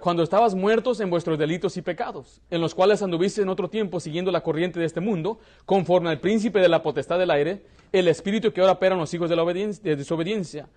Cuando 0.00 0.22
estabas 0.22 0.54
muertos 0.54 1.00
en 1.00 1.10
vuestros 1.10 1.38
delitos 1.38 1.76
y 1.76 1.82
pecados, 1.82 2.40
en 2.50 2.60
los 2.60 2.74
cuales 2.74 3.02
anduviste 3.02 3.42
en 3.42 3.48
otro 3.48 3.68
tiempo 3.68 3.98
siguiendo 3.98 4.30
la 4.30 4.42
corriente 4.42 4.78
de 4.78 4.86
este 4.86 5.00
mundo, 5.00 5.40
conforme 5.66 6.10
al 6.10 6.20
príncipe 6.20 6.60
de 6.60 6.68
la 6.68 6.82
potestad 6.82 7.18
del 7.18 7.30
aire, 7.32 7.64
el 7.90 8.06
espíritu 8.06 8.52
que 8.52 8.60
ahora 8.60 8.74
opera 8.74 8.94
en 8.94 9.00
los 9.00 9.12
hijos 9.12 9.28
de 9.28 9.36
la 9.36 9.42
obediencia, 9.42 9.82
de 9.82 9.96
desobediencia. 9.96 10.68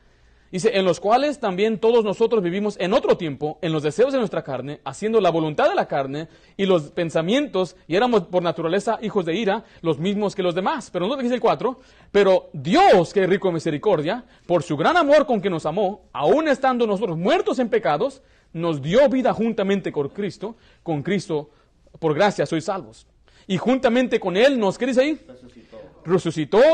Dice, 0.52 0.78
en 0.78 0.84
los 0.84 1.00
cuales 1.00 1.40
también 1.40 1.80
todos 1.80 2.04
nosotros 2.04 2.44
vivimos 2.44 2.76
en 2.80 2.92
otro 2.94 3.16
tiempo, 3.16 3.58
en 3.62 3.72
los 3.72 3.84
deseos 3.84 4.12
de 4.12 4.20
nuestra 4.20 4.44
carne, 4.44 4.82
haciendo 4.84 5.22
la 5.22 5.30
voluntad 5.30 5.70
de 5.70 5.76
la 5.76 5.88
carne 5.88 6.28
y 6.58 6.66
los 6.66 6.92
pensamientos, 6.92 7.78
y 7.88 7.96
éramos 7.96 8.24
por 8.24 8.44
naturaleza 8.44 9.00
hijos 9.02 9.26
de 9.26 9.34
ira, 9.36 9.64
los 9.82 9.98
mismos 9.98 10.36
que 10.36 10.44
los 10.44 10.54
demás. 10.54 10.90
Pero 10.92 11.08
no 11.08 11.16
dice 11.16 11.36
el 11.36 11.40
4, 11.40 11.80
pero 12.12 12.50
Dios, 12.52 13.14
que 13.14 13.24
es 13.24 13.30
rico 13.30 13.48
en 13.48 13.54
misericordia, 13.54 14.26
por 14.46 14.62
su 14.62 14.76
gran 14.76 14.98
amor 14.98 15.26
con 15.26 15.40
que 15.40 15.50
nos 15.50 15.66
amó, 15.66 16.10
aun 16.12 16.50
estando 16.50 16.86
nosotros 16.86 17.18
muertos 17.18 17.58
en 17.60 17.70
pecados, 17.70 18.22
nos 18.52 18.82
dio 18.82 19.08
vida 19.08 19.34
juntamente 19.34 19.94
con 19.94 20.10
Cristo, 20.10 20.58
con 20.84 21.02
Cristo, 21.02 21.50
por 22.00 22.14
gracia 22.14 22.46
sois 22.46 22.66
salvos. 22.66 23.08
Y 23.48 23.58
juntamente 23.58 24.20
con 24.20 24.36
Él 24.36 24.60
nos, 24.60 24.78
¿qué 24.78 24.86
dice 24.86 25.02
ahí? 25.02 25.20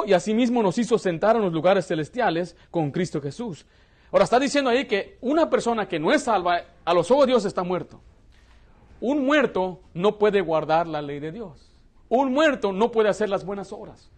Y 0.05 0.13
asimismo 0.13 0.63
nos 0.63 0.77
hizo 0.77 0.97
sentar 0.97 1.35
en 1.35 1.43
los 1.43 1.53
lugares 1.53 1.87
celestiales 1.87 2.55
con 2.71 2.91
Cristo 2.91 3.21
Jesús. 3.21 3.65
Ahora 4.11 4.23
está 4.23 4.39
diciendo 4.39 4.69
ahí 4.69 4.85
que 4.85 5.17
una 5.21 5.49
persona 5.49 5.87
que 5.87 5.99
no 5.99 6.11
es 6.11 6.23
salva, 6.23 6.61
a 6.85 6.93
los 6.93 7.11
ojos 7.11 7.25
de 7.25 7.33
Dios 7.33 7.45
está 7.45 7.63
muerto. 7.63 7.99
Un 9.01 9.25
muerto 9.25 9.81
no 9.93 10.17
puede 10.17 10.41
guardar 10.41 10.87
la 10.87 11.01
ley 11.01 11.19
de 11.19 11.31
Dios. 11.31 11.71
Un 12.09 12.31
muerto 12.31 12.71
no 12.71 12.91
puede 12.91 13.09
hacer 13.09 13.29
las 13.29 13.45
buenas 13.45 13.71
obras. 13.71 14.09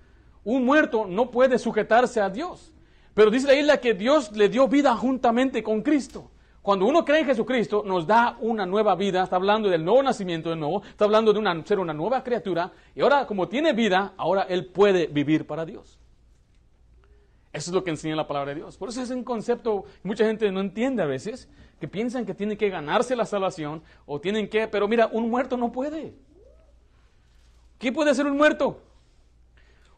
Un 0.43 0.63
muerto 0.63 1.05
no 1.07 1.31
puede 1.31 1.57
sujetarse 1.57 2.21
a 2.21 2.29
Dios. 2.29 2.71
Pero 3.13 3.31
dice 3.31 3.47
la 3.47 3.55
isla 3.55 3.77
que 3.77 3.93
Dios 3.93 4.31
le 4.33 4.47
dio 4.47 4.67
vida 4.67 4.95
juntamente 4.95 5.63
con 5.63 5.81
Cristo. 5.81 6.28
Cuando 6.61 6.85
uno 6.85 7.05
cree 7.05 7.21
en 7.21 7.25
Jesucristo, 7.25 7.83
nos 7.85 8.05
da 8.05 8.37
una 8.41 8.65
nueva 8.65 8.95
vida, 8.95 9.23
está 9.23 9.37
hablando 9.37 9.69
del 9.69 9.83
nuevo 9.83 10.03
nacimiento 10.03 10.49
de 10.49 10.57
nuevo, 10.57 10.83
está 10.83 11.05
hablando 11.05 11.31
de 11.31 11.63
ser 11.65 11.79
una 11.79 11.93
nueva 11.93 12.23
criatura, 12.23 12.71
y 12.93 13.01
ahora 13.01 13.25
como 13.25 13.47
tiene 13.47 13.73
vida, 13.73 14.13
ahora 14.17 14.43
él 14.43 14.65
puede 14.65 15.07
vivir 15.07 15.47
para 15.47 15.65
Dios. 15.65 15.99
Eso 17.51 17.71
es 17.71 17.75
lo 17.75 17.83
que 17.83 17.89
enseña 17.89 18.15
la 18.15 18.27
palabra 18.27 18.49
de 18.49 18.55
Dios. 18.55 18.77
Por 18.77 18.89
eso 18.89 19.01
es 19.01 19.09
un 19.09 19.23
concepto 19.23 19.85
que 20.01 20.07
mucha 20.07 20.25
gente 20.25 20.51
no 20.51 20.59
entiende 20.59 21.01
a 21.01 21.05
veces, 21.07 21.49
que 21.79 21.87
piensan 21.87 22.25
que 22.25 22.35
tienen 22.35 22.57
que 22.57 22.69
ganarse 22.69 23.15
la 23.15 23.25
salvación 23.25 23.81
o 24.05 24.19
tienen 24.19 24.49
que, 24.49 24.67
pero 24.67 24.87
mira, 24.87 25.07
un 25.11 25.29
muerto 25.29 25.57
no 25.57 25.71
puede. 25.71 26.13
¿Qué 27.79 27.91
puede 27.91 28.11
hacer 28.11 28.27
un 28.27 28.37
muerto? 28.37 28.81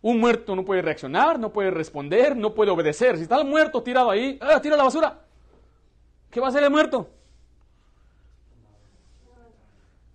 Un 0.02 0.20
muerto 0.20 0.56
no 0.56 0.64
puede 0.64 0.82
reaccionar, 0.82 1.40
no 1.40 1.52
puede 1.52 1.72
responder, 1.72 2.38
no 2.38 2.54
puede 2.54 2.72
obedecer. 2.72 3.18
Si 3.18 3.24
está 3.24 3.40
el 3.40 3.48
muerto 3.48 3.84
tirado 3.84 4.10
ahí, 4.10 4.38
¡ah, 4.42 4.62
tira 4.62 4.78
la 4.78 4.84
basura. 4.84 5.21
¿Qué 6.32 6.40
va 6.40 6.48
a 6.48 6.50
hacer 6.50 6.64
el 6.64 6.72
muerto? 6.72 7.10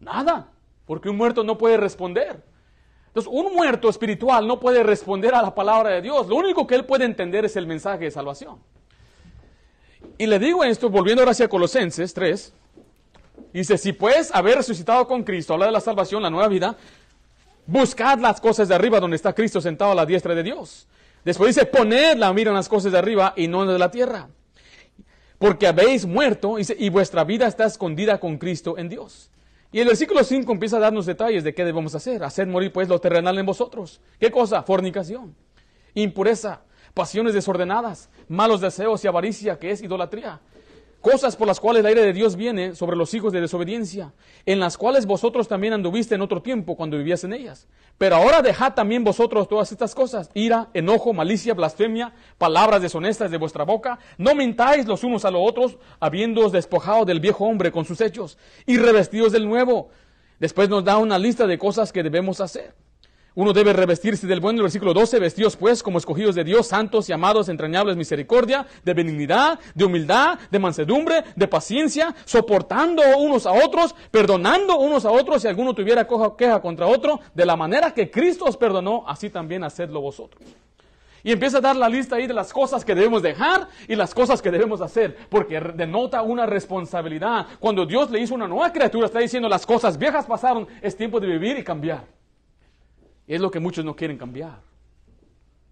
Nada, 0.01 0.49
porque 0.87 1.11
un 1.11 1.17
muerto 1.17 1.45
no 1.45 1.59
puede 1.59 1.77
responder. 1.77 2.43
Entonces, 3.09 3.31
un 3.33 3.55
muerto 3.55 3.89
espiritual 3.89 4.47
no 4.47 4.59
puede 4.59 4.83
responder 4.83 5.35
a 5.35 5.43
la 5.43 5.55
palabra 5.55 5.91
de 5.91 6.03
Dios. 6.03 6.27
Lo 6.27 6.37
único 6.37 6.67
que 6.67 6.75
él 6.75 6.87
puede 6.87 7.05
entender 7.05 7.45
es 7.45 7.57
el 7.57 7.67
mensaje 7.67 8.05
de 8.05 8.11
salvación. 8.11 8.59
Y 10.19 10.27
le 10.27 10.39
digo 10.39 10.65
esto, 10.65 10.89
volviendo 10.89 11.23
ahora 11.23 11.33
hacia 11.33 11.49
Colosenses 11.49 12.15
3, 12.15 12.53
dice, 13.53 13.77
si 13.77 13.93
puedes 13.93 14.35
haber 14.35 14.57
resucitado 14.57 15.07
con 15.07 15.23
Cristo, 15.23 15.53
habla 15.53 15.67
de 15.67 15.73
la 15.73 15.81
salvación, 15.81 16.23
la 16.23 16.31
nueva 16.31 16.49
vida, 16.49 16.77
buscad 17.67 18.19
las 18.19 18.41
cosas 18.41 18.69
de 18.69 18.75
arriba 18.75 19.01
donde 19.01 19.17
está 19.17 19.35
Cristo 19.35 19.61
sentado 19.61 19.93
a 19.93 19.95
la 19.95 20.07
diestra 20.07 20.35
de 20.35 20.43
Dios. 20.43 20.87
Después 21.25 21.55
dice, 21.55 21.67
poned 21.67 22.17
la 22.17 22.33
mira 22.33 22.51
en 22.51 22.57
las 22.57 22.69
cosas 22.69 22.93
de 22.93 22.99
arriba 22.99 23.35
y 23.37 23.49
no 23.49 23.63
en 23.63 23.69
de 23.69 23.79
la 23.79 23.91
tierra 23.91 24.29
porque 25.39 25.67
habéis 25.67 26.07
muerto 26.07 26.57
y 26.59 26.89
vuestra 26.89 27.25
vida 27.25 27.47
está 27.47 27.65
escondida 27.65 28.19
con 28.19 28.39
Cristo 28.39 28.79
en 28.79 28.89
Dios. 28.89 29.31
Y 29.73 29.81
el 29.81 29.89
versículo 29.89 30.25
5 30.25 30.51
empieza 30.53 30.77
a 30.77 30.81
darnos 30.81 31.07
detalles 31.07 31.45
de 31.45 31.55
qué 31.55 31.65
debemos 31.65 31.95
hacer. 31.95 32.25
Hacer 32.25 32.47
morir 32.47 32.73
pues 32.73 32.89
lo 32.89 33.01
terrenal 33.01 33.39
en 33.39 33.47
vosotros. 33.47 34.01
¿Qué 34.19 34.31
cosa? 34.31 34.63
Fornicación, 34.63 35.35
impureza, 35.95 36.63
pasiones 36.95 37.35
desordenadas, 37.35 38.09
malos 38.29 38.61
deseos 38.61 39.05
y 39.05 39.09
avaricia, 39.09 39.59
que 39.59 39.71
es 39.71 39.83
idolatría 39.83 40.41
cosas 41.07 41.37
por 41.37 41.47
las 41.47 41.61
cuales 41.61 41.81
el 41.81 41.87
aire 41.87 42.03
de 42.03 42.13
Dios 42.13 42.35
viene 42.35 42.75
sobre 42.75 42.97
los 42.97 43.15
hijos 43.15 43.33
de 43.33 43.41
desobediencia, 43.41 44.13
en 44.45 44.59
las 44.59 44.77
cuales 44.77 45.07
vosotros 45.07 45.47
también 45.47 45.73
anduviste 45.73 46.17
en 46.17 46.21
otro 46.21 46.43
tiempo 46.43 46.75
cuando 46.75 46.97
vivías 46.97 47.23
en 47.23 47.33
ellas. 47.33 47.69
Pero 47.97 48.17
ahora 48.17 48.43
dejad 48.43 48.75
también 48.75 49.05
vosotros 49.05 49.47
todas 49.47 49.71
estas 49.71 49.95
cosas, 49.95 50.31
ira, 50.35 50.69
enojo, 50.75 51.13
malicia, 51.13 51.55
blasfemia, 51.55 52.13
palabras 52.39 52.83
deshonestas 52.83 53.31
de 53.31 53.39
vuestra 53.39 53.63
boca. 53.63 54.01
No 54.19 54.35
mintáis 54.35 54.85
los 54.89 55.05
unos 55.05 55.25
a 55.25 55.31
los 55.31 55.49
otros, 55.49 55.79
habiéndoos 56.01 56.51
despojado 56.51 57.05
del 57.05 57.21
viejo 57.21 57.45
hombre 57.45 57.71
con 57.71 57.85
sus 57.85 58.01
hechos 58.01 58.37
y 58.67 58.77
revestidos 58.77 59.31
del 59.31 59.49
nuevo. 59.49 59.91
Después 60.41 60.69
nos 60.69 60.83
da 60.83 60.99
una 60.99 61.21
lista 61.21 61.47
de 61.47 61.57
cosas 61.57 61.93
que 61.93 62.03
debemos 62.03 62.41
hacer. 62.41 62.75
Uno 63.37 63.53
debe 63.53 63.75
revestirse 63.75 64.27
del 64.27 64.41
bueno, 64.41 64.61
el 64.61 64.63
versículo 64.63 64.95
12, 64.95 65.19
vestidos 65.19 65.57
pues 65.57 65.83
como 65.83 65.99
escogidos 65.99 66.35
de 66.35 66.43
Dios, 66.43 66.69
santos 66.69 67.07
y 67.11 67.13
amados, 67.13 67.51
entrañables 67.51 67.95
misericordia, 67.95 68.67
de 68.83 68.95
benignidad, 68.95 69.61
de 69.75 69.85
humildad, 69.85 70.39
de 70.51 70.59
mansedumbre, 70.59 71.23
de 71.37 71.47
paciencia, 71.47 72.15
soportando 72.25 73.03
unos 73.19 73.45
a 73.45 73.53
otros, 73.53 73.95
perdonando 74.11 74.79
unos 74.79 75.05
a 75.05 75.11
otros 75.11 75.43
si 75.43 75.49
alguno 75.49 75.75
tuviera 75.75 76.09
queja 76.39 76.63
contra 76.63 76.87
otro, 76.87 77.21
de 77.35 77.45
la 77.45 77.57
manera 77.57 77.93
que 77.93 78.11
Cristo 78.11 78.47
os 78.47 78.57
perdonó, 78.57 79.05
así 79.07 79.29
también 79.29 79.65
hacedlo 79.65 80.01
vosotros. 80.01 80.43
Y 81.23 81.31
empieza 81.31 81.59
a 81.59 81.61
dar 81.61 81.77
la 81.77 81.91
lista 81.91 82.17
ahí 82.17 82.27
de 82.27 82.33
las 82.33 82.55
cosas 82.55 82.87
que 82.87 82.95
debemos 82.95 83.21
dejar 83.21 83.69
y 83.87 83.97
las 83.97 84.15
cosas 84.15 84.41
que 84.41 84.51
debemos 84.51 84.81
hacer, 84.81 85.15
porque 85.29 85.61
denota 85.61 86.23
una 86.23 86.47
responsabilidad. 86.47 87.49
Cuando 87.61 87.85
Dios 87.85 88.11
le 88.11 88.19
hizo 88.19 88.35
una 88.35 88.49
nueva 88.49 88.73
criatura, 88.73 89.05
está 89.05 89.19
diciendo 89.19 89.47
las 89.47 89.67
cosas 89.67 89.99
viejas 89.99 90.25
pasaron, 90.25 90.67
es 90.81 90.97
tiempo 90.97 91.21
de 91.21 91.27
vivir 91.27 91.59
y 91.59 91.63
cambiar. 91.63 92.17
Y 93.27 93.35
es 93.35 93.41
lo 93.41 93.51
que 93.51 93.61
muchos 93.61 93.85
no 93.85 93.97
quieren 93.97 94.19
cambiar. 94.19 94.61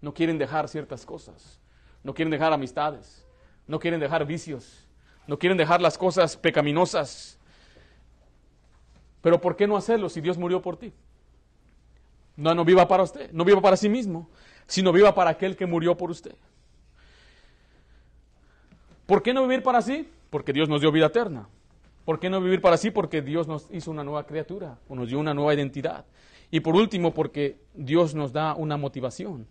No 0.01 0.13
quieren 0.13 0.37
dejar 0.37 0.67
ciertas 0.67 1.05
cosas. 1.05 1.59
No 2.03 2.13
quieren 2.13 2.31
dejar 2.31 2.53
amistades. 2.53 3.25
No 3.67 3.79
quieren 3.79 3.99
dejar 3.99 4.25
vicios. 4.25 4.87
No 5.27 5.39
quieren 5.39 5.57
dejar 5.57 5.81
las 5.81 5.97
cosas 5.97 6.37
pecaminosas. 6.37 7.39
Pero 9.21 9.41
¿por 9.41 9.55
qué 9.55 9.65
no 9.65 9.75
hacerlo 9.75 10.09
si 10.09 10.21
Dios 10.21 10.37
murió 10.37 10.61
por 10.61 10.77
ti? 10.77 10.93
No, 12.37 12.53
no 12.53 12.65
viva 12.65 12.87
para 12.87 13.03
usted, 13.03 13.31
no 13.31 13.45
viva 13.45 13.61
para 13.61 13.77
sí 13.77 13.89
mismo, 13.89 14.29
sino 14.67 14.91
viva 14.91 15.15
para 15.15 15.31
aquel 15.31 15.55
que 15.55 15.65
murió 15.65 15.95
por 15.95 16.11
usted. 16.11 16.35
¿Por 19.05 19.23
qué 19.23 19.33
no 19.33 19.43
vivir 19.43 19.63
para 19.63 19.81
sí? 19.81 20.09
Porque 20.29 20.51
Dios 20.51 20.67
nos 20.67 20.81
dio 20.81 20.91
vida 20.91 21.07
eterna. 21.07 21.47
¿Por 22.03 22.19
qué 22.19 22.29
no 22.29 22.41
vivir 22.41 22.61
para 22.61 22.77
sí? 22.77 22.91
Porque 22.91 23.21
Dios 23.21 23.47
nos 23.47 23.67
hizo 23.71 23.89
una 23.89 24.03
nueva 24.03 24.25
criatura, 24.25 24.77
o 24.87 24.95
nos 24.95 25.07
dio 25.07 25.19
una 25.19 25.33
nueva 25.33 25.53
identidad. 25.53 26.05
Y 26.55 26.61
por 26.61 26.73
último, 26.73 27.13
porque 27.13 27.57
Dios 27.73 28.15
nos 28.15 28.31
da 28.31 28.55
una 28.55 28.77
motivación. 28.77 29.45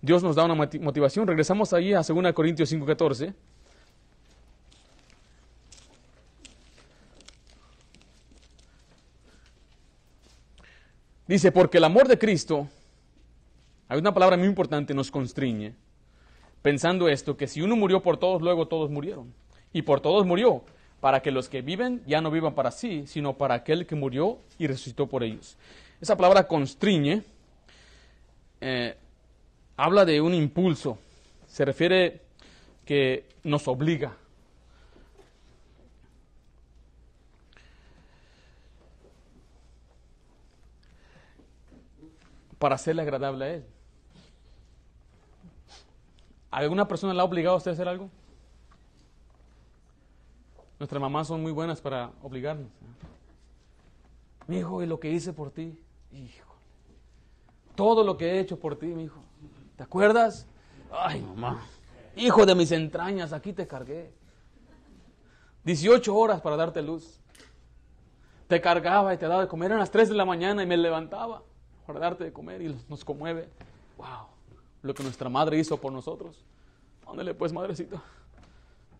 Dios 0.00 0.22
nos 0.22 0.36
da 0.36 0.44
una 0.44 0.54
motivación. 0.54 1.26
Regresamos 1.26 1.72
ahí 1.72 1.92
a 1.92 2.02
2 2.02 2.32
Corintios 2.34 2.70
5:14. 2.70 3.34
Dice, 11.26 11.50
porque 11.50 11.78
el 11.78 11.84
amor 11.84 12.06
de 12.06 12.16
Cristo, 12.16 12.68
hay 13.88 13.98
una 13.98 14.14
palabra 14.14 14.36
muy 14.36 14.46
importante, 14.46 14.94
nos 14.94 15.10
constriñe, 15.10 15.74
pensando 16.62 17.08
esto, 17.08 17.36
que 17.36 17.48
si 17.48 17.60
uno 17.60 17.74
murió 17.74 18.02
por 18.02 18.18
todos, 18.18 18.40
luego 18.40 18.68
todos 18.68 18.88
murieron. 18.88 19.34
Y 19.72 19.82
por 19.82 20.00
todos 20.00 20.24
murió, 20.24 20.62
para 21.00 21.22
que 21.22 21.32
los 21.32 21.48
que 21.48 21.60
viven 21.60 22.04
ya 22.06 22.20
no 22.20 22.30
vivan 22.30 22.54
para 22.54 22.70
sí, 22.70 23.02
sino 23.08 23.36
para 23.36 23.54
aquel 23.54 23.84
que 23.84 23.96
murió 23.96 24.38
y 24.60 24.68
resucitó 24.68 25.08
por 25.08 25.24
ellos. 25.24 25.56
Esa 26.00 26.16
palabra 26.16 26.46
constriñe 26.46 27.22
eh, 28.60 28.96
habla 29.76 30.04
de 30.04 30.20
un 30.20 30.34
impulso, 30.34 30.98
se 31.46 31.64
refiere 31.64 32.22
que 32.84 33.28
nos 33.44 33.68
obliga. 33.68 34.16
para 42.58 42.74
hacerle 42.76 43.02
agradable 43.02 43.44
a 43.44 43.54
Él. 43.54 43.64
¿Alguna 46.50 46.88
persona 46.88 47.12
le 47.12 47.20
ha 47.20 47.24
obligado 47.24 47.54
a 47.54 47.58
usted 47.58 47.72
a 47.72 47.74
hacer 47.74 47.86
algo? 47.86 48.08
Nuestras 50.78 51.00
mamás 51.00 51.28
son 51.28 51.42
muy 51.42 51.52
buenas 51.52 51.80
para 51.80 52.12
obligarnos. 52.22 52.68
Mi 54.46 54.58
hijo, 54.58 54.82
y 54.82 54.86
lo 54.86 54.98
que 54.98 55.10
hice 55.10 55.32
por 55.32 55.50
ti. 55.50 55.78
Hijo. 56.16 56.54
Todo 57.74 58.02
lo 58.02 58.16
que 58.16 58.32
he 58.32 58.40
hecho 58.40 58.58
por 58.58 58.78
ti, 58.78 58.86
mi 58.86 59.04
hijo. 59.04 59.22
¿Te 59.76 59.82
acuerdas? 59.82 60.46
Ay, 60.90 61.20
mamá. 61.20 61.62
Hijo 62.16 62.46
de 62.46 62.54
mis 62.54 62.72
entrañas, 62.72 63.34
aquí 63.34 63.52
te 63.52 63.66
cargué. 63.66 64.14
18 65.64 66.14
horas 66.16 66.40
para 66.40 66.56
darte 66.56 66.80
luz. 66.80 67.20
Te 68.48 68.60
cargaba 68.60 69.12
y 69.12 69.18
te 69.18 69.26
daba 69.26 69.42
de 69.42 69.48
comer. 69.48 69.66
Eran 69.66 69.80
las 69.80 69.90
3 69.90 70.08
de 70.08 70.14
la 70.14 70.24
mañana 70.24 70.62
y 70.62 70.66
me 70.66 70.76
levantaba 70.76 71.42
para 71.86 71.98
darte 71.98 72.24
de 72.24 72.32
comer 72.32 72.62
y 72.62 72.76
nos 72.88 73.04
conmueve. 73.04 73.50
Wow, 73.98 74.28
lo 74.82 74.94
que 74.94 75.02
nuestra 75.02 75.28
madre 75.28 75.58
hizo 75.58 75.76
por 75.78 75.92
nosotros. 75.92 76.44
Ándale 77.06 77.34
pues, 77.34 77.52
madrecita. 77.52 78.02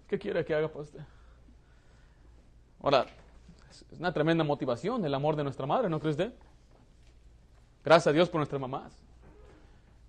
¿Qué 0.07 0.19
quiere 0.19 0.45
que 0.45 0.55
haga 0.55 0.69
para 0.69 0.83
usted? 0.83 1.01
Ahora, 2.83 3.07
es 3.71 3.85
una 3.99 4.13
tremenda 4.13 4.45
motivación 4.45 5.05
el 5.05 5.15
amor 5.15 5.35
de 5.37 5.45
nuestra 5.45 5.67
madre, 5.67 5.89
¿no 5.89 5.99
crees 5.99 6.15
usted? 6.15 6.35
Gracias 7.87 8.09
a 8.09 8.13
Dios 8.13 8.29
por 8.29 8.41
nuestras 8.41 8.61
mamás. 8.61 8.93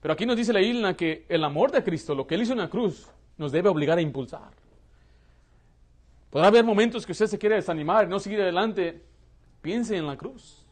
Pero 0.02 0.12
aquí 0.12 0.26
nos 0.26 0.36
dice 0.36 0.52
la 0.52 0.62
isla 0.62 0.96
que 0.96 1.28
el 1.30 1.44
amor 1.44 1.72
de 1.72 1.84
Cristo, 1.84 2.16
lo 2.16 2.26
que 2.26 2.34
Él 2.34 2.42
hizo 2.42 2.54
en 2.54 2.58
la 2.58 2.72
cruz, 2.72 3.08
nos 3.38 3.52
debe 3.52 3.70
obligar 3.70 4.00
a 4.00 4.02
impulsar. 4.02 4.50
Podrá 6.32 6.48
haber 6.48 6.66
momentos 6.66 7.06
que 7.06 7.12
usted 7.12 7.28
se 7.28 7.38
quiere 7.38 7.54
desanimar 7.54 8.06
y 8.06 8.10
no 8.10 8.18
seguir 8.18 8.42
adelante. 8.42 9.04
Piense 9.62 9.96
en 9.96 10.08
la 10.08 10.18
cruz. 10.18 10.66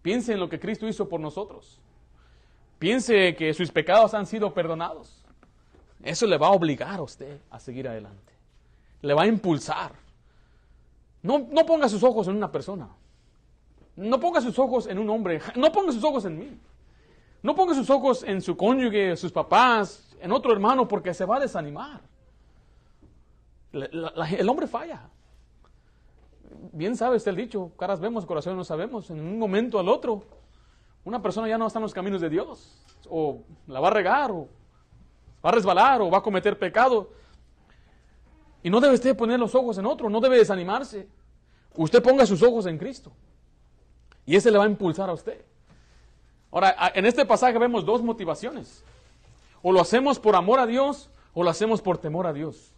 Piense 0.00 0.34
en 0.34 0.38
lo 0.38 0.48
que 0.48 0.60
Cristo 0.60 0.86
hizo 0.86 1.08
por 1.08 1.18
nosotros. 1.18 1.80
Piense 2.78 3.34
que 3.34 3.52
sus 3.52 3.72
pecados 3.72 4.14
han 4.14 4.26
sido 4.26 4.54
perdonados. 4.54 5.24
Eso 6.04 6.24
le 6.28 6.38
va 6.38 6.46
a 6.46 6.52
obligar 6.52 7.00
a 7.00 7.02
usted 7.02 7.40
a 7.50 7.58
seguir 7.58 7.88
adelante. 7.88 8.32
Le 9.02 9.12
va 9.12 9.22
a 9.22 9.26
impulsar. 9.26 9.90
No, 11.24 11.48
no 11.50 11.66
ponga 11.66 11.88
sus 11.88 12.04
ojos 12.04 12.28
en 12.28 12.36
una 12.36 12.52
persona. 12.52 12.90
No 13.96 14.20
ponga 14.20 14.40
sus 14.40 14.58
ojos 14.58 14.86
en 14.86 14.98
un 14.98 15.08
hombre. 15.10 15.40
No 15.56 15.72
ponga 15.72 15.92
sus 15.92 16.04
ojos 16.04 16.24
en 16.26 16.38
mí. 16.38 16.60
No 17.42 17.54
ponga 17.54 17.74
sus 17.74 17.88
ojos 17.90 18.22
en 18.22 18.42
su 18.42 18.56
cónyuge, 18.56 19.16
sus 19.16 19.32
papás, 19.32 20.16
en 20.20 20.32
otro 20.32 20.52
hermano, 20.52 20.86
porque 20.86 21.14
se 21.14 21.24
va 21.24 21.36
a 21.36 21.40
desanimar. 21.40 22.00
el 23.72 24.48
hombre 24.48 24.66
falla. 24.66 25.08
Bien 26.72 26.96
sabe 26.96 27.16
usted 27.16 27.30
el 27.30 27.36
dicho, 27.36 27.72
caras 27.78 28.00
vemos, 28.00 28.26
corazones 28.26 28.56
no 28.56 28.64
sabemos. 28.64 29.10
En 29.10 29.20
un 29.20 29.38
momento 29.38 29.78
al 29.78 29.88
otro, 29.88 30.22
una 31.04 31.22
persona 31.22 31.48
ya 31.48 31.58
no 31.58 31.66
está 31.66 31.78
en 31.78 31.84
los 31.84 31.94
caminos 31.94 32.20
de 32.20 32.28
Dios. 32.28 32.84
O 33.08 33.42
la 33.66 33.80
va 33.80 33.88
a 33.88 33.92
regar, 33.92 34.30
o 34.30 34.48
va 35.44 35.50
a 35.50 35.52
resbalar, 35.52 36.02
o 36.02 36.10
va 36.10 36.18
a 36.18 36.22
cometer 36.22 36.58
pecado. 36.58 37.10
Y 38.62 38.70
no 38.70 38.80
debe 38.80 38.94
usted 38.94 39.16
poner 39.16 39.38
los 39.38 39.54
ojos 39.54 39.78
en 39.78 39.86
otro, 39.86 40.10
no 40.10 40.20
debe 40.20 40.38
desanimarse. 40.38 41.08
Usted 41.76 42.02
ponga 42.02 42.26
sus 42.26 42.42
ojos 42.42 42.66
en 42.66 42.78
Cristo. 42.78 43.12
Y 44.26 44.36
ese 44.36 44.50
le 44.50 44.58
va 44.58 44.64
a 44.64 44.68
impulsar 44.68 45.08
a 45.08 45.12
usted. 45.12 45.40
Ahora, 46.50 46.92
en 46.94 47.06
este 47.06 47.24
pasaje 47.24 47.58
vemos 47.58 47.84
dos 47.84 48.02
motivaciones. 48.02 48.84
O 49.62 49.72
lo 49.72 49.80
hacemos 49.80 50.18
por 50.18 50.36
amor 50.36 50.58
a 50.58 50.66
Dios 50.66 51.10
o 51.32 51.42
lo 51.42 51.50
hacemos 51.50 51.80
por 51.80 51.98
temor 51.98 52.26
a 52.26 52.32
Dios. 52.32 52.72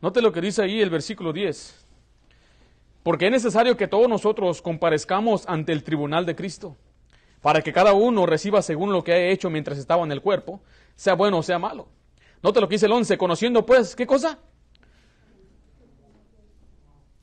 Note 0.00 0.20
lo 0.20 0.32
que 0.32 0.40
dice 0.40 0.62
ahí 0.62 0.80
el 0.80 0.90
versículo 0.90 1.32
10. 1.32 1.86
Porque 3.02 3.26
es 3.26 3.32
necesario 3.32 3.76
que 3.76 3.88
todos 3.88 4.08
nosotros 4.08 4.62
comparezcamos 4.62 5.44
ante 5.48 5.72
el 5.72 5.82
tribunal 5.82 6.26
de 6.26 6.36
Cristo, 6.36 6.76
para 7.40 7.62
que 7.62 7.72
cada 7.72 7.92
uno 7.92 8.26
reciba 8.26 8.62
según 8.62 8.92
lo 8.92 9.02
que 9.02 9.12
ha 9.12 9.28
hecho 9.28 9.50
mientras 9.50 9.78
estaba 9.78 10.04
en 10.04 10.12
el 10.12 10.22
cuerpo, 10.22 10.60
sea 10.94 11.14
bueno 11.14 11.38
o 11.38 11.42
sea 11.42 11.58
malo. 11.58 11.88
Note 12.42 12.60
lo 12.60 12.68
que 12.68 12.74
dice 12.74 12.86
el 12.86 12.92
11, 12.92 13.16
conociendo 13.16 13.64
pues, 13.64 13.96
¿qué 13.96 14.06
cosa? 14.06 14.38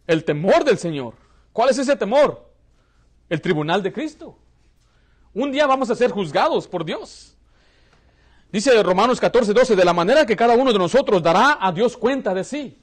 El 0.08 0.24
temor 0.24 0.64
del 0.64 0.78
Señor. 0.78 1.14
¿Cuál 1.54 1.70
es 1.70 1.78
ese 1.78 1.96
temor? 1.96 2.51
El 3.32 3.40
tribunal 3.40 3.82
de 3.82 3.94
Cristo. 3.94 4.38
Un 5.34 5.54
día 5.54 5.66
vamos 5.66 5.90
a 5.90 5.96
ser 5.96 6.12
juzgados 6.12 6.68
por 6.68 6.84
Dios. 6.84 7.38
Dice 8.52 8.84
Romanos 8.84 9.22
14, 9.22 9.54
12, 9.54 9.74
de 9.78 9.86
la 9.86 9.94
manera 9.94 10.26
que 10.26 10.36
cada 10.36 10.54
uno 10.54 10.74
de 10.74 10.78
nosotros 10.78 11.24
dará 11.24 11.58
a 11.62 11.72
Dios 11.72 11.96
cuenta 11.96 12.34
de 12.34 12.44
sí. 12.44 12.78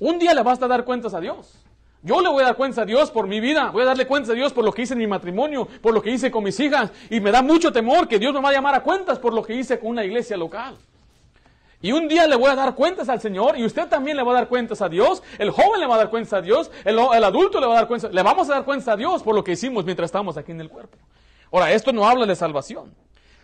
Un 0.00 0.18
día 0.18 0.34
le 0.34 0.42
basta 0.42 0.66
dar 0.66 0.84
cuentas 0.84 1.14
a 1.14 1.20
Dios. 1.20 1.54
Yo 2.02 2.20
le 2.20 2.28
voy 2.30 2.42
a 2.42 2.46
dar 2.46 2.56
cuentas 2.56 2.80
a 2.80 2.84
Dios 2.84 3.12
por 3.12 3.28
mi 3.28 3.38
vida, 3.38 3.70
voy 3.70 3.82
a 3.82 3.84
darle 3.84 4.08
cuentas 4.08 4.30
a 4.30 4.34
Dios 4.34 4.52
por 4.52 4.64
lo 4.64 4.72
que 4.72 4.82
hice 4.82 4.94
en 4.94 4.98
mi 4.98 5.06
matrimonio, 5.06 5.68
por 5.80 5.94
lo 5.94 6.02
que 6.02 6.10
hice 6.10 6.32
con 6.32 6.42
mis 6.42 6.58
hijas, 6.58 6.90
y 7.08 7.20
me 7.20 7.30
da 7.30 7.40
mucho 7.40 7.72
temor 7.72 8.08
que 8.08 8.18
Dios 8.18 8.34
me 8.34 8.40
va 8.40 8.48
a 8.48 8.54
llamar 8.54 8.74
a 8.74 8.82
cuentas 8.82 9.20
por 9.20 9.32
lo 9.32 9.44
que 9.44 9.54
hice 9.54 9.78
con 9.78 9.90
una 9.90 10.04
iglesia 10.04 10.36
local. 10.36 10.76
Y 11.82 11.90
un 11.90 12.06
día 12.06 12.28
le 12.28 12.36
voy 12.36 12.48
a 12.48 12.54
dar 12.54 12.76
cuentas 12.76 13.08
al 13.08 13.20
Señor 13.20 13.58
y 13.58 13.64
usted 13.64 13.88
también 13.88 14.16
le 14.16 14.22
va 14.22 14.30
a 14.30 14.34
dar 14.34 14.48
cuentas 14.48 14.80
a 14.80 14.88
Dios, 14.88 15.20
el 15.36 15.50
joven 15.50 15.80
le 15.80 15.86
va 15.88 15.96
a 15.96 15.98
dar 15.98 16.10
cuentas 16.10 16.32
a 16.32 16.40
Dios, 16.40 16.70
el, 16.84 16.96
adulto 16.96 17.60
le 17.60 17.66
va 17.66 17.72
a 17.72 17.76
dar 17.76 17.88
cuentas, 17.88 18.14
le 18.14 18.22
vamos 18.22 18.48
a 18.48 18.54
dar 18.54 18.64
cuentas 18.64 18.86
a 18.86 18.96
Dios 18.96 19.24
por 19.24 19.34
lo 19.34 19.42
que 19.42 19.52
hicimos 19.52 19.84
mientras 19.84 20.06
estamos 20.06 20.36
aquí 20.36 20.52
en 20.52 20.60
el 20.60 20.68
cuerpo. 20.68 20.96
Ahora, 21.50 21.72
esto 21.72 21.92
no 21.92 22.08
habla 22.08 22.24
de 22.24 22.36
salvación, 22.36 22.94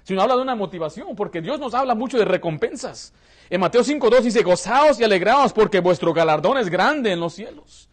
sino 0.04 0.22
habla 0.22 0.36
de 0.36 0.42
una 0.42 0.54
motivación, 0.54 1.16
porque 1.16 1.40
Dios 1.40 1.58
nos 1.58 1.74
habla 1.74 1.96
mucho 1.96 2.16
de 2.16 2.24
recompensas. 2.24 3.12
En 3.50 3.60
Mateo 3.60 3.82
5.2 3.82 4.20
dice, 4.20 4.42
gozaos 4.44 5.00
y 5.00 5.04
alegraos 5.04 5.52
porque 5.52 5.80
vuestro 5.80 6.14
galardón 6.14 6.58
es 6.58 6.70
grande 6.70 7.10
en 7.10 7.18
los 7.18 7.34
cielos. 7.34 7.88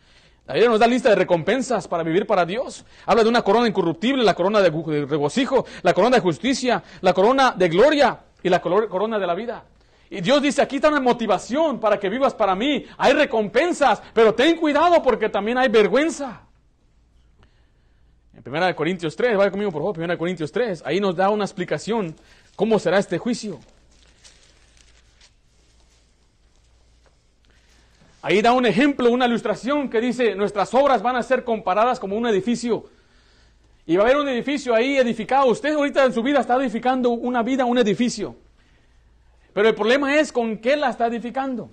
La 0.45 0.53
Biblia 0.53 0.69
nos 0.69 0.79
da 0.79 0.85
lista 0.85 1.09
de 1.09 1.15
recompensas 1.15 1.87
para 1.87 2.03
vivir 2.03 2.27
para 2.27 2.45
Dios. 2.45 2.85
Habla 3.07 3.23
de 3.23 3.29
una 3.29 3.41
corona 3.41 3.67
incorruptible, 3.67 4.23
la 4.23 4.35
corona 4.35 4.61
de 4.61 4.69
regocijo, 5.07 5.65
la 5.81 5.95
corona 5.95 6.17
de 6.17 6.21
justicia, 6.21 6.83
la 7.01 7.13
corona 7.13 7.51
de 7.57 7.67
gloria 7.67 8.19
y 8.43 8.49
la 8.49 8.61
corona 8.61 9.17
de 9.17 9.25
la 9.25 9.33
vida. 9.33 9.63
Y 10.09 10.21
Dios 10.21 10.41
dice, 10.41 10.61
aquí 10.61 10.77
está 10.77 10.89
una 10.89 10.99
motivación 10.99 11.79
para 11.79 11.99
que 11.99 12.09
vivas 12.09 12.33
para 12.33 12.55
mí. 12.55 12.85
Hay 12.97 13.13
recompensas, 13.13 14.01
pero 14.13 14.33
ten 14.33 14.57
cuidado 14.57 15.01
porque 15.01 15.29
también 15.29 15.57
hay 15.57 15.69
vergüenza. 15.69 16.41
En 18.33 18.43
1 18.45 18.75
Corintios 18.75 19.15
3, 19.15 19.37
vaya 19.37 19.49
conmigo 19.49 19.71
por 19.71 19.81
favor, 19.81 19.99
1 19.99 20.17
Corintios 20.17 20.51
3, 20.51 20.83
ahí 20.85 20.99
nos 20.99 21.15
da 21.15 21.29
una 21.29 21.45
explicación 21.45 22.15
cómo 22.55 22.77
será 22.77 22.99
este 22.99 23.17
juicio. 23.17 23.59
Ahí 28.21 28.41
da 28.41 28.53
un 28.53 28.65
ejemplo, 28.65 29.11
una 29.11 29.27
ilustración 29.27 29.89
que 29.89 30.01
dice, 30.01 30.35
nuestras 30.35 30.73
obras 30.73 31.01
van 31.01 31.15
a 31.15 31.23
ser 31.23 31.43
comparadas 31.43 31.99
como 31.99 32.15
un 32.15 32.25
edificio. 32.25 32.85
Y 33.85 33.97
va 33.97 34.03
a 34.03 34.05
haber 34.07 34.19
un 34.19 34.27
edificio 34.27 34.73
ahí 34.73 34.97
edificado. 34.97 35.45
Usted 35.45 35.75
ahorita 35.75 36.05
en 36.05 36.13
su 36.13 36.23
vida 36.23 36.39
está 36.39 36.55
edificando 36.55 37.11
una 37.11 37.43
vida, 37.43 37.65
un 37.65 37.77
edificio. 37.77 38.35
Pero 39.55 39.69
el 39.69 39.73
problema 39.73 40.19
es 40.19 40.33
con 40.33 40.57
qué 40.57 40.75
la 40.75 40.89
está 40.89 41.07
edificando. 41.07 41.69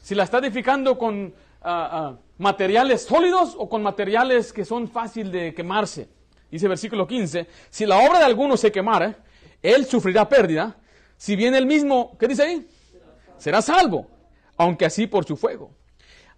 Si 0.00 0.14
la 0.14 0.24
está 0.24 0.38
edificando 0.38 0.96
con 0.96 1.34
ah, 1.60 1.90
ah, 1.92 2.16
materiales 2.38 3.02
sólidos 3.02 3.54
o 3.58 3.68
con 3.68 3.82
materiales 3.82 4.50
que 4.50 4.64
son 4.64 4.88
fácil 4.88 5.30
de 5.30 5.52
quemarse. 5.52 6.08
Dice 6.50 6.66
versículo 6.68 7.06
15, 7.06 7.46
si 7.68 7.84
la 7.84 7.98
obra 7.98 8.20
de 8.20 8.24
alguno 8.24 8.56
se 8.56 8.72
quemara, 8.72 9.14
él 9.62 9.84
sufrirá 9.84 10.26
pérdida, 10.26 10.78
si 11.18 11.36
bien 11.36 11.54
él 11.54 11.66
mismo, 11.66 12.16
¿qué 12.18 12.28
dice 12.28 12.44
ahí? 12.44 12.66
Será 13.36 13.60
salvo, 13.60 14.06
aunque 14.56 14.86
así 14.86 15.06
por 15.06 15.26
su 15.26 15.36
fuego. 15.36 15.70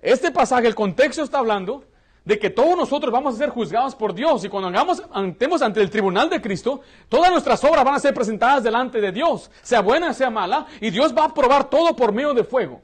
Este 0.00 0.32
pasaje, 0.32 0.66
el 0.66 0.74
contexto 0.74 1.22
está 1.22 1.38
hablando 1.38 1.84
de 2.24 2.38
que 2.38 2.50
todos 2.50 2.76
nosotros 2.76 3.12
vamos 3.12 3.34
a 3.34 3.38
ser 3.38 3.50
juzgados 3.50 3.94
por 3.94 4.14
Dios 4.14 4.44
y 4.44 4.48
cuando 4.48 4.68
hagamos, 4.68 5.02
antemos 5.12 5.62
ante 5.62 5.80
el 5.80 5.90
tribunal 5.90 6.28
de 6.28 6.40
Cristo, 6.40 6.82
todas 7.08 7.30
nuestras 7.30 7.62
obras 7.64 7.84
van 7.84 7.94
a 7.94 8.00
ser 8.00 8.14
presentadas 8.14 8.62
delante 8.62 9.00
de 9.00 9.12
Dios, 9.12 9.50
sea 9.62 9.80
buena, 9.80 10.12
sea 10.12 10.30
mala, 10.30 10.66
y 10.80 10.90
Dios 10.90 11.16
va 11.16 11.24
a 11.24 11.34
probar 11.34 11.70
todo 11.70 11.96
por 11.96 12.12
medio 12.12 12.34
de 12.34 12.44
fuego. 12.44 12.82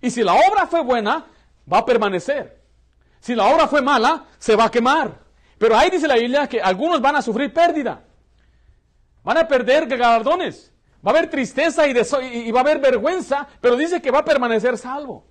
Y 0.00 0.10
si 0.10 0.22
la 0.22 0.34
obra 0.34 0.66
fue 0.66 0.82
buena, 0.82 1.26
va 1.72 1.78
a 1.78 1.84
permanecer. 1.84 2.60
Si 3.20 3.34
la 3.36 3.46
obra 3.46 3.68
fue 3.68 3.80
mala, 3.80 4.24
se 4.38 4.56
va 4.56 4.64
a 4.64 4.70
quemar. 4.70 5.20
Pero 5.58 5.76
ahí 5.76 5.90
dice 5.90 6.08
la 6.08 6.16
Biblia 6.16 6.48
que 6.48 6.60
algunos 6.60 7.00
van 7.00 7.14
a 7.14 7.22
sufrir 7.22 7.52
pérdida. 7.52 8.02
Van 9.22 9.38
a 9.38 9.46
perder 9.46 9.86
galardones. 9.86 10.72
Va 11.06 11.12
a 11.12 11.14
haber 11.14 11.30
tristeza 11.30 11.86
y, 11.86 11.92
y, 12.48 12.50
va 12.50 12.60
a 12.60 12.62
haber 12.62 12.80
vergüenza, 12.80 13.46
pero 13.60 13.76
dice 13.76 14.02
que 14.02 14.10
va 14.10 14.20
a 14.20 14.24
permanecer 14.24 14.76
salvo. 14.76 15.24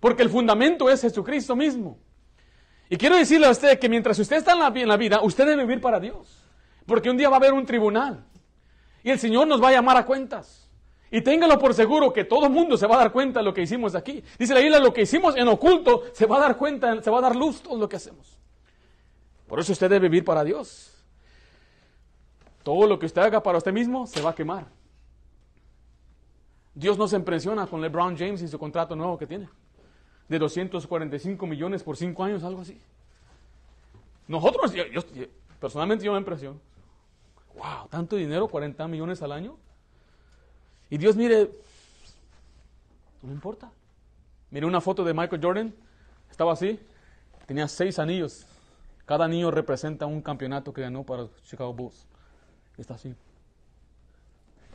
Porque 0.00 0.22
el 0.24 0.30
fundamento 0.30 0.90
es 0.90 1.02
Jesucristo 1.02 1.54
mismo. 1.54 1.98
Y 2.90 2.96
quiero 2.96 3.16
decirle 3.16 3.46
a 3.46 3.50
usted 3.50 3.78
que 3.78 3.88
mientras 3.88 4.18
usted 4.18 4.36
está 4.36 4.52
en 4.52 4.58
la, 4.58 4.66
en 4.74 4.88
la 4.88 4.96
vida, 4.96 5.20
usted 5.22 5.46
debe 5.46 5.62
vivir 5.62 5.80
para 5.80 6.00
Dios. 6.00 6.44
Porque 6.86 7.08
un 7.08 7.16
día 7.16 7.28
va 7.28 7.36
a 7.36 7.38
haber 7.38 7.52
un 7.52 7.64
tribunal. 7.64 8.26
Y 9.04 9.10
el 9.10 9.18
Señor 9.20 9.46
nos 9.46 9.62
va 9.62 9.68
a 9.68 9.72
llamar 9.72 9.96
a 9.96 10.04
cuentas. 10.04 10.68
Y 11.08 11.22
téngalo 11.22 11.56
por 11.56 11.72
seguro 11.72 12.12
que 12.12 12.24
todo 12.24 12.46
el 12.46 12.52
mundo 12.52 12.76
se 12.76 12.88
va 12.88 12.96
a 12.96 12.98
dar 12.98 13.12
cuenta 13.12 13.38
de 13.38 13.44
lo 13.44 13.54
que 13.54 13.62
hicimos 13.62 13.94
aquí. 13.94 14.24
Dice 14.36 14.54
la 14.54 14.60
Biblia, 14.60 14.80
lo 14.80 14.92
que 14.92 15.02
hicimos 15.02 15.36
en 15.36 15.46
oculto 15.46 16.02
se 16.12 16.26
va 16.26 16.38
a 16.38 16.40
dar 16.40 16.56
cuenta, 16.56 17.00
se 17.00 17.10
va 17.10 17.18
a 17.18 17.20
dar 17.22 17.36
luz 17.36 17.62
todo 17.62 17.78
lo 17.78 17.88
que 17.88 17.94
hacemos. 17.94 18.36
Por 19.46 19.60
eso 19.60 19.70
usted 19.70 19.88
debe 19.88 20.08
vivir 20.08 20.24
para 20.24 20.42
Dios. 20.42 20.92
Todo 22.64 22.88
lo 22.88 22.98
que 22.98 23.06
usted 23.06 23.22
haga 23.22 23.40
para 23.40 23.58
usted 23.58 23.72
mismo 23.72 24.08
se 24.08 24.20
va 24.20 24.30
a 24.30 24.34
quemar. 24.34 24.66
Dios 26.74 26.98
no 26.98 27.06
se 27.06 27.14
impresiona 27.14 27.68
con 27.68 27.80
LeBron 27.80 28.18
James 28.18 28.42
y 28.42 28.48
su 28.48 28.58
contrato 28.58 28.96
nuevo 28.96 29.16
que 29.16 29.28
tiene. 29.28 29.48
De 30.30 30.38
245 30.38 31.46
millones 31.46 31.82
por 31.82 31.96
5 31.96 32.24
años, 32.24 32.44
algo 32.44 32.62
así. 32.62 32.80
Nosotros, 34.28 34.72
personalmente 35.58 36.04
yo 36.04 36.12
me 36.12 36.18
impresiono. 36.18 36.60
Wow, 37.56 37.88
tanto 37.90 38.14
dinero, 38.14 38.46
40 38.46 38.86
millones 38.86 39.20
al 39.22 39.32
año. 39.32 39.56
Y 40.88 40.98
Dios 40.98 41.16
mire, 41.16 41.50
no 43.22 43.32
importa. 43.32 43.72
Mire 44.50 44.66
una 44.66 44.80
foto 44.80 45.04
de 45.04 45.12
Michael 45.12 45.42
Jordan, 45.42 45.74
estaba 46.30 46.52
así, 46.52 46.78
tenía 47.46 47.66
seis 47.66 47.98
anillos. 47.98 48.46
Cada 49.06 49.24
anillo 49.24 49.50
representa 49.50 50.06
un 50.06 50.22
campeonato 50.22 50.72
que 50.72 50.82
ganó 50.82 51.02
para 51.04 51.26
Chicago 51.42 51.74
Bulls. 51.74 52.06
Está 52.78 52.94
así. 52.94 53.14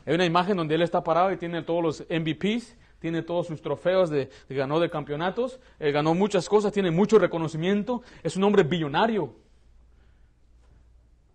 Hay 0.04 0.14
una 0.14 0.26
imagen 0.26 0.56
donde 0.56 0.74
él 0.74 0.82
está 0.82 1.02
parado 1.02 1.32
y 1.32 1.38
tiene 1.38 1.62
todos 1.62 1.82
los 1.82 2.00
MVPs, 2.10 2.76
tiene 2.98 3.22
todos 3.22 3.46
sus 3.46 3.60
trofeos 3.60 4.10
de, 4.10 4.30
ganó 4.48 4.80
de 4.80 4.90
campeonatos, 4.90 5.60
él 5.78 5.92
ganó 5.92 6.14
muchas 6.14 6.48
cosas, 6.48 6.72
tiene 6.72 6.90
mucho 6.90 7.18
reconocimiento, 7.18 8.02
es 8.22 8.36
un 8.36 8.44
hombre 8.44 8.62
billonario. 8.62 9.34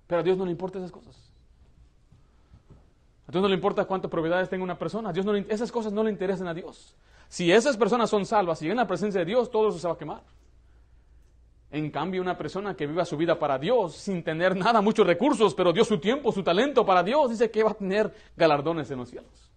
Pero 0.08 0.22
a 0.22 0.24
Dios 0.24 0.38
no 0.38 0.46
le 0.46 0.52
importan 0.52 0.82
esas 0.82 0.92
cosas. 0.92 1.16
A 3.28 3.32
Dios 3.32 3.42
no 3.42 3.48
le 3.48 3.56
importa 3.56 3.86
cuántas 3.86 4.12
propiedades 4.12 4.50
tenga 4.50 4.64
una 4.64 4.78
persona. 4.78 5.14
Dios 5.14 5.26
no 5.26 5.36
esas 5.36 5.72
cosas 5.72 5.94
no 5.94 6.04
le 6.04 6.12
interesan 6.12 6.48
a 6.48 6.54
Dios. 6.54 6.96
Si 7.30 7.50
esas 7.50 7.78
personas 7.78 8.10
son 8.10 8.26
salvas 8.26 8.62
y 8.62 8.70
en 8.70 8.76
la 8.76 8.88
presencia 8.88 9.20
de 9.20 9.26
Dios, 9.26 9.50
todo 9.50 9.70
eso 9.70 9.80
se 9.80 9.88
va 9.88 9.94
a 9.94 9.98
quemar. 9.98 10.22
En 11.72 11.90
cambio, 11.90 12.22
una 12.22 12.38
persona 12.38 12.76
que 12.76 12.86
viva 12.86 13.06
su 13.06 13.16
vida 13.16 13.40
para 13.40 13.58
Dios, 13.58 13.96
sin 13.96 14.22
tener 14.22 14.58
nada, 14.58 14.82
muchos 14.82 15.08
recursos, 15.08 15.54
pero 15.56 15.72
dio 15.72 15.86
su 15.86 16.00
tiempo, 16.00 16.34
su 16.34 16.44
talento 16.44 16.86
para 16.86 17.02
Dios, 17.02 17.30
dice 17.30 17.50
que 17.50 17.64
va 17.64 17.72
a 17.72 17.76
tener 17.76 18.14
galardones 18.36 18.92
en 18.92 18.98
los 19.00 19.10
cielos. 19.10 19.51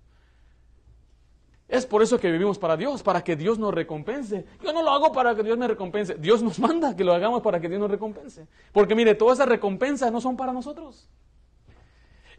Es 1.68 1.86
por 1.86 2.02
eso 2.02 2.18
que 2.20 2.30
vivimos 2.30 2.58
para 2.58 2.76
Dios, 2.76 3.02
para 3.02 3.24
que 3.24 3.36
Dios 3.36 3.58
nos 3.58 3.72
recompense. 3.72 4.44
Yo 4.62 4.72
no 4.72 4.82
lo 4.82 4.90
hago 4.90 5.12
para 5.12 5.34
que 5.34 5.42
Dios 5.42 5.56
me 5.56 5.66
recompense. 5.66 6.14
Dios 6.16 6.42
nos 6.42 6.58
manda 6.60 6.94
que 6.94 7.04
lo 7.04 7.14
hagamos 7.14 7.42
para 7.42 7.60
que 7.60 7.68
Dios 7.68 7.80
nos 7.80 7.90
recompense. 7.90 8.46
Porque 8.72 8.94
mire, 8.94 9.14
todas 9.14 9.38
esas 9.38 9.48
recompensas 9.48 10.12
no 10.12 10.20
son 10.20 10.36
para 10.36 10.52
nosotros. 10.52 11.08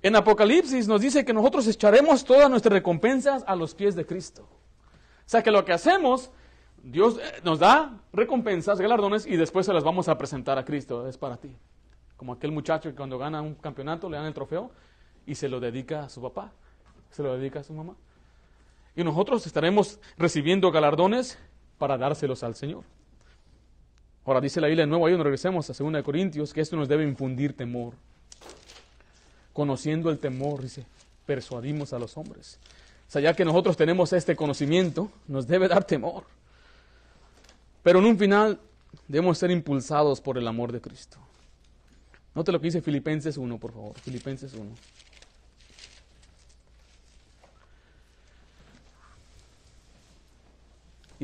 En 0.01 0.15
Apocalipsis 0.15 0.87
nos 0.87 1.01
dice 1.01 1.25
que 1.25 1.33
nosotros 1.33 1.67
echaremos 1.67 2.23
todas 2.23 2.49
nuestras 2.49 2.73
recompensas 2.73 3.43
a 3.47 3.55
los 3.55 3.73
pies 3.73 3.95
de 3.95 4.05
Cristo. 4.05 4.43
O 4.43 5.27
sea 5.29 5.41
que 5.41 5.49
lo 5.49 5.65
que 5.65 5.73
hacemos, 5.73 6.29
Dios 6.83 7.17
eh, 7.17 7.41
nos 7.43 7.57
da 7.57 7.99
recompensas, 8.13 8.79
galardones 8.79 9.25
y 9.25 9.35
después 9.37 9.65
se 9.65 9.73
las 9.73 9.83
vamos 9.83 10.07
a 10.07 10.17
presentar 10.19 10.59
a 10.59 10.65
Cristo. 10.65 11.07
Es 11.07 11.17
para 11.17 11.37
ti. 11.37 11.57
Como 12.15 12.33
aquel 12.33 12.51
muchacho 12.51 12.89
que 12.89 12.95
cuando 12.95 13.17
gana 13.17 13.41
un 13.41 13.55
campeonato 13.55 14.07
le 14.07 14.17
dan 14.17 14.27
el 14.27 14.33
trofeo 14.35 14.69
y 15.25 15.33
se 15.33 15.49
lo 15.49 15.59
dedica 15.59 16.03
a 16.03 16.09
su 16.09 16.21
papá, 16.21 16.51
se 17.09 17.23
lo 17.23 17.35
dedica 17.35 17.61
a 17.61 17.63
su 17.63 17.73
mamá. 17.73 17.95
Y 18.95 19.03
nosotros 19.03 19.45
estaremos 19.45 19.99
recibiendo 20.17 20.71
galardones 20.71 21.37
para 21.77 21.97
dárselos 21.97 22.43
al 22.43 22.55
Señor. 22.55 22.83
Ahora 24.25 24.41
dice 24.41 24.59
la 24.59 24.67
Biblia 24.67 24.85
de 24.85 24.89
nuevo, 24.89 25.05
ahí 25.05 25.13
nos 25.13 25.23
regresemos 25.23 25.69
a 25.69 25.73
2 25.73 26.03
Corintios, 26.03 26.53
que 26.53 26.61
esto 26.61 26.75
nos 26.75 26.87
debe 26.87 27.03
infundir 27.03 27.55
temor. 27.55 27.93
Conociendo 29.53 30.09
el 30.09 30.17
temor, 30.17 30.61
dice, 30.61 30.85
persuadimos 31.25 31.93
a 31.93 31.99
los 31.99 32.17
hombres. 32.17 32.59
O 33.07 33.11
sea, 33.11 33.21
ya 33.21 33.35
que 33.35 33.45
nosotros 33.45 33.77
tenemos 33.77 34.13
este 34.13 34.35
conocimiento, 34.35 35.11
nos 35.27 35.45
debe 35.45 35.67
dar 35.67 35.83
temor. 35.83 36.23
Pero 37.83 37.99
en 37.99 38.05
un 38.05 38.17
final 38.17 38.59
debemos 39.07 39.37
ser 39.37 39.51
impulsados 39.51 40.19
por 40.21 40.37
el 40.37 40.47
amor 40.47 40.71
de 40.71 40.81
Cristo. 40.81 41.17
Note 42.33 42.51
lo 42.51 42.59
que 42.59 42.65
dice 42.65 42.81
Filipenses 42.81 43.37
1, 43.37 43.57
por 43.59 43.73
favor. 43.73 43.93
Filipenses 43.99 44.53
1. 44.53 44.71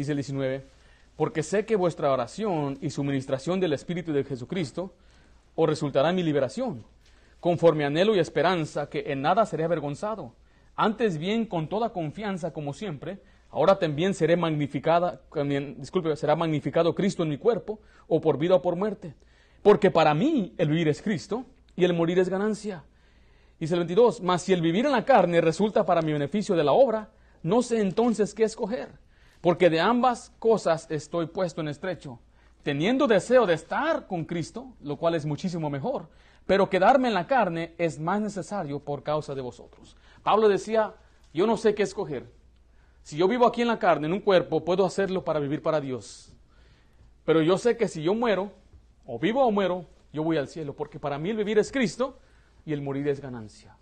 Dice 0.02 0.12
el 0.14 0.18
19, 0.18 0.66
porque 1.16 1.44
sé 1.44 1.66
que 1.66 1.76
vuestra 1.76 2.12
oración 2.12 2.78
y 2.82 2.90
suministración 2.90 3.60
del 3.60 3.74
Espíritu 3.74 4.12
de 4.12 4.24
Jesucristo 4.24 4.94
os 5.54 5.70
resultará 5.70 6.10
en 6.10 6.16
mi 6.16 6.24
liberación, 6.24 6.84
conforme 7.40 7.86
anhelo 7.86 8.16
y 8.16 8.20
esperanza 8.20 8.90
que 8.90 9.12
en 9.12 9.22
nada 9.22 9.46
seré 9.46 9.64
avergonzado. 9.64 10.34
Antes 10.76 11.20
bien, 11.20 11.46
con 11.46 11.68
toda 11.68 11.94
confianza, 11.94 12.54
como 12.54 12.74
siempre, 12.74 13.20
ahora 13.52 13.78
también 13.78 14.16
seré 14.16 14.36
magnificada, 14.36 15.22
disculpe, 15.78 16.16
será 16.16 16.36
magnificado 16.36 16.96
Cristo 16.96 17.22
en 17.22 17.30
mi 17.30 17.38
cuerpo, 17.38 17.80
o 18.08 18.20
por 18.20 18.40
vida 18.40 18.56
o 18.56 18.62
por 18.62 18.76
muerte. 18.76 19.14
Porque 19.62 19.92
para 19.92 20.16
mí 20.16 20.56
el 20.58 20.70
vivir 20.70 20.88
es 20.88 21.04
Cristo 21.04 21.46
y 21.76 21.84
el 21.84 21.94
morir 21.94 22.18
es 22.18 22.30
ganancia. 22.30 22.84
Dice 23.60 23.76
el 23.76 23.82
22, 23.82 24.22
mas 24.22 24.42
si 24.42 24.54
el 24.54 24.62
vivir 24.62 24.88
en 24.88 24.94
la 24.94 25.06
carne 25.06 25.40
resulta 25.40 25.86
para 25.86 26.02
mi 26.02 26.14
beneficio 26.14 26.56
de 26.56 26.64
la 26.64 26.72
obra, 26.72 27.12
no 27.44 27.62
sé 27.62 27.80
entonces 27.80 28.34
qué 28.34 28.44
escoger 28.44 29.01
porque 29.42 29.70
de 29.70 29.80
ambas 29.80 30.32
cosas 30.40 30.88
estoy 30.90 31.26
puesto 31.26 31.62
en 31.62 31.68
estrecho, 31.68 32.20
teniendo 32.64 33.08
deseo 33.08 33.46
de 33.48 33.56
estar 33.56 34.08
con 34.08 34.24
Cristo, 34.24 34.68
lo 34.82 34.98
cual 34.98 35.16
es 35.16 35.26
muchísimo 35.26 35.70
mejor, 35.70 36.08
pero 36.46 36.70
quedarme 36.70 37.08
en 37.08 37.16
la 37.16 37.28
carne 37.28 37.74
es 37.78 38.00
más 38.00 38.22
necesario 38.22 38.80
por 38.80 39.04
causa 39.04 39.34
de 39.34 39.42
vosotros. 39.42 39.98
Pablo 40.24 40.48
decía, 40.48 40.94
yo 41.34 41.48
no 41.48 41.58
sé 41.58 41.74
qué 41.74 41.84
escoger. 41.84 42.32
Si 43.04 43.18
yo 43.18 43.28
vivo 43.28 43.48
aquí 43.48 43.62
en 43.62 43.68
la 43.68 43.80
carne, 43.80 44.08
en 44.08 44.14
un 44.14 44.20
cuerpo, 44.20 44.64
puedo 44.64 44.86
hacerlo 44.86 45.24
para 45.24 45.40
vivir 45.40 45.62
para 45.62 45.82
Dios. 45.82 46.34
Pero 47.26 47.42
yo 47.42 47.58
sé 47.58 47.78
que 47.78 47.88
si 47.88 48.04
yo 48.04 48.14
muero, 48.14 48.52
o 49.06 49.18
vivo 49.18 49.44
o 49.44 49.52
muero, 49.52 49.86
yo 50.14 50.24
voy 50.24 50.38
al 50.38 50.48
cielo, 50.48 50.76
porque 50.76 51.00
para 51.00 51.18
mí 51.18 51.32
el 51.32 51.38
vivir 51.38 51.58
es 51.58 51.72
Cristo 51.72 52.20
y 52.66 52.74
el 52.74 52.82
morir 52.82 53.08
es 53.08 53.20
ganancia. 53.20 53.76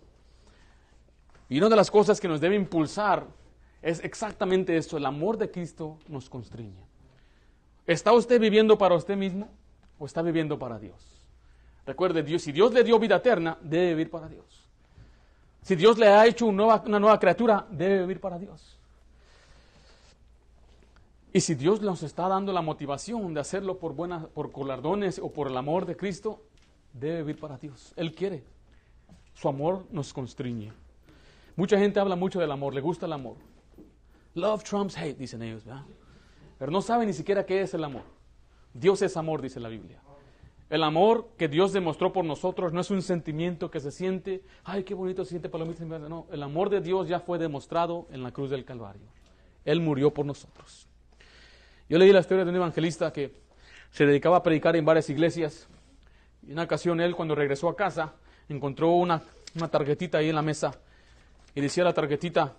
Y 1.48 1.58
una 1.58 1.68
de 1.68 1.76
las 1.76 1.90
cosas 1.90 2.20
que 2.20 2.28
nos 2.28 2.40
debe 2.40 2.54
impulsar 2.54 3.26
es 3.82 4.02
exactamente 4.04 4.76
esto, 4.76 4.96
el 4.96 5.06
amor 5.06 5.38
de 5.38 5.50
Cristo 5.50 5.98
nos 6.08 6.28
constriñe. 6.28 6.84
¿Está 7.86 8.12
usted 8.12 8.40
viviendo 8.40 8.76
para 8.76 8.94
usted 8.94 9.16
mismo 9.16 9.48
o 9.98 10.06
está 10.06 10.22
viviendo 10.22 10.58
para 10.58 10.78
Dios? 10.78 11.20
Recuerde, 11.86 12.22
Dios, 12.22 12.42
si 12.42 12.52
Dios 12.52 12.72
le 12.72 12.84
dio 12.84 12.98
vida 12.98 13.16
eterna, 13.16 13.58
debe 13.62 13.90
vivir 13.90 14.10
para 14.10 14.28
Dios. 14.28 14.68
Si 15.62 15.74
Dios 15.76 15.98
le 15.98 16.08
ha 16.08 16.26
hecho 16.26 16.46
una 16.46 16.56
nueva, 16.56 16.82
una 16.86 17.00
nueva 17.00 17.18
criatura, 17.18 17.66
debe 17.70 18.00
vivir 18.00 18.20
para 18.20 18.38
Dios. 18.38 18.78
Y 21.32 21.40
si 21.40 21.54
Dios 21.54 21.80
nos 21.80 22.02
está 22.02 22.28
dando 22.28 22.52
la 22.52 22.62
motivación 22.62 23.34
de 23.34 23.40
hacerlo 23.40 23.78
por 23.78 23.94
buenas, 23.94 24.26
por 24.26 24.50
colardones 24.50 25.18
o 25.18 25.32
por 25.32 25.48
el 25.48 25.56
amor 25.56 25.86
de 25.86 25.96
Cristo, 25.96 26.42
debe 26.92 27.18
vivir 27.18 27.40
para 27.40 27.56
Dios. 27.56 27.92
Él 27.96 28.14
quiere. 28.14 28.42
Su 29.34 29.48
amor 29.48 29.86
nos 29.90 30.12
constriñe. 30.12 30.72
Mucha 31.56 31.78
gente 31.78 32.00
habla 32.00 32.16
mucho 32.16 32.40
del 32.40 32.50
amor, 32.50 32.74
le 32.74 32.80
gusta 32.80 33.06
el 33.06 33.12
amor. 33.12 33.36
Love 34.34 34.62
trumps 34.62 34.96
hate, 34.96 35.16
dicen 35.16 35.42
ellos, 35.42 35.64
¿verdad? 35.64 35.84
Pero 36.58 36.70
no 36.70 36.82
saben 36.82 37.08
ni 37.08 37.14
siquiera 37.14 37.44
qué 37.44 37.62
es 37.62 37.74
el 37.74 37.84
amor. 37.84 38.02
Dios 38.74 39.02
es 39.02 39.16
amor, 39.16 39.42
dice 39.42 39.60
la 39.60 39.68
Biblia. 39.68 40.00
El 40.68 40.84
amor 40.84 41.30
que 41.36 41.48
Dios 41.48 41.72
demostró 41.72 42.12
por 42.12 42.24
nosotros 42.24 42.72
no 42.72 42.80
es 42.80 42.90
un 42.92 43.02
sentimiento 43.02 43.72
que 43.72 43.80
se 43.80 43.90
siente, 43.90 44.44
ay, 44.62 44.84
qué 44.84 44.94
bonito 44.94 45.24
se 45.24 45.30
siente 45.30 45.48
palomita. 45.48 45.84
No, 45.84 46.26
el 46.30 46.42
amor 46.44 46.70
de 46.70 46.80
Dios 46.80 47.08
ya 47.08 47.18
fue 47.18 47.38
demostrado 47.38 48.06
en 48.12 48.22
la 48.22 48.30
cruz 48.30 48.50
del 48.50 48.64
Calvario. 48.64 49.02
Él 49.64 49.80
murió 49.80 50.14
por 50.14 50.24
nosotros. 50.24 50.86
Yo 51.88 51.98
leí 51.98 52.12
la 52.12 52.20
historia 52.20 52.44
de 52.44 52.50
un 52.50 52.56
evangelista 52.56 53.12
que 53.12 53.34
se 53.90 54.06
dedicaba 54.06 54.36
a 54.36 54.42
predicar 54.44 54.76
en 54.76 54.84
varias 54.84 55.10
iglesias. 55.10 55.66
Y 56.46 56.52
una 56.52 56.62
ocasión 56.62 57.00
él, 57.00 57.16
cuando 57.16 57.34
regresó 57.34 57.68
a 57.68 57.74
casa, 57.74 58.14
encontró 58.48 58.92
una, 58.92 59.22
una 59.56 59.68
tarjetita 59.68 60.18
ahí 60.18 60.28
en 60.28 60.36
la 60.36 60.42
mesa. 60.42 60.78
Y 61.52 61.60
decía 61.60 61.82
la 61.82 61.92
tarjetita, 61.92 62.54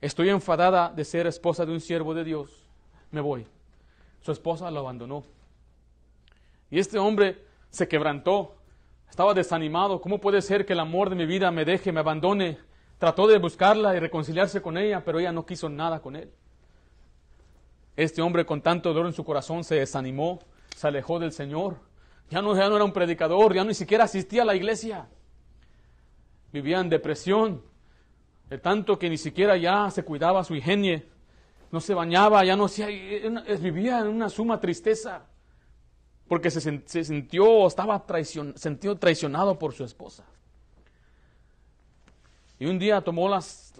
Estoy 0.00 0.30
enfadada 0.30 0.88
de 0.88 1.04
ser 1.04 1.26
esposa 1.26 1.66
de 1.66 1.72
un 1.72 1.80
siervo 1.80 2.14
de 2.14 2.24
Dios. 2.24 2.66
Me 3.10 3.20
voy. 3.20 3.46
Su 4.20 4.32
esposa 4.32 4.70
lo 4.70 4.80
abandonó. 4.80 5.24
Y 6.70 6.78
este 6.78 6.98
hombre 6.98 7.44
se 7.70 7.88
quebrantó. 7.88 8.56
Estaba 9.08 9.34
desanimado. 9.34 10.00
¿Cómo 10.00 10.20
puede 10.20 10.40
ser 10.40 10.64
que 10.64 10.72
el 10.72 10.80
amor 10.80 11.10
de 11.10 11.16
mi 11.16 11.26
vida 11.26 11.50
me 11.50 11.64
deje, 11.64 11.92
me 11.92 12.00
abandone? 12.00 12.58
Trató 12.98 13.26
de 13.26 13.38
buscarla 13.38 13.96
y 13.96 13.98
reconciliarse 13.98 14.62
con 14.62 14.78
ella, 14.78 15.04
pero 15.04 15.18
ella 15.18 15.32
no 15.32 15.44
quiso 15.44 15.68
nada 15.68 16.00
con 16.00 16.16
él. 16.16 16.30
Este 17.96 18.22
hombre 18.22 18.46
con 18.46 18.62
tanto 18.62 18.90
dolor 18.90 19.06
en 19.06 19.12
su 19.12 19.24
corazón 19.24 19.64
se 19.64 19.74
desanimó, 19.74 20.38
se 20.76 20.86
alejó 20.86 21.18
del 21.18 21.32
Señor. 21.32 21.76
Ya 22.30 22.40
no, 22.40 22.56
ya 22.56 22.68
no 22.68 22.76
era 22.76 22.84
un 22.84 22.92
predicador, 22.92 23.54
ya 23.54 23.64
ni 23.64 23.74
siquiera 23.74 24.04
asistía 24.04 24.42
a 24.42 24.44
la 24.44 24.54
iglesia. 24.54 25.08
Vivía 26.52 26.80
en 26.80 26.88
depresión, 26.88 27.62
de 28.50 28.58
tanto 28.58 28.98
que 28.98 29.08
ni 29.08 29.16
siquiera 29.16 29.56
ya 29.56 29.88
se 29.90 30.02
cuidaba 30.04 30.42
su 30.42 30.56
higiene, 30.56 31.06
no 31.70 31.80
se 31.80 31.94
bañaba, 31.94 32.44
ya 32.44 32.56
no 32.56 32.64
hacía, 32.64 32.86
vivía 33.60 34.00
en 34.00 34.08
una 34.08 34.28
suma 34.28 34.60
tristeza, 34.60 35.22
porque 36.26 36.50
se, 36.50 36.60
sintió, 37.04 37.68
estaba 37.68 38.04
traicion, 38.04 38.58
sentido 38.58 38.96
traicionado 38.96 39.56
por 39.56 39.72
su 39.72 39.84
esposa. 39.84 40.24
Y 42.58 42.66
un 42.66 42.78
día 42.78 43.00
tomó, 43.00 43.28
las, 43.28 43.72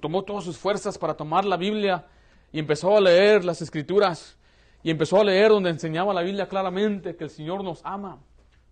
tomó 0.00 0.22
todas 0.24 0.44
sus 0.44 0.56
fuerzas 0.56 0.96
para 0.96 1.14
tomar 1.14 1.44
la 1.44 1.58
Biblia 1.58 2.06
y 2.50 2.58
empezó 2.58 2.96
a 2.96 3.00
leer 3.00 3.44
las 3.44 3.60
escrituras 3.60 4.36
y 4.82 4.90
empezó 4.90 5.20
a 5.20 5.24
leer 5.24 5.50
donde 5.50 5.70
enseñaba 5.70 6.14
la 6.14 6.22
Biblia 6.22 6.48
claramente 6.48 7.14
que 7.14 7.24
el 7.24 7.30
Señor 7.30 7.62
nos 7.62 7.80
ama, 7.84 8.18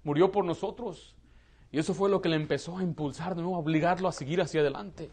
murió 0.02 0.32
por 0.32 0.46
nosotros 0.46 1.14
y 1.72 1.78
eso 1.78 1.94
fue 1.94 2.10
lo 2.10 2.20
que 2.20 2.28
le 2.28 2.36
empezó 2.36 2.78
a 2.78 2.82
impulsar 2.82 3.34
de 3.34 3.42
nuevo, 3.42 3.56
a 3.56 3.60
obligarlo 3.60 4.08
a 4.08 4.12
seguir 4.12 4.40
hacia 4.40 4.60
adelante. 4.60 5.10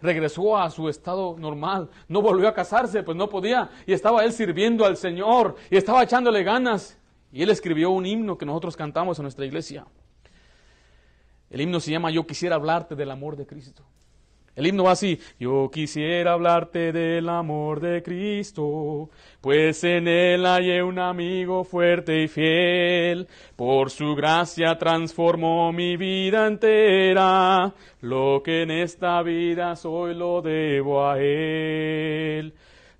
Regresó 0.00 0.56
a 0.56 0.70
su 0.70 0.88
estado 0.88 1.36
normal, 1.38 1.90
no 2.06 2.22
volvió 2.22 2.48
a 2.48 2.54
casarse, 2.54 3.02
pues 3.02 3.16
no 3.16 3.28
podía, 3.28 3.68
y 3.84 3.92
estaba 3.92 4.24
él 4.24 4.32
sirviendo 4.32 4.84
al 4.84 4.96
Señor, 4.96 5.56
y 5.70 5.76
estaba 5.76 6.04
echándole 6.04 6.44
ganas. 6.44 6.96
Y 7.32 7.42
él 7.42 7.50
escribió 7.50 7.90
un 7.90 8.06
himno 8.06 8.38
que 8.38 8.46
nosotros 8.46 8.76
cantamos 8.76 9.18
en 9.18 9.24
nuestra 9.24 9.44
iglesia. 9.44 9.86
El 11.50 11.60
himno 11.60 11.80
se 11.80 11.90
llama 11.90 12.10
Yo 12.10 12.26
quisiera 12.26 12.54
hablarte 12.54 12.94
del 12.94 13.10
amor 13.10 13.36
de 13.36 13.46
Cristo. 13.46 13.84
El 14.58 14.66
himno 14.66 14.82
va 14.82 14.90
así, 14.90 15.20
yo 15.38 15.70
quisiera 15.72 16.32
hablarte 16.32 16.90
del 16.90 17.28
amor 17.28 17.78
de 17.78 18.02
Cristo, 18.02 19.08
pues 19.40 19.84
en 19.84 20.08
él 20.08 20.46
hallé 20.46 20.82
un 20.82 20.98
amigo 20.98 21.62
fuerte 21.62 22.24
y 22.24 22.26
fiel, 22.26 23.28
por 23.54 23.90
su 23.90 24.16
gracia 24.16 24.76
transformó 24.76 25.72
mi 25.72 25.96
vida 25.96 26.48
entera, 26.48 27.72
lo 28.00 28.42
que 28.44 28.62
en 28.62 28.72
esta 28.72 29.22
vida 29.22 29.76
soy 29.76 30.16
lo 30.16 30.42
debo 30.42 31.06
a 31.06 31.20
él. 31.20 32.52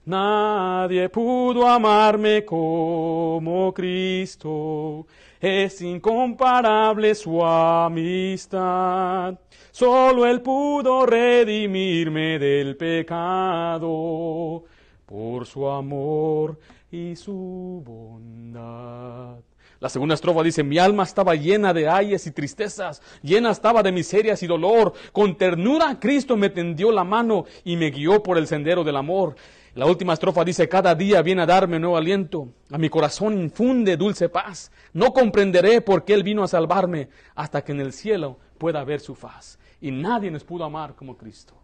Nadie 0.08 1.10
pudo 1.10 1.68
amarme 1.68 2.42
como 2.42 3.74
Cristo, 3.74 5.06
es 5.38 5.82
incomparable 5.82 7.14
su 7.14 7.44
amistad. 7.44 9.34
Solo 9.70 10.24
Él 10.24 10.40
pudo 10.40 11.04
redimirme 11.04 12.38
del 12.38 12.74
pecado 12.78 14.64
por 15.04 15.44
su 15.44 15.68
amor 15.68 16.58
y 16.90 17.14
su 17.14 17.82
bondad. 17.84 19.36
La 19.78 19.90
segunda 19.90 20.14
estrofa 20.14 20.42
dice, 20.42 20.64
mi 20.64 20.78
alma 20.78 21.02
estaba 21.02 21.34
llena 21.34 21.74
de 21.74 21.86
ayes 21.86 22.26
y 22.26 22.30
tristezas, 22.30 23.02
llena 23.22 23.50
estaba 23.50 23.82
de 23.82 23.92
miserias 23.92 24.42
y 24.42 24.46
dolor. 24.46 24.94
Con 25.12 25.36
ternura 25.36 26.00
Cristo 26.00 26.34
me 26.36 26.48
tendió 26.48 26.90
la 26.92 27.04
mano 27.04 27.44
y 27.62 27.76
me 27.76 27.90
guió 27.90 28.22
por 28.22 28.38
el 28.38 28.46
sendero 28.46 28.84
del 28.84 28.96
amor. 28.96 29.36
La 29.74 29.86
última 29.86 30.14
estrofa 30.14 30.44
dice, 30.44 30.68
cada 30.68 30.94
día 30.94 31.22
viene 31.22 31.42
a 31.42 31.46
darme 31.46 31.78
nuevo 31.78 31.96
aliento, 31.96 32.48
a 32.70 32.78
mi 32.78 32.88
corazón 32.88 33.38
infunde 33.38 33.96
dulce 33.96 34.28
paz. 34.28 34.72
No 34.92 35.12
comprenderé 35.12 35.80
por 35.80 36.04
qué 36.04 36.14
Él 36.14 36.22
vino 36.22 36.42
a 36.42 36.48
salvarme 36.48 37.08
hasta 37.34 37.62
que 37.62 37.72
en 37.72 37.80
el 37.80 37.92
cielo 37.92 38.38
pueda 38.58 38.82
ver 38.84 39.00
su 39.00 39.14
faz. 39.14 39.58
Y 39.80 39.90
nadie 39.90 40.30
nos 40.30 40.44
pudo 40.44 40.64
amar 40.64 40.94
como 40.94 41.16
Cristo. 41.16 41.54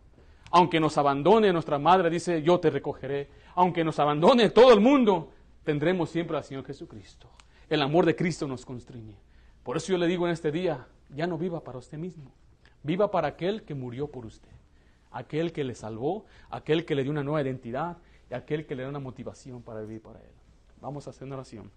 Aunque 0.51 0.79
nos 0.79 0.97
abandone 0.99 1.53
nuestra 1.53 1.79
madre, 1.79 2.11
dice, 2.11 2.43
yo 2.43 2.61
te 2.61 2.71
recogeré. 2.71 3.29
Aunque 3.57 3.83
nos 3.83 3.99
abandone 3.99 4.51
todo 4.51 4.73
el 4.73 4.81
mundo, 4.81 5.33
tendremos 5.65 6.11
siempre 6.11 6.37
al 6.37 6.45
Señor 6.45 6.65
Jesucristo. 6.65 7.29
El 7.69 7.83
amor 7.83 8.07
de 8.07 8.15
Cristo 8.15 8.47
nos 8.47 8.65
constriñe. 8.65 9.17
Por 9.65 9.77
eso 9.77 9.93
yo 9.93 9.99
le 9.99 10.07
digo 10.07 10.27
en 10.27 10.33
este 10.33 10.53
día, 10.53 10.87
ya 11.09 11.27
no 11.27 11.39
viva 11.39 11.65
para 11.65 11.79
usted 11.79 11.99
mismo, 11.99 12.33
viva 12.83 13.11
para 13.11 13.29
aquel 13.29 13.63
que 13.63 13.75
murió 13.75 14.09
por 14.09 14.27
usted, 14.27 14.51
aquel 15.15 15.53
que 15.53 15.65
le 15.65 15.75
salvó, 15.75 16.27
aquel 16.51 16.85
que 16.85 16.95
le 16.95 17.03
dio 17.03 17.13
una 17.13 17.23
nueva 17.23 17.41
identidad 17.41 17.97
y 18.31 18.35
aquel 18.35 18.67
que 18.67 18.75
le 18.75 18.83
da 18.83 18.89
una 18.89 18.99
motivación 18.99 19.63
para 19.63 19.81
vivir 19.81 20.03
para 20.03 20.21
Él. 20.21 20.33
Vamos 20.81 21.07
a 21.07 21.11
hacer 21.11 21.25
una 21.25 21.37
oración. 21.37 21.71